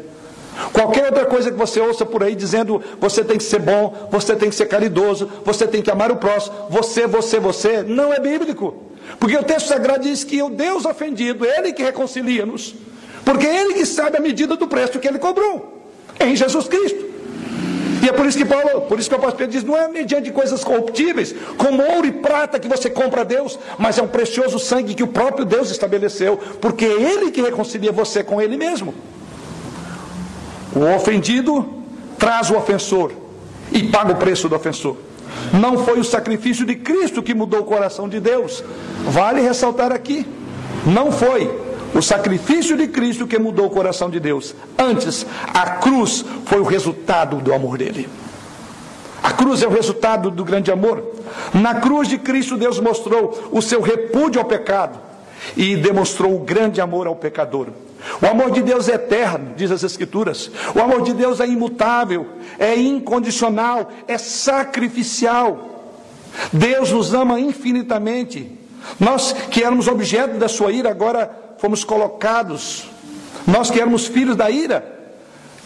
Qualquer 0.72 1.06
outra 1.06 1.26
coisa 1.26 1.50
que 1.50 1.56
você 1.56 1.80
ouça 1.80 2.06
por 2.06 2.22
aí 2.22 2.36
dizendo 2.36 2.80
você 3.00 3.24
tem 3.24 3.36
que 3.36 3.44
ser 3.44 3.60
bom, 3.60 4.08
você 4.12 4.36
tem 4.36 4.48
que 4.48 4.54
ser 4.54 4.66
caridoso, 4.66 5.28
você 5.44 5.66
tem 5.66 5.82
que 5.82 5.90
amar 5.90 6.12
o 6.12 6.16
próximo, 6.16 6.54
você, 6.70 7.06
você, 7.06 7.40
você, 7.40 7.82
não 7.82 8.12
é 8.12 8.20
bíblico. 8.20 8.74
Porque 9.18 9.36
o 9.36 9.42
texto 9.42 9.66
sagrado 9.66 10.04
diz 10.04 10.22
que 10.22 10.40
o 10.40 10.50
Deus 10.50 10.84
ofendido, 10.84 11.44
Ele 11.44 11.72
que 11.72 11.82
reconcilia-nos, 11.82 12.76
porque 13.24 13.46
Ele 13.46 13.74
que 13.74 13.86
sabe 13.86 14.18
a 14.18 14.20
medida 14.20 14.56
do 14.56 14.68
preço 14.68 14.98
que 14.98 15.08
Ele 15.08 15.18
cobrou, 15.18 15.77
em 16.20 16.36
Jesus 16.36 16.68
Cristo. 16.68 17.08
E 18.02 18.08
é 18.08 18.12
por 18.12 18.26
isso 18.26 18.38
que 18.38 18.44
Paulo, 18.44 18.82
por 18.82 18.98
isso 18.98 19.08
que 19.08 19.14
o 19.14 19.18
apóstolo 19.18 19.38
Pedro 19.38 19.52
diz, 19.52 19.64
não 19.64 19.76
é 19.76 19.88
mediante 19.88 20.30
coisas 20.30 20.62
corruptíveis, 20.62 21.34
como 21.56 21.82
ouro 21.82 22.06
e 22.06 22.12
prata 22.12 22.58
que 22.58 22.68
você 22.68 22.88
compra 22.88 23.22
a 23.22 23.24
Deus, 23.24 23.58
mas 23.76 23.98
é 23.98 24.02
um 24.02 24.08
precioso 24.08 24.58
sangue 24.58 24.94
que 24.94 25.02
o 25.02 25.08
próprio 25.08 25.44
Deus 25.44 25.70
estabeleceu, 25.70 26.38
porque 26.60 26.84
é 26.84 27.12
Ele 27.12 27.30
que 27.30 27.42
reconcilia 27.42 27.90
você 27.90 28.22
com 28.22 28.40
Ele 28.40 28.56
mesmo. 28.56 28.94
O 30.74 30.84
ofendido 30.94 31.68
traz 32.18 32.50
o 32.50 32.56
ofensor 32.56 33.12
e 33.72 33.82
paga 33.84 34.12
o 34.12 34.16
preço 34.16 34.48
do 34.48 34.54
ofensor. 34.54 34.96
Não 35.52 35.78
foi 35.78 35.98
o 35.98 36.04
sacrifício 36.04 36.64
de 36.64 36.76
Cristo 36.76 37.22
que 37.22 37.34
mudou 37.34 37.60
o 37.60 37.64
coração 37.64 38.08
de 38.08 38.20
Deus. 38.20 38.62
Vale 39.04 39.40
ressaltar 39.40 39.92
aqui. 39.92 40.26
Não 40.86 41.10
foi 41.10 41.67
o 41.94 42.02
sacrifício 42.02 42.76
de 42.76 42.88
Cristo 42.88 43.26
que 43.26 43.38
mudou 43.38 43.66
o 43.66 43.70
coração 43.70 44.10
de 44.10 44.20
Deus. 44.20 44.54
Antes, 44.78 45.26
a 45.52 45.70
cruz 45.76 46.24
foi 46.44 46.60
o 46.60 46.64
resultado 46.64 47.36
do 47.36 47.52
amor 47.52 47.78
dele. 47.78 48.08
A 49.22 49.32
cruz 49.32 49.62
é 49.62 49.66
o 49.66 49.70
resultado 49.70 50.30
do 50.30 50.44
grande 50.44 50.70
amor. 50.70 51.02
Na 51.52 51.74
cruz 51.74 52.08
de 52.08 52.18
Cristo, 52.18 52.56
Deus 52.56 52.78
mostrou 52.78 53.50
o 53.50 53.60
seu 53.60 53.80
repúdio 53.80 54.40
ao 54.40 54.46
pecado 54.46 54.98
e 55.56 55.76
demonstrou 55.76 56.34
o 56.34 56.40
grande 56.40 56.80
amor 56.80 57.06
ao 57.06 57.16
pecador. 57.16 57.68
O 58.22 58.26
amor 58.26 58.50
de 58.50 58.62
Deus 58.62 58.88
é 58.88 58.94
eterno, 58.94 59.54
diz 59.56 59.70
as 59.70 59.82
Escrituras. 59.82 60.50
O 60.74 60.80
amor 60.80 61.02
de 61.02 61.12
Deus 61.12 61.40
é 61.40 61.46
imutável, 61.46 62.26
é 62.58 62.76
incondicional, 62.76 63.90
é 64.06 64.16
sacrificial. 64.16 65.94
Deus 66.52 66.92
nos 66.92 67.12
ama 67.12 67.40
infinitamente. 67.40 68.52
Nós 69.00 69.32
que 69.32 69.64
éramos 69.64 69.88
objeto 69.88 70.38
da 70.38 70.48
sua 70.48 70.70
ira, 70.70 70.90
agora 70.90 71.47
fomos 71.58 71.84
colocados, 71.84 72.84
nós 73.46 73.70
que 73.70 73.80
éramos 73.80 74.06
filhos 74.06 74.36
da 74.36 74.50
ira. 74.50 74.96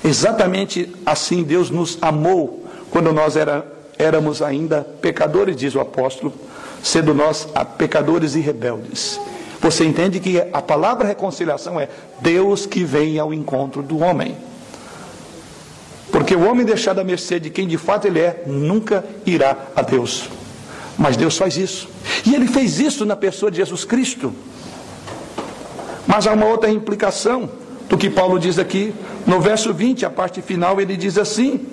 Exatamente 0.04 0.92
assim 1.06 1.42
Deus 1.42 1.70
nos 1.70 1.96
amou 2.02 2.66
quando 2.90 3.12
nós 3.12 3.36
era, 3.36 3.64
éramos 3.98 4.42
ainda 4.42 4.82
pecadores, 5.00 5.56
diz 5.56 5.74
o 5.74 5.80
apóstolo, 5.80 6.32
sendo 6.82 7.14
nós 7.14 7.46
pecadores 7.78 8.34
e 8.34 8.40
rebeldes. 8.40 9.20
Você 9.60 9.84
entende 9.84 10.18
que 10.18 10.40
a 10.52 10.60
palavra 10.60 11.06
reconciliação 11.06 11.78
é 11.78 11.88
Deus 12.20 12.66
que 12.66 12.82
vem 12.82 13.18
ao 13.18 13.32
encontro 13.32 13.80
do 13.80 13.98
homem. 14.00 14.36
Porque 16.10 16.34
o 16.34 16.46
homem 16.48 16.66
deixado 16.66 17.00
à 17.00 17.04
mercê 17.04 17.38
de 17.38 17.48
quem 17.48 17.66
de 17.66 17.78
fato 17.78 18.06
ele 18.06 18.18
é, 18.18 18.42
nunca 18.46 19.04
irá 19.24 19.56
a 19.74 19.82
Deus. 19.82 20.28
Mas 20.98 21.16
Deus 21.16 21.38
faz 21.38 21.56
isso. 21.56 21.88
E 22.26 22.34
ele 22.34 22.48
fez 22.48 22.80
isso 22.80 23.06
na 23.06 23.16
pessoa 23.16 23.50
de 23.50 23.58
Jesus 23.58 23.84
Cristo. 23.84 24.34
Mas 26.06 26.26
há 26.26 26.32
uma 26.32 26.46
outra 26.46 26.70
implicação 26.70 27.48
do 27.88 27.96
que 27.96 28.10
Paulo 28.10 28.38
diz 28.38 28.58
aqui. 28.58 28.94
No 29.26 29.40
verso 29.40 29.72
20, 29.72 30.06
a 30.06 30.10
parte 30.10 30.42
final, 30.42 30.80
ele 30.80 30.96
diz 30.96 31.18
assim: 31.18 31.66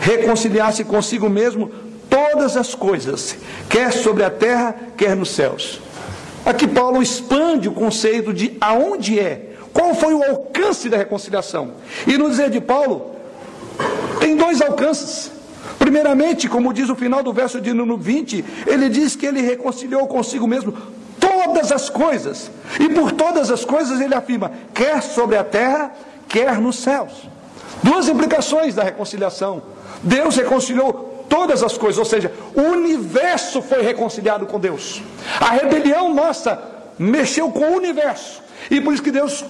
reconciliar-se 0.00 0.84
consigo 0.84 1.28
mesmo 1.28 1.70
todas 2.08 2.56
as 2.56 2.74
coisas, 2.74 3.36
quer 3.68 3.92
sobre 3.92 4.24
a 4.24 4.30
terra, 4.30 4.74
quer 4.96 5.14
nos 5.14 5.30
céus. 5.30 5.80
Aqui 6.44 6.66
Paulo 6.66 7.02
expande 7.02 7.68
o 7.68 7.72
conceito 7.72 8.32
de 8.32 8.56
aonde 8.60 9.18
é, 9.18 9.50
qual 9.72 9.94
foi 9.94 10.14
o 10.14 10.22
alcance 10.22 10.88
da 10.88 10.96
reconciliação. 10.96 11.72
E 12.06 12.16
no 12.16 12.30
dizer 12.30 12.48
de 12.48 12.60
Paulo, 12.60 13.14
tem 14.18 14.36
dois 14.36 14.62
alcances. 14.62 15.30
Primeiramente, 15.78 16.48
como 16.48 16.72
diz 16.72 16.88
o 16.88 16.96
final 16.96 17.22
do 17.22 17.32
verso 17.32 17.60
de 17.60 17.72
número 17.74 17.98
20, 17.98 18.44
ele 18.66 18.88
diz 18.88 19.14
que 19.14 19.26
ele 19.26 19.42
reconciliou 19.42 20.06
consigo 20.06 20.46
mesmo 20.46 20.72
todas 21.68 21.72
as 21.72 21.90
coisas. 21.90 22.50
E 22.80 22.88
por 22.88 23.12
todas 23.12 23.50
as 23.50 23.64
coisas 23.64 24.00
ele 24.00 24.14
afirma, 24.14 24.52
quer 24.74 25.02
sobre 25.02 25.36
a 25.36 25.44
terra, 25.44 25.92
quer 26.28 26.58
nos 26.58 26.76
céus. 26.76 27.28
Duas 27.82 28.08
implicações 28.08 28.74
da 28.74 28.82
reconciliação. 28.82 29.62
Deus 30.02 30.36
reconciliou 30.36 31.26
todas 31.28 31.62
as 31.62 31.76
coisas, 31.76 31.98
ou 31.98 32.04
seja, 32.04 32.32
o 32.54 32.60
universo 32.60 33.60
foi 33.60 33.82
reconciliado 33.82 34.46
com 34.46 34.58
Deus. 34.58 35.02
A 35.40 35.50
rebelião 35.50 36.12
nossa 36.14 36.60
mexeu 36.98 37.50
com 37.50 37.72
o 37.72 37.76
universo. 37.76 38.42
E 38.70 38.80
por 38.80 38.94
isso 38.94 39.02
que 39.02 39.10
Deus 39.10 39.44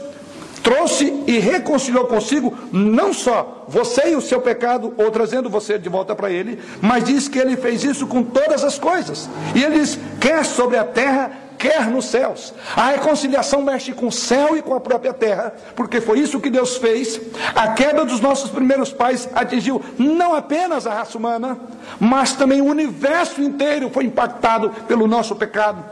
trouxe 0.63 1.23
e 1.27 1.39
reconciliou 1.39 2.07
consigo 2.07 2.57
não 2.73 3.13
só 3.13 3.65
você 3.69 4.11
e 4.11 4.17
o 4.17 4.21
seu 4.21 4.41
pecado, 4.41 4.93
ou 4.99 5.11
trazendo 5.11 5.49
você 5.49 5.79
de 5.79 5.89
volta 5.89 6.15
para 6.15 6.31
ele, 6.31 6.59
mas 6.81 7.05
diz 7.05 7.29
que 7.29 7.39
ele 7.39 7.57
fez 7.57 7.85
isso 7.85 8.07
com 8.07 8.23
todas 8.23 8.65
as 8.65 8.79
coisas. 8.79 9.29
E 9.55 9.63
ele 9.63 9.79
diz: 9.79 9.99
quer 10.21 10.45
sobre 10.45 10.77
a 10.77 10.85
terra, 10.85 11.48
quer 11.59 11.91
nos 11.91 12.07
céus. 12.07 12.55
A 12.77 12.91
reconciliação 12.91 13.61
mexe 13.61 13.93
com 13.93 14.07
o 14.07 14.13
céu 14.13 14.57
e 14.57 14.63
com 14.63 14.75
a 14.75 14.81
própria 14.81 15.13
terra, 15.13 15.53
porque 15.75 16.01
foi 16.01 16.21
isso 16.21 16.41
que 16.41 16.49
Deus 16.49 16.77
fez. 16.77 17.21
A 17.55 17.69
queda 17.73 18.05
dos 18.05 18.21
nossos 18.21 18.51
primeiros 18.51 18.93
pais 18.93 19.29
atingiu 19.35 19.83
não 19.99 20.35
apenas 20.35 20.87
a 20.87 20.95
raça 20.95 21.19
humana, 21.19 21.59
mas 21.99 22.33
também 22.33 22.61
o 22.61 22.67
universo 22.67 23.43
inteiro 23.43 23.91
foi 23.91 24.05
impactado 24.05 24.71
pelo 24.87 25.07
nosso 25.07 25.35
pecado. 25.35 25.85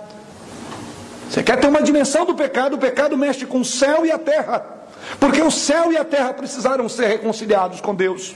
Você 1.28 1.42
quer 1.42 1.58
ter 1.58 1.66
uma 1.66 1.82
dimensão 1.82 2.24
do 2.24 2.34
pecado? 2.34 2.76
O 2.76 2.78
pecado 2.78 3.16
mexe 3.16 3.44
com 3.44 3.60
o 3.60 3.64
céu 3.64 4.06
e 4.06 4.12
a 4.12 4.18
terra, 4.18 4.64
porque 5.18 5.42
o 5.42 5.50
céu 5.50 5.92
e 5.92 5.96
a 5.96 6.04
terra 6.04 6.32
precisaram 6.32 6.88
ser 6.88 7.08
reconciliados 7.08 7.80
com 7.80 7.94
Deus. 7.94 8.34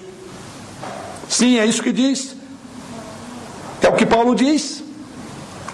Sim, 1.28 1.58
é 1.60 1.64
isso 1.64 1.82
que 1.82 1.92
diz. 1.92 2.34
É 3.80 3.88
o 3.88 3.94
que 3.94 4.04
Paulo 4.04 4.34
diz. 4.34 4.82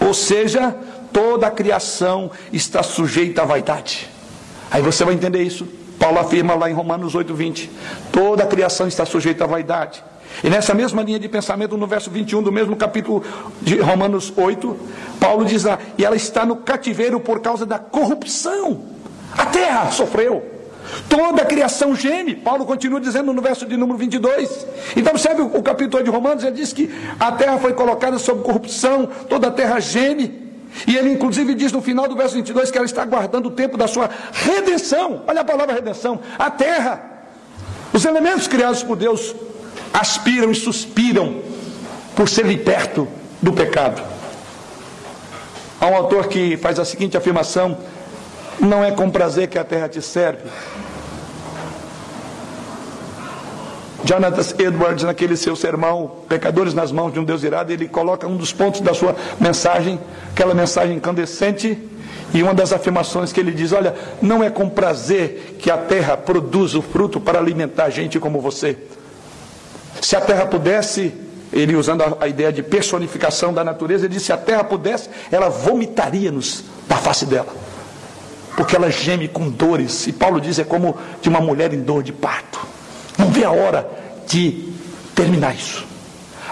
Ou 0.01 0.13
seja, 0.13 0.77
toda 1.17 1.47
a 1.47 1.51
criação 1.51 2.31
está 2.53 2.83
sujeita 2.83 3.41
à 3.41 3.45
vaidade. 3.47 4.07
Aí 4.71 4.83
você 4.83 5.03
vai 5.03 5.15
entender 5.15 5.43
isso. 5.43 5.67
Paulo 5.99 6.19
afirma 6.19 6.55
lá 6.55 6.71
em 6.71 6.75
Romanos 6.75 7.15
8:20, 7.15 7.71
toda 8.13 8.43
a 8.43 8.47
criação 8.47 8.87
está 8.87 9.07
sujeita 9.07 9.45
à 9.45 9.47
vaidade. 9.47 10.05
E 10.45 10.51
nessa 10.51 10.75
mesma 10.75 11.03
linha 11.03 11.19
de 11.19 11.27
pensamento, 11.27 11.75
no 11.75 11.87
verso 11.87 12.11
21 12.11 12.43
do 12.43 12.53
mesmo 12.53 12.77
capítulo 12.77 13.25
de 13.63 13.81
Romanos 13.81 14.31
8, 14.37 14.77
Paulo 15.19 15.47
diz 15.47 15.65
lá: 15.65 15.79
e 15.97 16.05
ela 16.05 16.17
está 16.17 16.45
no 16.45 16.57
cativeiro 16.57 17.19
por 17.19 17.41
causa 17.41 17.65
da 17.65 17.79
corrupção. 17.79 18.83
A 19.39 19.47
terra 19.47 19.91
sofreu. 19.93 20.45
Toda 21.09 21.41
a 21.41 21.47
criação 21.47 21.97
geme. 21.97 22.37
Paulo 22.37 22.67
continua 22.67 23.01
dizendo 23.01 23.33
no 23.33 23.41
verso 23.41 23.65
de 23.65 23.75
número 23.75 23.99
22. 23.99 24.67
Então, 24.95 25.13
observe 25.13 25.41
o 25.41 25.63
capítulo 25.63 26.05
de 26.05 26.11
Romanos, 26.11 26.45
ele 26.45 26.57
diz 26.57 26.75
que 26.75 26.95
a 27.19 27.33
terra 27.33 27.59
foi 27.59 27.73
colocada 27.73 28.19
sob 28.19 28.43
corrupção, 28.43 29.09
toda 29.31 29.49
a 29.49 29.51
terra 29.51 29.81
geme. 29.81 30.46
E 30.87 30.97
ele, 30.97 31.11
inclusive, 31.11 31.55
diz 31.55 31.73
no 31.73 31.81
final 31.81 32.09
do 32.09 32.17
verso 32.17 32.35
22 32.35 32.71
que 32.71 32.77
ela 32.79 32.87
está 32.87 33.03
aguardando 33.03 33.49
o 33.49 33.51
tempo 33.53 33.77
da 33.77 33.87
sua 33.87 34.11
redenção. 34.33 35.23
Olha 35.27 35.43
a 35.43 35.45
palavra 35.45 35.75
redenção. 35.75 36.21
A 36.39 36.51
terra, 36.51 37.23
os 37.93 38.05
elementos 38.05 38.49
criados 38.49 38.83
por 38.83 38.97
Deus, 38.97 39.35
aspiram 39.93 40.51
e 40.51 40.55
suspiram 40.55 41.41
por 42.15 42.29
ser 42.29 42.47
liberto 42.47 43.07
do 43.41 43.53
pecado. 43.53 44.03
Há 45.81 45.87
um 45.87 45.95
autor 45.95 46.29
que 46.29 46.57
faz 46.57 46.79
a 46.79 46.85
seguinte 46.85 47.17
afirmação: 47.17 47.79
Não 48.59 48.85
é 48.85 48.91
com 48.91 49.11
prazer 49.11 49.49
que 49.49 49.59
a 49.59 49.65
terra 49.65 49.89
te 49.89 50.01
serve, 50.03 50.49
Jonathan 54.07 54.63
Edwards, 54.63 55.03
naquele 55.03 55.37
seu 55.37 55.57
sermão, 55.57 56.13
Pecadores 56.29 56.73
nas 56.73 56.93
mãos 56.93 57.13
de 57.13 57.19
um 57.19 57.25
Deus 57.25 57.43
irado, 57.43 57.73
ele 57.73 57.89
coloca 57.89 58.25
um 58.25 58.37
dos 58.37 58.53
pontos 58.53 58.81
da 58.81 58.95
sua 58.95 59.17
mensagem, 59.41 59.99
aquela 60.31 60.55
mensagem 60.55 60.97
incandescente, 60.97 61.77
e 62.33 62.41
uma 62.41 62.55
das 62.55 62.73
afirmações 62.73 63.33
que 63.33 63.41
ele 63.41 63.51
diz: 63.51 63.73
Olha, 63.73 63.95
não 64.23 64.45
é 64.45 64.49
com 64.49 64.69
prazer 64.69 65.57
que 65.59 65.71
a 65.73 65.77
terra 65.77 66.17
produz 66.17 66.77
o 66.77 66.83
fruto 66.83 67.21
para 67.21 67.41
alimentar 67.41 67.91
gente 67.91 68.21
como 68.21 68.41
você. 68.41 68.79
Se 70.01 70.15
a 70.15 70.21
terra 70.21 70.47
pudesse, 70.47 71.13
ele 71.53 71.75
usando 71.75 72.03
a, 72.03 72.17
a 72.21 72.29
ideia 72.29 72.53
de 72.53 72.63
personificação 72.63 73.53
da 73.53 73.65
natureza, 73.65 74.07
ele 74.07 74.15
disse: 74.15 74.27
se 74.27 74.33
a 74.33 74.37
terra 74.37 74.63
pudesse, 74.63 75.11
ela 75.33 75.49
vomitaria-nos 75.49 76.63
da 76.87 76.97
face 76.97 77.27
dela. 77.27 77.53
Porque 78.57 78.77
ela 78.77 78.89
geme 78.89 79.27
com 79.27 79.51
dores. 79.51 80.07
E 80.07 80.13
Paulo 80.13 80.41
diz: 80.41 80.61
é 80.61 80.65
como 80.65 80.97
de 81.21 81.29
uma 81.29 81.41
mulher 81.41 81.75
em 81.75 81.81
dor 81.81 82.05
de 82.05 82.13
parto. 82.13 82.76
Não 83.19 83.31
vê 83.31 83.45
a 83.45 83.51
hora 83.51 83.89
de 84.27 84.73
terminar 85.15 85.55
isso. 85.55 85.87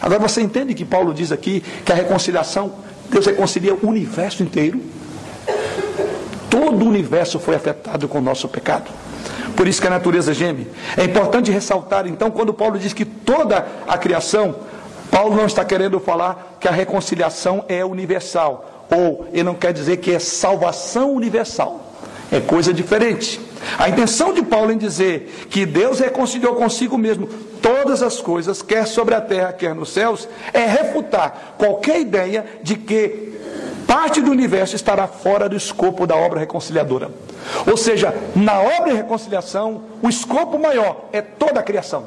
Agora 0.01 0.21
você 0.21 0.41
entende 0.41 0.75
que 0.75 0.85
Paulo 0.85 1.15
diz 1.15 1.33
aqui 1.33 1.63
que 1.85 1.93
a 1.93 1.95
reconciliação, 1.95 2.73
Deus 3.11 3.27
reconcilia 3.27 3.75
o 3.75 3.87
universo 3.87 4.43
inteiro. 4.43 4.81
Todo 6.51 6.85
o 6.85 6.89
universo 6.89 7.39
foi 7.39 7.55
afetado 7.55 8.09
com 8.09 8.19
o 8.19 8.23
nosso 8.23 8.49
pecado. 8.49 8.91
Por 9.57 9.69
isso 9.69 9.81
que 9.81 9.87
a 9.87 9.91
natureza 9.91 10.35
geme. 10.35 10.67
É 10.97 11.05
importante 11.05 11.51
ressaltar, 11.51 12.07
então, 12.07 12.31
quando 12.31 12.53
Paulo 12.53 12.79
diz 12.79 12.93
que 12.93 13.05
toda 13.05 13.67
a 13.87 13.97
criação, 13.97 14.57
Paulo 15.11 15.37
não 15.37 15.47
está 15.47 15.65
querendo 15.65 16.01
falar 16.01 16.57
que 16.59 16.67
a 16.67 16.73
reconciliação 16.73 17.65
é 17.69 17.85
universal, 17.85 18.87
ou 18.91 19.27
ele 19.33 19.45
não 19.45 19.55
quer 19.55 19.73
dizer 19.73 19.99
que 19.99 20.13
é 20.13 20.19
salvação 20.19 21.13
universal. 21.13 21.84
É 22.35 22.41
coisa 22.41 22.75
diferente. 22.75 23.41
A 23.79 23.89
intenção 23.89 24.33
de 24.33 24.43
Paulo 24.43 24.73
em 24.73 24.77
dizer 24.77 25.47
que 25.49 25.65
Deus 25.65 26.01
reconciliou 26.01 26.57
consigo 26.57 26.99
mesmo 26.99 27.29
todas 27.63 28.03
as 28.03 28.21
coisas, 28.21 28.61
quer 28.61 28.89
sobre 28.89 29.15
a 29.15 29.21
terra, 29.21 29.53
quer 29.53 29.73
nos 29.73 29.91
céus, 29.91 30.29
é 30.53 30.67
refutar 30.67 31.55
qualquer 31.57 32.01
ideia 32.01 32.45
de 32.61 32.75
que 32.75 33.39
parte 33.87 34.21
do 34.21 34.33
universo 34.33 34.75
estará 34.75 35.07
fora 35.07 35.49
do 35.49 35.55
escopo 35.55 36.09
da 36.09 36.17
obra 36.17 36.41
reconciliadora. 36.41 37.09
Ou 37.71 37.77
seja, 37.77 38.13
na 38.35 38.61
obra 38.61 38.91
de 38.91 38.97
reconciliação, 38.97 39.83
o 40.03 40.09
escopo 40.09 40.59
maior 40.59 41.05
é 41.13 41.23
toda 41.23 41.61
a 41.61 41.63
criação. 41.63 42.05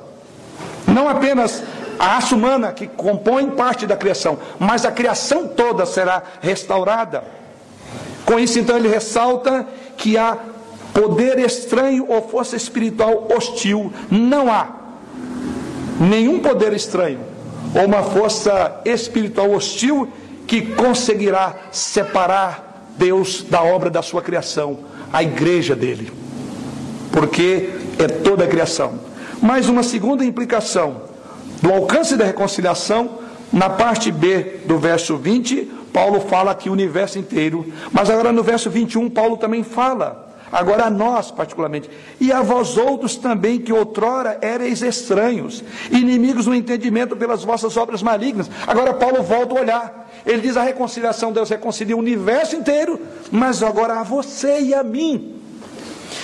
Não 0.85 1.07
apenas 1.07 1.63
a 1.97 2.15
raça 2.15 2.35
humana 2.35 2.73
que 2.73 2.85
compõe 2.85 3.49
parte 3.51 3.87
da 3.87 3.95
criação, 3.95 4.37
mas 4.59 4.83
a 4.83 4.91
criação 4.91 5.47
toda 5.47 5.85
será 5.85 6.21
restaurada. 6.41 7.23
Com 8.25 8.37
isso, 8.37 8.59
então, 8.59 8.75
ele 8.75 8.89
ressalta 8.89 9.65
que 9.97 10.17
há 10.17 10.37
poder 10.93 11.39
estranho 11.39 12.05
ou 12.07 12.21
força 12.21 12.55
espiritual 12.55 13.27
hostil. 13.35 13.91
Não 14.09 14.51
há 14.51 14.69
nenhum 15.99 16.39
poder 16.39 16.73
estranho 16.73 17.19
ou 17.75 17.85
uma 17.85 18.03
força 18.03 18.81
espiritual 18.85 19.51
hostil 19.51 20.07
que 20.45 20.61
conseguirá 20.61 21.55
separar 21.71 22.91
Deus 22.97 23.43
da 23.43 23.61
obra 23.61 23.89
da 23.89 24.01
sua 24.01 24.21
criação, 24.21 24.79
a 25.11 25.21
igreja 25.21 25.75
dele. 25.75 26.11
Porque 27.11 27.69
é 27.99 28.07
toda 28.07 28.45
a 28.45 28.47
criação. 28.47 28.99
Mais 29.41 29.69
uma 29.69 29.83
segunda 29.83 30.25
implicação 30.25 31.01
do 31.61 31.71
alcance 31.71 32.15
da 32.15 32.25
reconciliação, 32.25 33.19
na 33.51 33.69
parte 33.69 34.11
B 34.11 34.61
do 34.65 34.77
verso 34.77 35.17
20, 35.17 35.71
Paulo 35.93 36.21
fala 36.21 36.53
que 36.53 36.69
o 36.69 36.73
universo 36.73 37.17
inteiro, 37.17 37.71
mas 37.91 38.09
agora 38.09 38.31
no 38.31 38.43
verso 38.43 38.69
21, 38.69 39.09
Paulo 39.09 39.37
também 39.37 39.63
fala 39.63 40.27
Agora 40.51 40.85
a 40.85 40.89
nós, 40.89 41.29
particularmente, 41.29 41.89
e 42.19 42.31
a 42.31 42.41
vós 42.41 42.77
outros 42.77 43.17
também, 43.17 43.59
que 43.59 43.73
outrora 43.73 44.37
erais 44.41 44.81
estranhos, 44.81 45.63
inimigos 45.91 46.47
no 46.47 46.55
entendimento 46.55 47.17
pelas 47.17 47.43
vossas 47.43 47.75
obras 47.75 48.01
malignas. 48.01 48.49
Agora 48.65 48.93
Paulo 48.93 49.21
volta 49.21 49.57
a 49.57 49.61
olhar. 49.61 50.09
Ele 50.25 50.41
diz 50.41 50.55
a 50.55 50.63
reconciliação, 50.63 51.33
Deus 51.33 51.49
reconcilia 51.49 51.95
o 51.95 51.99
universo 51.99 52.55
inteiro, 52.55 52.99
mas 53.29 53.61
agora 53.61 53.99
a 53.99 54.03
você 54.03 54.61
e 54.61 54.73
a 54.73 54.83
mim, 54.83 55.35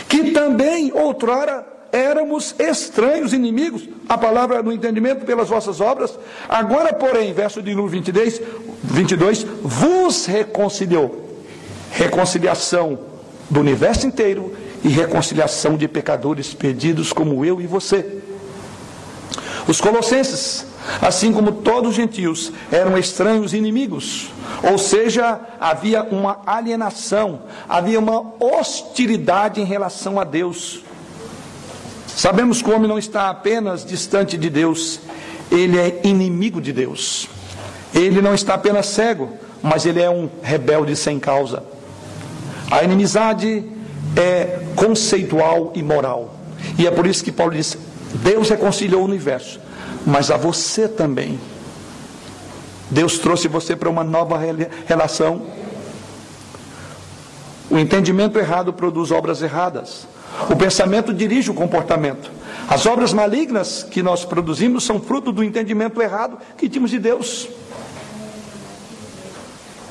que 0.07 0.31
também 0.31 0.91
outrora 0.93 1.65
éramos 1.93 2.55
estranhos, 2.57 3.33
inimigos, 3.33 3.87
a 4.09 4.17
palavra 4.17 4.63
no 4.63 4.71
entendimento 4.71 5.25
pelas 5.25 5.47
vossas 5.47 5.79
obras. 5.79 6.17
Agora, 6.49 6.91
porém, 6.91 7.31
verso 7.33 7.61
de 7.61 7.69
número 7.69 7.89
22, 7.89 8.41
22 8.83 9.45
vos 9.61 10.25
reconciliou. 10.25 11.29
Reconciliação 11.91 12.97
do 13.47 13.59
universo 13.59 14.07
inteiro 14.07 14.53
e 14.83 14.89
reconciliação 14.89 15.77
de 15.77 15.87
pecadores 15.87 16.51
perdidos 16.51 17.13
como 17.13 17.45
eu 17.45 17.61
e 17.61 17.67
você. 17.67 18.23
Os 19.67 19.79
colossenses, 19.79 20.65
assim 20.99 21.31
como 21.31 21.51
todos 21.51 21.91
os 21.91 21.95
gentios, 21.95 22.51
eram 22.71 22.97
estranhos 22.97 23.53
inimigos, 23.53 24.29
ou 24.63 24.77
seja, 24.77 25.39
havia 25.59 26.03
uma 26.03 26.41
alienação, 26.45 27.43
havia 27.69 27.99
uma 27.99 28.33
hostilidade 28.39 29.61
em 29.61 29.65
relação 29.65 30.19
a 30.19 30.23
Deus. 30.23 30.81
Sabemos 32.15 32.61
que 32.61 32.69
o 32.69 32.75
homem 32.75 32.87
não 32.87 32.99
está 32.99 33.29
apenas 33.29 33.83
distante 33.83 34.37
de 34.37 34.49
Deus, 34.49 34.99
ele 35.51 35.77
é 35.77 36.01
inimigo 36.03 36.61
de 36.61 36.71
Deus. 36.71 37.27
Ele 37.93 38.21
não 38.21 38.33
está 38.33 38.53
apenas 38.53 38.87
cego, 38.87 39.31
mas 39.61 39.85
ele 39.85 40.01
é 40.01 40.09
um 40.09 40.29
rebelde 40.41 40.95
sem 40.95 41.19
causa. 41.19 41.63
A 42.71 42.83
inimizade 42.83 43.63
é 44.15 44.63
conceitual 44.75 45.71
e 45.75 45.83
moral. 45.83 46.35
E 46.77 46.87
é 46.87 46.91
por 46.91 47.05
isso 47.05 47.23
que 47.23 47.31
Paulo 47.31 47.53
diz: 47.53 47.77
Deus 48.15 48.49
reconciliou 48.49 49.01
o 49.01 49.05
universo, 49.05 49.59
mas 50.05 50.31
a 50.31 50.37
você 50.37 50.87
também. 50.87 51.39
Deus 52.89 53.17
trouxe 53.17 53.47
você 53.47 53.75
para 53.75 53.89
uma 53.89 54.03
nova 54.03 54.39
relação. 54.85 55.41
O 57.69 57.77
entendimento 57.77 58.37
errado 58.37 58.71
produz 58.71 59.11
obras 59.11 59.41
erradas. 59.41 60.07
O 60.49 60.55
pensamento 60.55 61.13
dirige 61.13 61.51
o 61.51 61.53
comportamento. 61.53 62.31
As 62.67 62.85
obras 62.85 63.13
malignas 63.13 63.83
que 63.83 64.01
nós 64.01 64.25
produzimos 64.25 64.83
são 64.83 64.99
fruto 64.99 65.31
do 65.31 65.43
entendimento 65.43 66.01
errado 66.01 66.37
que 66.57 66.69
tínhamos 66.69 66.91
de 66.91 66.99
Deus. 66.99 67.47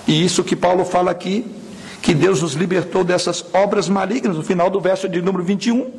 E 0.06 0.24
isso 0.24 0.42
que 0.42 0.56
Paulo 0.56 0.84
fala 0.84 1.10
aqui, 1.10 1.46
que 2.00 2.14
Deus 2.14 2.42
nos 2.42 2.54
libertou 2.54 3.04
dessas 3.04 3.44
obras 3.52 3.88
malignas, 3.88 4.36
no 4.36 4.42
final 4.42 4.68
do 4.68 4.80
verso 4.80 5.08
de 5.08 5.22
número 5.22 5.44
21. 5.44 5.90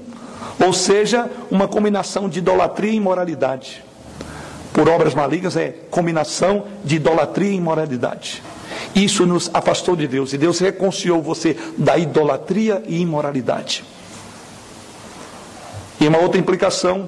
Ou 0.59 0.73
seja, 0.73 1.29
uma 1.49 1.67
combinação 1.67 2.27
de 2.27 2.39
idolatria 2.39 2.91
e 2.91 2.95
imoralidade. 2.95 3.83
Por 4.73 4.89
obras 4.89 5.13
malignas 5.13 5.55
é 5.55 5.73
combinação 5.89 6.65
de 6.83 6.95
idolatria 6.97 7.51
e 7.51 7.55
imoralidade. 7.55 8.43
Isso 8.95 9.25
nos 9.25 9.49
afastou 9.53 9.95
de 9.95 10.07
Deus 10.07 10.33
e 10.33 10.37
Deus 10.37 10.59
reconciliou 10.59 11.21
você 11.21 11.55
da 11.77 11.97
idolatria 11.97 12.83
e 12.87 12.99
imoralidade. 12.99 13.83
E 16.03 16.07
uma 16.09 16.17
outra 16.17 16.37
implicação 16.37 17.07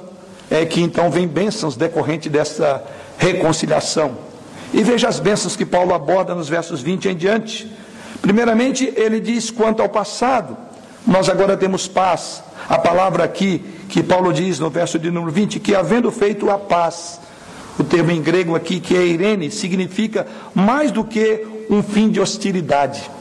é 0.49 0.65
que 0.65 0.81
então 0.81 1.11
vem 1.11 1.27
bênçãos 1.27 1.75
decorrente 1.75 2.29
dessa 2.29 2.81
reconciliação. 3.17 4.17
E 4.73 4.81
veja 4.83 5.09
as 5.09 5.19
bênçãos 5.19 5.53
que 5.53 5.65
Paulo 5.65 5.93
aborda 5.93 6.33
nos 6.33 6.47
versos 6.47 6.81
20 6.81 7.09
em 7.09 7.15
diante. 7.17 7.69
Primeiramente, 8.21 8.93
ele 8.95 9.19
diz 9.19 9.51
quanto 9.51 9.81
ao 9.81 9.89
passado, 9.89 10.55
nós 11.05 11.27
agora 11.27 11.57
temos 11.57 11.89
paz. 11.89 12.41
A 12.69 12.77
palavra 12.77 13.25
aqui 13.25 13.61
que 13.89 14.01
Paulo 14.01 14.31
diz 14.31 14.59
no 14.59 14.69
verso 14.69 14.97
de 14.97 15.11
número 15.11 15.33
20, 15.33 15.59
que 15.59 15.75
havendo 15.75 16.09
feito 16.09 16.49
a 16.49 16.57
paz, 16.57 17.19
o 17.77 17.83
termo 17.83 18.11
em 18.11 18.21
grego 18.21 18.55
aqui, 18.55 18.79
que 18.79 18.95
é 18.95 19.05
irene, 19.05 19.51
significa 19.51 20.25
mais 20.53 20.89
do 20.89 21.03
que 21.03 21.45
um 21.69 21.83
fim 21.83 22.09
de 22.09 22.21
hostilidade. 22.21 23.11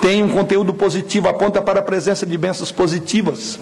Tem 0.00 0.20
um 0.20 0.30
conteúdo 0.30 0.74
positivo, 0.74 1.28
aponta 1.28 1.62
para 1.62 1.78
a 1.78 1.82
presença 1.82 2.26
de 2.26 2.36
bênçãos 2.36 2.72
positivas. 2.72 3.60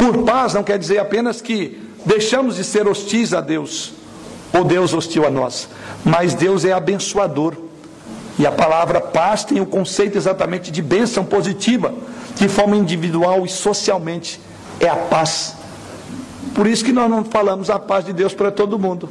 Por 0.00 0.22
paz 0.22 0.54
não 0.54 0.62
quer 0.62 0.78
dizer 0.78 0.98
apenas 0.98 1.42
que 1.42 1.78
deixamos 2.06 2.56
de 2.56 2.64
ser 2.64 2.88
hostis 2.88 3.34
a 3.34 3.42
Deus, 3.42 3.92
ou 4.50 4.64
Deus 4.64 4.94
hostil 4.94 5.26
a 5.26 5.30
nós, 5.30 5.68
mas 6.02 6.32
Deus 6.32 6.64
é 6.64 6.72
abençoador. 6.72 7.54
E 8.38 8.46
a 8.46 8.50
palavra 8.50 8.98
paz 8.98 9.44
tem 9.44 9.60
o 9.60 9.66
conceito 9.66 10.16
exatamente 10.16 10.70
de 10.70 10.80
bênção 10.80 11.22
positiva, 11.22 11.92
de 12.34 12.48
forma 12.48 12.76
individual 12.76 13.44
e 13.44 13.48
socialmente. 13.50 14.40
É 14.80 14.88
a 14.88 14.96
paz. 14.96 15.54
Por 16.54 16.66
isso 16.66 16.82
que 16.82 16.94
nós 16.94 17.10
não 17.10 17.22
falamos 17.22 17.68
a 17.68 17.78
paz 17.78 18.02
de 18.02 18.14
Deus 18.14 18.32
para 18.32 18.50
todo 18.50 18.78
mundo. 18.78 19.10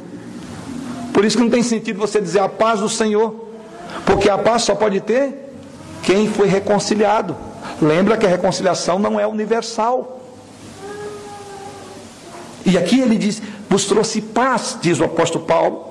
Por 1.14 1.24
isso 1.24 1.36
que 1.36 1.44
não 1.44 1.50
tem 1.50 1.62
sentido 1.62 2.00
você 2.00 2.20
dizer 2.20 2.40
a 2.40 2.48
paz 2.48 2.80
do 2.80 2.88
Senhor, 2.88 3.48
porque 4.04 4.28
a 4.28 4.36
paz 4.36 4.62
só 4.62 4.74
pode 4.74 5.00
ter 5.00 5.52
quem 6.02 6.28
foi 6.28 6.48
reconciliado. 6.48 7.36
Lembra 7.80 8.16
que 8.16 8.26
a 8.26 8.28
reconciliação 8.28 8.98
não 8.98 9.20
é 9.20 9.24
universal. 9.24 10.16
E 12.64 12.76
aqui 12.76 13.00
ele 13.00 13.16
diz: 13.16 13.42
vos 13.68 13.84
trouxe 13.84 14.20
paz, 14.20 14.78
diz 14.80 15.00
o 15.00 15.04
apóstolo 15.04 15.44
Paulo. 15.44 15.90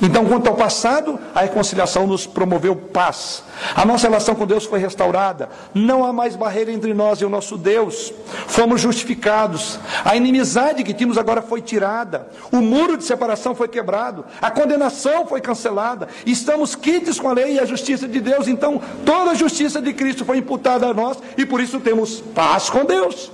Então, 0.00 0.26
quanto 0.26 0.48
ao 0.48 0.54
passado, 0.54 1.18
a 1.34 1.40
reconciliação 1.40 2.06
nos 2.06 2.26
promoveu 2.26 2.76
paz. 2.76 3.42
A 3.74 3.84
nossa 3.84 4.06
relação 4.06 4.34
com 4.34 4.46
Deus 4.46 4.66
foi 4.66 4.78
restaurada. 4.78 5.48
Não 5.72 6.04
há 6.04 6.12
mais 6.12 6.36
barreira 6.36 6.70
entre 6.70 6.92
nós 6.92 7.20
e 7.20 7.24
o 7.24 7.30
nosso 7.30 7.56
Deus. 7.56 8.12
Fomos 8.46 8.82
justificados. 8.82 9.78
A 10.04 10.14
inimizade 10.14 10.84
que 10.84 10.92
tínhamos 10.92 11.16
agora 11.16 11.40
foi 11.40 11.62
tirada. 11.62 12.28
O 12.52 12.58
muro 12.58 12.98
de 12.98 13.04
separação 13.04 13.54
foi 13.54 13.68
quebrado. 13.68 14.26
A 14.40 14.50
condenação 14.50 15.26
foi 15.26 15.40
cancelada. 15.40 16.08
Estamos 16.26 16.74
quites 16.74 17.18
com 17.18 17.30
a 17.30 17.32
lei 17.32 17.54
e 17.54 17.58
a 17.58 17.64
justiça 17.64 18.06
de 18.06 18.20
Deus. 18.20 18.48
Então, 18.48 18.80
toda 19.04 19.30
a 19.30 19.34
justiça 19.34 19.80
de 19.80 19.94
Cristo 19.94 20.26
foi 20.26 20.38
imputada 20.38 20.86
a 20.86 20.92
nós 20.92 21.16
e 21.38 21.46
por 21.46 21.58
isso 21.58 21.80
temos 21.80 22.20
paz 22.20 22.68
com 22.68 22.84
Deus. 22.84 23.30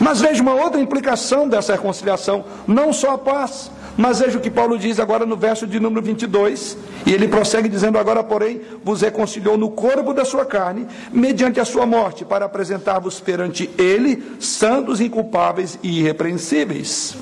Mas 0.00 0.20
veja 0.20 0.42
uma 0.42 0.54
outra 0.54 0.80
implicação 0.80 1.48
dessa 1.48 1.72
reconciliação, 1.72 2.44
não 2.66 2.92
só 2.92 3.14
a 3.14 3.18
paz, 3.18 3.70
mas 3.96 4.20
veja 4.20 4.38
o 4.38 4.40
que 4.40 4.48
Paulo 4.48 4.78
diz 4.78 5.00
agora 5.00 5.26
no 5.26 5.36
verso 5.36 5.66
de 5.66 5.80
número 5.80 6.00
22, 6.00 6.78
e 7.04 7.12
ele 7.12 7.26
prossegue 7.26 7.68
dizendo: 7.68 7.98
Agora, 7.98 8.22
porém, 8.22 8.60
vos 8.84 9.00
reconciliou 9.00 9.58
no 9.58 9.70
corpo 9.70 10.14
da 10.14 10.24
sua 10.24 10.46
carne, 10.46 10.86
mediante 11.10 11.58
a 11.58 11.64
sua 11.64 11.84
morte, 11.84 12.24
para 12.24 12.44
apresentar-vos 12.44 13.18
perante 13.18 13.68
ele 13.76 14.36
santos, 14.38 15.00
inculpáveis 15.00 15.80
e 15.82 15.98
irrepreensíveis. 15.98 17.16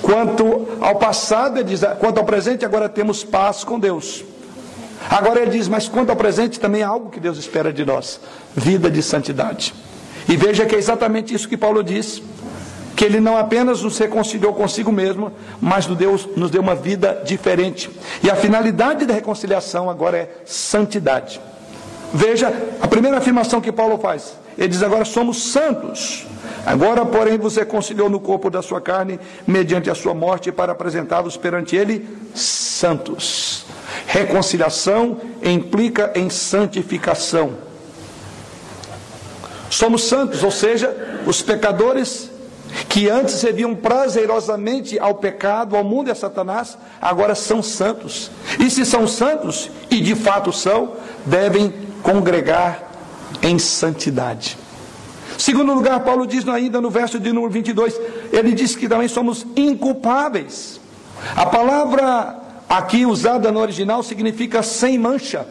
Quanto 0.00 0.66
ao 0.80 0.96
passado, 0.96 1.58
ele 1.58 1.68
diz, 1.68 1.82
quanto 1.98 2.18
ao 2.18 2.24
presente, 2.24 2.64
agora 2.64 2.88
temos 2.88 3.22
paz 3.22 3.62
com 3.62 3.78
Deus. 3.78 4.24
Agora 5.10 5.40
ele 5.40 5.50
diz, 5.50 5.68
mas 5.68 5.88
quanto 5.88 6.08
ao 6.08 6.16
presente, 6.16 6.58
também 6.58 6.82
há 6.82 6.88
algo 6.88 7.10
que 7.10 7.20
Deus 7.20 7.36
espera 7.36 7.70
de 7.70 7.84
nós: 7.84 8.18
vida 8.56 8.90
de 8.90 9.02
santidade. 9.02 9.74
E 10.28 10.36
veja 10.36 10.66
que 10.66 10.74
é 10.74 10.78
exatamente 10.78 11.34
isso 11.34 11.48
que 11.48 11.56
Paulo 11.56 11.82
diz: 11.82 12.22
que 13.00 13.04
ele 13.06 13.18
não 13.18 13.38
apenas 13.38 13.82
nos 13.82 13.96
reconciliou 13.96 14.52
consigo 14.52 14.92
mesmo, 14.92 15.32
mas 15.60 15.86
nos 15.86 16.50
deu, 16.50 16.60
uma 16.60 16.74
vida 16.74 17.22
diferente. 17.24 17.90
E 18.22 18.30
a 18.30 18.36
finalidade 18.36 19.06
da 19.06 19.14
reconciliação 19.14 19.88
agora 19.88 20.18
é 20.18 20.30
santidade. 20.44 21.40
Veja 22.12 22.52
a 22.80 22.86
primeira 22.86 23.16
afirmação 23.16 23.60
que 23.60 23.72
Paulo 23.72 23.96
faz: 23.96 24.36
ele 24.58 24.68
diz 24.68 24.82
agora 24.82 25.06
somos 25.06 25.42
santos. 25.50 26.26
Agora, 26.66 27.06
porém, 27.06 27.38
vos 27.38 27.56
reconciliou 27.56 28.10
no 28.10 28.20
corpo 28.20 28.50
da 28.50 28.60
sua 28.60 28.82
carne, 28.82 29.18
mediante 29.46 29.88
a 29.88 29.94
sua 29.94 30.12
morte, 30.12 30.52
para 30.52 30.72
apresentá-los 30.72 31.38
perante 31.38 31.74
ele 31.74 32.06
santos. 32.34 33.64
Reconciliação 34.06 35.16
implica 35.42 36.12
em 36.14 36.28
santificação. 36.28 37.69
Somos 39.70 40.04
santos, 40.04 40.42
ou 40.42 40.50
seja, 40.50 41.22
os 41.26 41.40
pecadores 41.40 42.28
que 42.88 43.08
antes 43.08 43.34
serviam 43.34 43.74
prazerosamente 43.74 44.98
ao 44.98 45.14
pecado, 45.14 45.76
ao 45.76 45.84
mundo 45.84 46.08
e 46.08 46.10
a 46.10 46.14
Satanás, 46.14 46.76
agora 47.00 47.34
são 47.34 47.62
santos. 47.62 48.30
E 48.58 48.68
se 48.68 48.84
são 48.84 49.06
santos, 49.06 49.70
e 49.88 50.00
de 50.00 50.14
fato 50.14 50.52
são, 50.52 50.94
devem 51.24 51.72
congregar 52.02 52.90
em 53.42 53.58
santidade. 53.58 54.58
Segundo 55.38 55.72
lugar, 55.72 56.00
Paulo 56.00 56.26
diz 56.26 56.46
ainda 56.48 56.80
no 56.80 56.90
verso 56.90 57.18
de 57.18 57.32
número 57.32 57.52
22, 57.52 57.98
ele 58.32 58.52
diz 58.52 58.76
que 58.76 58.88
também 58.88 59.08
somos 59.08 59.46
inculpáveis. 59.56 60.80
A 61.36 61.46
palavra 61.46 62.36
aqui 62.68 63.06
usada 63.06 63.50
no 63.50 63.60
original 63.60 64.02
significa 64.02 64.62
sem 64.62 64.98
mancha. 64.98 65.46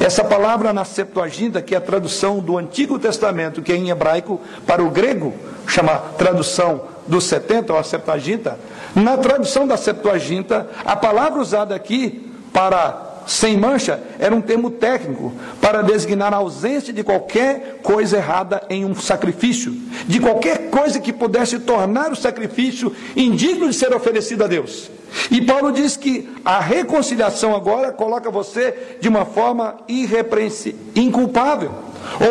Essa 0.00 0.22
palavra 0.22 0.72
na 0.72 0.84
Septuaginta, 0.84 1.60
que 1.60 1.74
é 1.74 1.78
a 1.78 1.80
tradução 1.80 2.38
do 2.38 2.56
Antigo 2.56 2.98
Testamento, 2.98 3.60
que 3.60 3.72
é 3.72 3.76
em 3.76 3.90
hebraico, 3.90 4.40
para 4.64 4.82
o 4.82 4.90
grego, 4.90 5.34
chama 5.66 5.98
tradução 6.16 6.82
do 7.06 7.20
70, 7.20 7.72
ou 7.72 7.78
a 7.78 7.82
Septuaginta. 7.82 8.58
Na 8.94 9.16
tradução 9.16 9.66
da 9.66 9.76
Septuaginta, 9.76 10.68
a 10.84 10.94
palavra 10.94 11.40
usada 11.40 11.74
aqui 11.74 12.32
para 12.52 13.07
sem 13.28 13.58
mancha 13.58 14.00
era 14.18 14.34
um 14.34 14.40
termo 14.40 14.70
técnico 14.70 15.34
para 15.60 15.82
designar 15.82 16.32
a 16.32 16.38
ausência 16.38 16.94
de 16.94 17.04
qualquer 17.04 17.80
coisa 17.82 18.16
errada 18.16 18.62
em 18.70 18.86
um 18.86 18.94
sacrifício, 18.94 19.70
de 20.06 20.18
qualquer 20.18 20.70
coisa 20.70 20.98
que 20.98 21.12
pudesse 21.12 21.58
tornar 21.58 22.10
o 22.10 22.16
sacrifício 22.16 22.90
indigno 23.14 23.68
de 23.68 23.74
ser 23.74 23.94
oferecido 23.94 24.44
a 24.44 24.46
Deus. 24.46 24.90
E 25.30 25.42
Paulo 25.42 25.72
diz 25.72 25.94
que 25.94 26.26
a 26.42 26.58
reconciliação 26.58 27.54
agora 27.54 27.92
coloca 27.92 28.30
você 28.30 28.96
de 28.98 29.10
uma 29.10 29.26
forma 29.26 29.76
irrepreensível, 29.86 30.80
inculpável. 30.94 31.70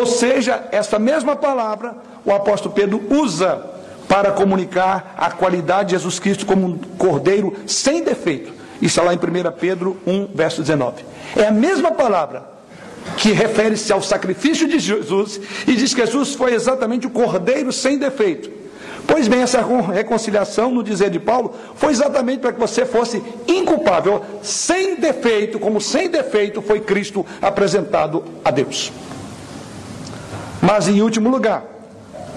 Ou 0.00 0.04
seja, 0.04 0.66
essa 0.72 0.98
mesma 0.98 1.36
palavra 1.36 1.96
o 2.24 2.32
apóstolo 2.32 2.74
Pedro 2.74 3.00
usa 3.08 3.64
para 4.08 4.32
comunicar 4.32 5.14
a 5.16 5.30
qualidade 5.30 5.90
de 5.90 5.94
Jesus 5.94 6.18
Cristo 6.18 6.44
como 6.44 6.66
um 6.66 6.76
cordeiro 6.98 7.54
sem 7.68 8.02
defeito. 8.02 8.57
É 8.80 9.02
lá 9.02 9.12
em 9.12 9.16
1 9.16 9.20
Pedro 9.58 9.96
1, 10.06 10.28
verso 10.34 10.62
19. 10.62 11.04
É 11.36 11.46
a 11.46 11.50
mesma 11.50 11.92
palavra 11.92 12.58
que 13.16 13.32
refere-se 13.32 13.92
ao 13.92 14.02
sacrifício 14.02 14.68
de 14.68 14.78
Jesus 14.78 15.40
e 15.66 15.74
diz 15.74 15.94
que 15.94 16.04
Jesus 16.04 16.34
foi 16.34 16.54
exatamente 16.54 17.06
o 17.06 17.10
cordeiro 17.10 17.72
sem 17.72 17.98
defeito. 17.98 18.50
Pois 19.06 19.26
bem, 19.26 19.40
essa 19.40 19.64
reconciliação, 19.92 20.70
no 20.70 20.82
dizer 20.82 21.08
de 21.08 21.18
Paulo, 21.18 21.54
foi 21.76 21.92
exatamente 21.92 22.40
para 22.40 22.52
que 22.52 22.60
você 22.60 22.84
fosse 22.84 23.22
inculpável, 23.46 24.22
sem 24.42 24.96
defeito, 24.96 25.58
como 25.58 25.80
sem 25.80 26.10
defeito 26.10 26.60
foi 26.60 26.80
Cristo 26.80 27.24
apresentado 27.40 28.22
a 28.44 28.50
Deus. 28.50 28.92
Mas 30.60 30.88
em 30.88 31.00
último 31.00 31.30
lugar, 31.30 31.64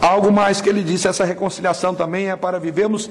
Algo 0.01 0.31
mais 0.31 0.59
que 0.59 0.67
ele 0.67 0.81
disse, 0.81 1.07
essa 1.07 1.23
reconciliação 1.23 1.93
também 1.93 2.31
é 2.31 2.35
para 2.35 2.59
vivermos 2.59 3.07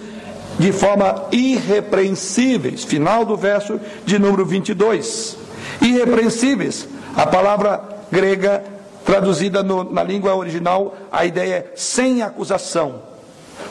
de 0.60 0.72
forma 0.72 1.24
irrepreensíveis. 1.32 2.84
Final 2.84 3.24
do 3.24 3.34
verso 3.34 3.80
de 4.04 4.18
número 4.18 4.44
22. 4.44 5.38
Irrepreensíveis. 5.80 6.86
A 7.16 7.26
palavra 7.26 7.82
grega 8.12 8.62
traduzida 9.02 9.62
no, 9.62 9.90
na 9.90 10.02
língua 10.02 10.34
original, 10.36 10.94
a 11.10 11.24
ideia 11.24 11.54
é 11.54 11.72
sem 11.74 12.22
acusação. 12.22 12.96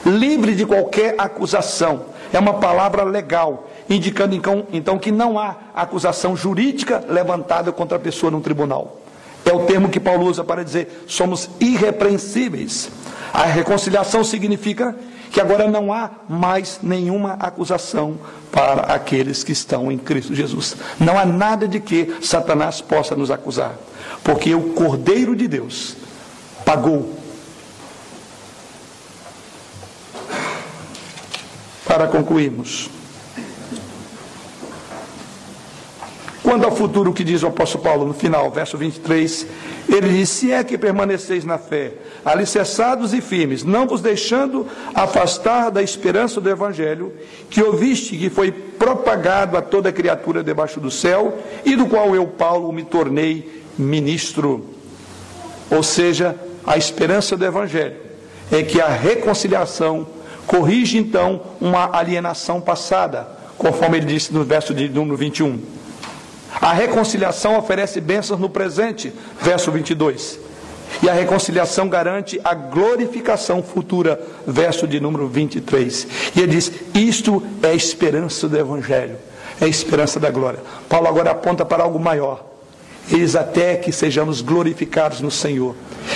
Livre 0.04 0.56
de 0.56 0.66
qualquer 0.66 1.14
acusação. 1.20 2.06
É 2.34 2.40
uma 2.40 2.56
palavra 2.56 3.04
legal, 3.04 3.70
indicando 3.88 4.34
então, 4.34 4.66
então 4.74 4.98
que 4.98 5.12
não 5.12 5.38
há 5.38 5.58
acusação 5.76 6.36
jurídica 6.36 7.04
levantada 7.08 7.72
contra 7.72 7.98
a 7.98 8.02
pessoa 8.02 8.32
num 8.32 8.42
tribunal. 8.42 9.00
É 9.46 9.54
o 9.54 9.66
termo 9.66 9.90
que 9.90 10.00
Paulo 10.00 10.26
usa 10.26 10.44
para 10.44 10.64
dizer 10.64 11.04
somos 11.08 11.50
irrepreensíveis. 11.60 12.90
A 13.32 13.44
reconciliação 13.44 14.24
significa 14.24 14.96
que 15.32 15.39
agora 15.39 15.67
não 15.67 15.93
há 15.93 16.09
mais 16.27 16.80
nenhuma 16.82 17.34
acusação 17.34 18.17
para 18.51 18.93
aqueles 18.93 19.43
que 19.43 19.51
estão 19.51 19.91
em 19.91 19.97
Cristo 19.97 20.34
Jesus. 20.34 20.75
Não 20.99 21.17
há 21.17 21.25
nada 21.25 21.67
de 21.67 21.80
que 21.80 22.17
Satanás 22.21 22.82
possa 22.82 23.15
nos 23.15 23.30
acusar, 23.30 23.75
porque 24.23 24.53
o 24.53 24.73
Cordeiro 24.73 25.36
de 25.36 25.47
Deus 25.47 25.95
pagou. 26.65 27.17
Para 31.86 32.07
concluirmos, 32.07 32.89
Quanto 36.50 36.66
ao 36.66 36.76
futuro 36.76 37.14
que 37.14 37.24
diz 37.24 37.43
o 37.43 37.47
apóstolo 37.47 37.84
Paulo 37.84 38.06
no 38.08 38.14
final, 38.16 38.50
verso 38.50 38.76
23, 38.76 39.45
ele 39.88 40.10
diz: 40.10 40.30
Se 40.30 40.52
é 40.52 40.64
que 40.64 40.80
permaneceis 40.80 41.45
na 41.45 41.60
fé, 41.60 41.93
alicerçados 42.26 43.14
e 43.14 43.22
firmes, 43.22 43.64
não 43.64 43.86
vos 43.86 44.02
deixando 44.02 44.66
afastar 44.95 45.70
da 45.70 45.84
esperança 45.84 46.41
do 46.41 46.50
evangelho, 46.50 47.14
que 47.52 47.62
ouviste 47.62 48.18
que 48.18 48.32
foi 48.32 48.52
propagado 48.52 49.56
a 49.58 49.62
toda 49.62 49.91
criatura 49.91 50.43
debaixo 50.43 50.80
do 50.80 50.89
céu, 50.89 51.38
e 51.64 51.76
do 51.76 51.86
qual 51.86 52.16
eu, 52.16 52.26
Paulo, 52.26 52.74
me 52.74 52.82
tornei 52.82 53.62
ministro. 53.78 54.66
Ou 55.70 55.84
seja, 55.84 56.36
a 56.66 56.78
esperança 56.80 57.38
do 57.38 57.45
evangelho 57.45 57.97
é 58.52 58.64
que 58.64 58.82
a 58.82 58.88
reconciliação 58.88 60.08
corrige 60.47 60.97
então 60.97 61.41
uma 61.62 61.95
alienação 61.95 62.60
passada, 62.60 63.28
conforme 63.56 63.97
ele 63.97 64.08
disse 64.08 64.34
no 64.34 64.43
verso 64.43 64.74
de 64.74 64.89
número 64.89 65.16
21. 65.16 65.78
A 66.62 66.74
reconciliação 66.74 67.58
oferece 67.58 68.02
bênçãos 68.02 68.39
no 68.39 68.50
presente, 68.50 69.14
verso 69.41 69.72
22. 69.72 70.39
E 71.04 71.10
a 71.10 71.14
reconciliação 71.14 71.88
garante 71.88 72.41
a 72.43 72.54
glorificação 72.54 73.62
futura, 73.62 74.20
verso 74.45 74.88
de 74.88 75.00
número 75.00 75.28
23. 75.28 76.08
E 76.36 76.41
ele 76.41 76.54
diz: 76.54 76.72
Isto 76.93 77.43
é 77.62 77.68
a 77.68 77.74
esperança 77.74 78.47
do 78.47 78.58
Evangelho, 78.58 79.16
é 79.62 79.66
a 79.66 79.68
esperança 79.68 80.20
da 80.20 80.32
glória. 80.32 80.60
Paulo 80.89 81.08
agora 81.08 81.32
aponta 81.32 81.64
para 81.64 81.84
algo 81.84 82.00
maior. 82.00 82.45
Eis 83.12 83.36
até 83.36 83.76
que 83.76 83.91
sejamos 83.91 84.41
glorificados 84.41 85.22
no 85.22 85.32
Senhor. 85.32 85.76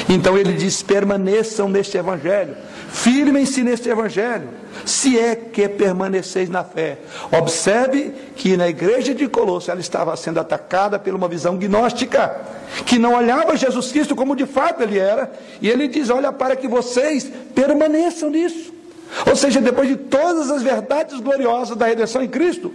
Então 0.10 0.38
ele 0.38 0.54
diz: 0.54 0.82
permaneçam 0.82 1.70
neste 1.70 1.98
Evangelho, 1.98 2.56
firmem-se 2.90 3.64
neste 3.64 3.88
Evangelho 3.90 4.62
se 4.86 5.18
é 5.18 5.36
que 5.36 5.68
permaneceis 5.68 6.50
na 6.50 6.64
fé. 6.64 7.00
Observe 7.32 8.14
que 8.36 8.58
na 8.58 8.68
igreja 8.68 9.14
de 9.14 9.28
Colosso 9.28 9.72
ela 9.72 9.80
estava 9.80 10.16
sendo 10.16 10.40
atacada 10.40 11.00
por 11.00 11.14
uma 11.14 11.28
visão 11.28 11.58
gnóstica, 11.58 12.42
que 12.86 12.98
não 12.98 13.16
olhava 13.16 13.56
Jesus 13.56 13.92
Cristo 13.92 14.16
como 14.16 14.36
de 14.36 14.46
fato 14.46 14.82
ele 14.82 15.00
era, 15.00 15.32
e 15.62 15.70
ele 15.70 15.88
diz: 15.88 16.10
Olha, 16.10 16.32
para 16.32 16.56
que 16.56 16.68
vocês 16.68 17.30
permaneçam 17.54 18.30
nisso. 18.30 18.74
Ou 19.28 19.36
seja, 19.36 19.62
depois 19.62 19.88
de 19.88 19.96
todas 19.96 20.50
as 20.50 20.64
verdades 20.64 21.20
gloriosas 21.20 21.78
da 21.78 21.86
redenção 21.86 22.24
em 22.24 22.28
Cristo, 22.28 22.74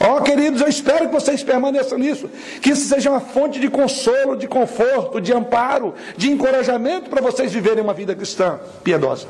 Ó 0.00 0.18
oh, 0.18 0.22
queridos, 0.22 0.60
eu 0.60 0.68
espero 0.68 1.08
que 1.08 1.12
vocês 1.12 1.42
permaneçam 1.42 1.98
nisso. 1.98 2.30
Que 2.62 2.70
isso 2.70 2.88
seja 2.88 3.10
uma 3.10 3.20
fonte 3.20 3.58
de 3.58 3.68
consolo, 3.68 4.36
de 4.36 4.46
conforto, 4.46 5.20
de 5.20 5.32
amparo, 5.32 5.92
de 6.16 6.30
encorajamento 6.30 7.10
para 7.10 7.20
vocês 7.20 7.52
viverem 7.52 7.82
uma 7.82 7.92
vida 7.92 8.14
cristã 8.14 8.60
piedosa. 8.84 9.26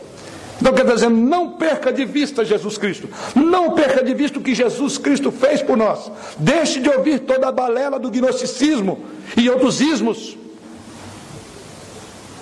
Então 0.61 0.73
quer 0.73 0.85
dizer, 0.85 1.09
não 1.09 1.53
perca 1.53 1.93
de 1.93 2.05
vista 2.05 2.45
Jesus 2.45 2.77
Cristo. 2.77 3.09
Não 3.35 3.73
perca 3.73 4.03
de 4.03 4.13
vista 4.13 4.39
o 4.39 4.43
que 4.43 4.55
Jesus 4.55 4.99
Cristo 4.99 5.31
fez 5.31 5.63
por 5.63 5.77
nós. 5.77 6.11
Deixe 6.39 6.81
de 6.81 6.89
ouvir 6.89 7.21
toda 7.21 7.49
a 7.49 7.53
balela 7.53 7.99
do 7.99 8.11
gnosticismo 8.11 9.05
e 9.37 9.49
outros 9.49 9.81
ismos. 9.81 10.37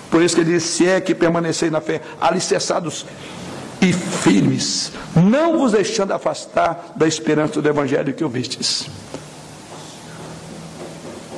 Por 0.09 0.21
isso 0.21 0.35
que 0.35 0.41
ele 0.41 0.53
diz: 0.53 0.63
se 0.63 0.87
é 0.87 0.99
que 0.99 1.13
permaneceis 1.13 1.71
na 1.71 1.79
fé, 1.79 2.01
alicerçados 2.19 3.05
e 3.79 3.93
firmes, 3.93 4.91
não 5.15 5.59
vos 5.59 5.73
deixando 5.73 6.11
afastar 6.11 6.93
da 6.95 7.07
esperança 7.07 7.61
do 7.61 7.69
Evangelho 7.69 8.13
que 8.13 8.23
ouvistes. 8.23 8.87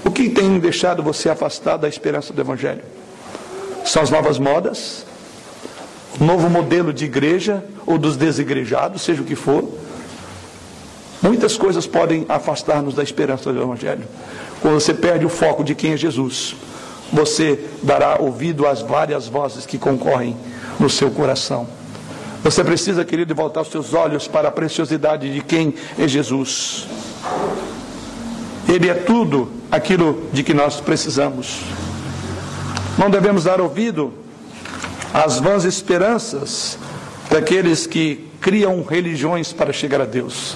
O 0.05 0.11
que 0.11 0.29
tem 0.29 0.57
deixado 0.59 1.03
você 1.03 1.29
afastado 1.29 1.81
da 1.81 1.89
esperança 1.89 2.31
do 2.31 2.39
Evangelho? 2.39 2.83
São 3.83 4.01
as 4.01 4.09
novas 4.09 4.39
modas, 4.39 5.05
novo 6.19 6.49
modelo 6.49 6.91
de 6.91 7.05
igreja 7.05 7.63
ou 7.85 7.97
dos 7.97 8.17
desigrejados, 8.17 9.01
seja 9.01 9.21
o 9.21 9.25
que 9.25 9.35
for. 9.35 9.67
Muitas 11.21 11.57
coisas 11.57 11.85
podem 11.85 12.25
afastar-nos 12.29 12.93
da 12.93 13.03
esperança 13.03 13.51
do 13.51 13.61
Evangelho. 13.61 14.03
Quando 14.61 14.75
você 14.75 14.93
perde 14.93 15.25
o 15.25 15.29
foco 15.29 15.63
de 15.63 15.75
quem 15.75 15.93
é 15.93 15.97
Jesus, 15.97 16.55
você 17.11 17.59
dará 17.81 18.17
ouvido 18.19 18.67
às 18.67 18.81
várias 18.81 19.27
vozes 19.27 19.65
que 19.65 19.77
concorrem 19.77 20.35
no 20.79 20.89
seu 20.89 21.11
coração. 21.11 21.67
Você 22.43 22.63
precisa, 22.63 23.03
querido, 23.03 23.35
voltar 23.35 23.61
os 23.61 23.69
seus 23.69 23.93
olhos 23.93 24.27
para 24.27 24.47
a 24.47 24.51
preciosidade 24.51 25.33
de 25.33 25.41
quem 25.41 25.73
é 25.97 26.07
Jesus. 26.07 26.87
Ele 28.67 28.87
é 28.87 28.93
tudo 28.93 29.51
aquilo 29.69 30.23
de 30.31 30.43
que 30.43 30.53
nós 30.53 30.79
precisamos. 30.79 31.59
Não 32.97 33.09
devemos 33.09 33.43
dar 33.43 33.59
ouvido 33.59 34.13
as 35.13 35.39
vãs 35.39 35.65
esperanças 35.65 36.77
daqueles 37.29 37.87
que 37.87 38.27
criam 38.39 38.83
religiões 38.83 39.51
para 39.51 39.73
chegar 39.73 40.01
a 40.01 40.05
Deus. 40.05 40.55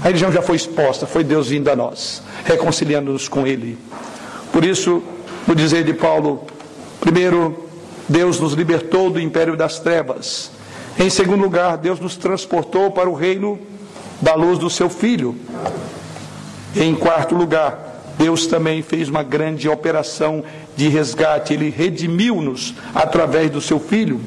A 0.00 0.04
religião 0.04 0.32
já 0.32 0.40
foi 0.40 0.56
exposta, 0.56 1.06
foi 1.06 1.22
Deus 1.22 1.48
vindo 1.48 1.68
a 1.68 1.76
nós, 1.76 2.22
reconciliando-nos 2.44 3.28
com 3.28 3.46
Ele. 3.46 3.78
Por 4.52 4.64
isso, 4.64 5.02
no 5.46 5.54
dizer 5.54 5.84
de 5.84 5.92
Paulo, 5.92 6.46
primeiro, 7.00 7.68
Deus 8.08 8.40
nos 8.40 8.54
libertou 8.54 9.10
do 9.10 9.20
império 9.20 9.56
das 9.56 9.78
trevas. 9.78 10.50
Em 10.98 11.10
segundo 11.10 11.42
lugar, 11.42 11.76
Deus 11.76 12.00
nos 12.00 12.16
transportou 12.16 12.90
para 12.90 13.08
o 13.08 13.14
reino 13.14 13.58
da 14.20 14.34
luz 14.34 14.58
do 14.58 14.70
seu 14.70 14.88
Filho. 14.88 15.36
Em 16.74 16.94
quarto 16.94 17.34
lugar, 17.34 17.89
Deus 18.20 18.46
também 18.46 18.82
fez 18.82 19.08
uma 19.08 19.22
grande 19.22 19.66
operação 19.66 20.44
de 20.76 20.88
resgate, 20.88 21.54
ele 21.54 21.70
redimiu-nos 21.70 22.74
através 22.94 23.50
do 23.50 23.62
seu 23.62 23.80
filho. 23.80 24.20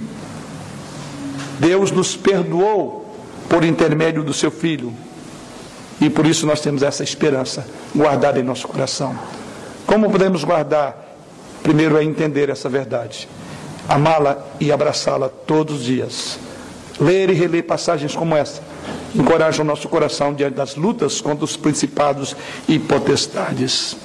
Deus 1.60 1.92
nos 1.92 2.16
perdoou 2.16 3.16
por 3.48 3.64
intermédio 3.64 4.24
do 4.24 4.34
seu 4.34 4.50
filho. 4.50 4.92
E 6.02 6.10
por 6.10 6.26
isso 6.26 6.48
nós 6.48 6.60
temos 6.60 6.82
essa 6.82 7.04
esperança 7.04 7.68
guardada 7.96 8.40
em 8.40 8.44
nosso 8.44 8.68
coração. 8.68 9.16
Como 9.86 10.10
podemos 10.10 10.44
guardar? 10.44 11.16
Primeiro 11.62 11.96
é 11.96 12.04
entender 12.04 12.50
essa 12.50 12.68
verdade, 12.68 13.30
amá-la 13.88 14.44
e 14.60 14.72
abraçá-la 14.72 15.30
todos 15.30 15.82
os 15.82 15.84
dias. 15.84 16.40
Ler 17.00 17.30
e 17.30 17.34
reler 17.34 17.64
passagens 17.64 18.16
como 18.16 18.36
essa 18.36 18.73
encorajam 19.16 19.64
o 19.64 19.68
nosso 19.68 19.88
coração 19.88 20.34
diante 20.34 20.56
das 20.56 20.76
lutas 20.76 21.22
contra 21.22 21.46
os 21.46 21.56
principados 21.56 22.36
e 22.68 22.80
potestades. 22.80 23.96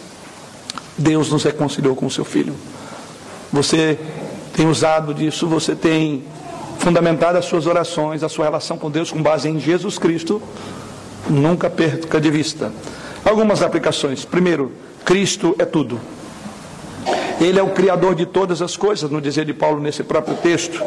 Deus 0.97 1.31
nos 1.31 1.45
reconciliou 1.45 1.95
com 1.95 2.07
o 2.07 2.11
seu 2.11 2.25
filho. 2.25 2.55
Você 3.53 3.99
tem 4.55 4.69
usado 4.69 5.15
disso, 5.15 5.47
você 5.47 5.75
tem 5.75 6.25
fundamentado 6.79 7.39
as 7.39 7.45
suas 7.45 7.67
orações, 7.67 8.23
a 8.23 8.29
sua 8.29 8.45
relação 8.45 8.77
com 8.77 8.91
Deus 8.91 9.11
com 9.11 9.23
base 9.23 9.49
em 9.49 9.59
Jesus 9.59 9.99
Cristo. 9.99 10.43
Nunca 11.29 11.71
perca 11.71 12.21
de 12.21 12.31
vista. 12.31 12.73
Algumas 13.25 13.63
aplicações. 13.63 14.25
Primeiro, 14.25 14.73
Cristo 15.05 15.55
é 15.59 15.65
tudo. 15.65 16.01
Ele 17.41 17.59
é 17.59 17.63
o 17.63 17.71
Criador 17.71 18.15
de 18.15 18.27
todas 18.27 18.61
as 18.61 18.77
coisas, 18.77 19.11
no 19.11 19.21
dizer 19.21 19.45
de 19.45 19.55
Paulo 19.55 19.81
nesse 19.81 20.03
próprio 20.03 20.37
texto. 20.37 20.83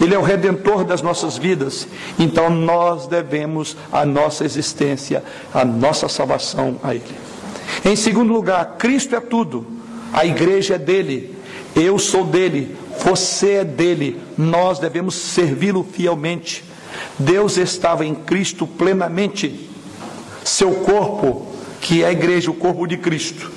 Ele 0.00 0.14
é 0.14 0.18
o 0.18 0.22
Redentor 0.22 0.84
das 0.84 1.02
nossas 1.02 1.36
vidas. 1.36 1.88
Então 2.18 2.48
nós 2.48 3.06
devemos 3.06 3.76
a 3.90 4.04
nossa 4.04 4.44
existência, 4.44 5.24
a 5.52 5.64
nossa 5.64 6.08
salvação 6.08 6.78
a 6.82 6.94
Ele. 6.94 7.02
Em 7.84 7.96
segundo 7.96 8.32
lugar, 8.32 8.76
Cristo 8.78 9.16
é 9.16 9.20
tudo. 9.20 9.66
A 10.12 10.24
igreja 10.24 10.76
é 10.76 10.78
dele. 10.78 11.34
Eu 11.74 11.98
sou 11.98 12.24
dele. 12.24 12.76
Você 13.04 13.54
é 13.54 13.64
dele. 13.64 14.20
Nós 14.38 14.78
devemos 14.78 15.16
servi-lo 15.16 15.84
fielmente. 15.84 16.64
Deus 17.18 17.56
estava 17.56 18.06
em 18.06 18.14
Cristo 18.14 18.66
plenamente. 18.66 19.68
Seu 20.44 20.70
corpo, 20.72 21.46
que 21.80 22.04
é 22.04 22.06
a 22.06 22.12
igreja, 22.12 22.50
o 22.50 22.54
corpo 22.54 22.86
de 22.86 22.96
Cristo, 22.96 23.50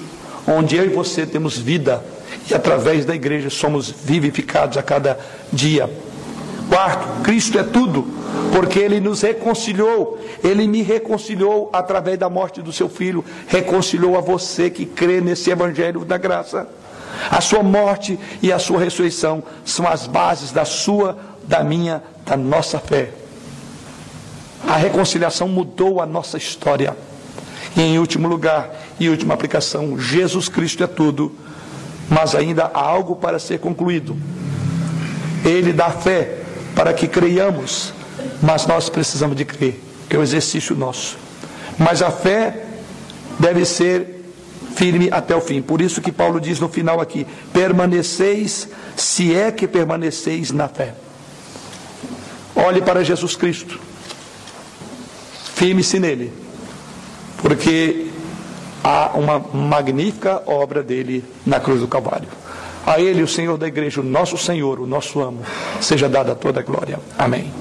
onde 0.47 0.75
eu 0.75 0.85
e 0.85 0.89
você 0.89 1.25
temos 1.25 1.57
vida 1.57 2.03
e 2.49 2.55
através 2.55 3.05
da 3.05 3.15
igreja 3.15 3.49
somos 3.49 3.89
vivificados 3.89 4.77
a 4.77 4.83
cada 4.83 5.19
dia 5.51 5.89
Quarto, 6.69 7.23
Cristo 7.23 7.57
é 7.57 7.63
tudo, 7.63 8.05
porque 8.53 8.77
Ele 8.77 8.99
nos 8.99 9.21
reconciliou, 9.21 10.19
Ele 10.43 10.67
me 10.67 10.83
reconciliou 10.83 11.67
através 11.73 12.19
da 12.19 12.29
morte 12.29 12.61
do 12.61 12.71
seu 12.71 12.87
filho, 12.87 13.25
reconciliou 13.47 14.15
a 14.15 14.21
você 14.21 14.69
que 14.69 14.85
crê 14.85 15.19
nesse 15.19 15.49
Evangelho 15.49 16.05
da 16.05 16.15
graça. 16.15 16.69
A 17.31 17.41
sua 17.41 17.63
morte 17.63 18.19
e 18.39 18.51
a 18.53 18.59
sua 18.59 18.79
ressurreição 18.79 19.43
são 19.65 19.87
as 19.87 20.05
bases 20.05 20.51
da 20.51 20.63
sua, 20.63 21.17
da 21.43 21.63
minha, 21.63 22.03
da 22.23 22.37
nossa 22.37 22.77
fé. 22.77 23.09
A 24.67 24.75
reconciliação 24.75 25.47
mudou 25.47 25.99
a 25.99 26.05
nossa 26.05 26.37
história. 26.37 26.95
E 27.75 27.81
em 27.81 27.97
último 27.97 28.27
lugar, 28.27 28.69
e 28.99 29.09
última 29.09 29.33
aplicação, 29.33 29.97
Jesus 29.97 30.47
Cristo 30.47 30.83
é 30.83 30.87
tudo, 30.87 31.35
mas 32.09 32.33
ainda 32.35 32.71
há 32.73 32.79
algo 32.79 33.15
para 33.15 33.39
ser 33.39 33.59
concluído. 33.59 34.17
Ele 35.45 35.71
dá 35.71 35.89
fé 35.89 36.39
para 36.75 36.93
que 36.93 37.07
creiamos, 37.07 37.93
mas 38.41 38.65
nós 38.65 38.89
precisamos 38.89 39.35
de 39.35 39.45
crer, 39.45 39.79
que 40.09 40.15
é 40.15 40.19
o 40.19 40.23
exercício 40.23 40.75
nosso. 40.75 41.17
Mas 41.77 42.01
a 42.01 42.11
fé 42.11 42.65
deve 43.39 43.63
ser 43.65 44.19
firme 44.75 45.09
até 45.11 45.35
o 45.35 45.41
fim. 45.41 45.61
Por 45.61 45.81
isso 45.81 46.01
que 46.01 46.11
Paulo 46.11 46.39
diz 46.39 46.59
no 46.59 46.69
final 46.69 46.99
aqui: 46.99 47.25
permaneceis, 47.53 48.67
se 48.95 49.35
é 49.35 49.51
que 49.51 49.67
permaneceis 49.67 50.51
na 50.51 50.67
fé. 50.67 50.93
Olhe 52.55 52.81
para 52.81 53.03
Jesus 53.03 53.35
Cristo. 53.35 53.79
Firme-se 55.55 55.99
nele. 55.99 56.31
Porque 57.41 58.08
há 58.83 59.11
uma 59.13 59.39
magnífica 59.39 60.41
obra 60.45 60.81
dele 60.83 61.23
na 61.45 61.59
cruz 61.59 61.81
do 61.81 61.87
Calvário. 61.87 62.27
A 62.85 62.99
Ele, 62.99 63.21
o 63.21 63.27
Senhor 63.27 63.57
da 63.57 63.67
igreja, 63.67 64.01
o 64.01 64.03
nosso 64.03 64.37
Senhor, 64.37 64.79
o 64.79 64.87
nosso 64.87 65.19
amo, 65.19 65.41
seja 65.79 66.09
dada 66.09 66.33
toda 66.33 66.59
a 66.59 66.63
glória. 66.63 66.99
Amém. 67.17 67.51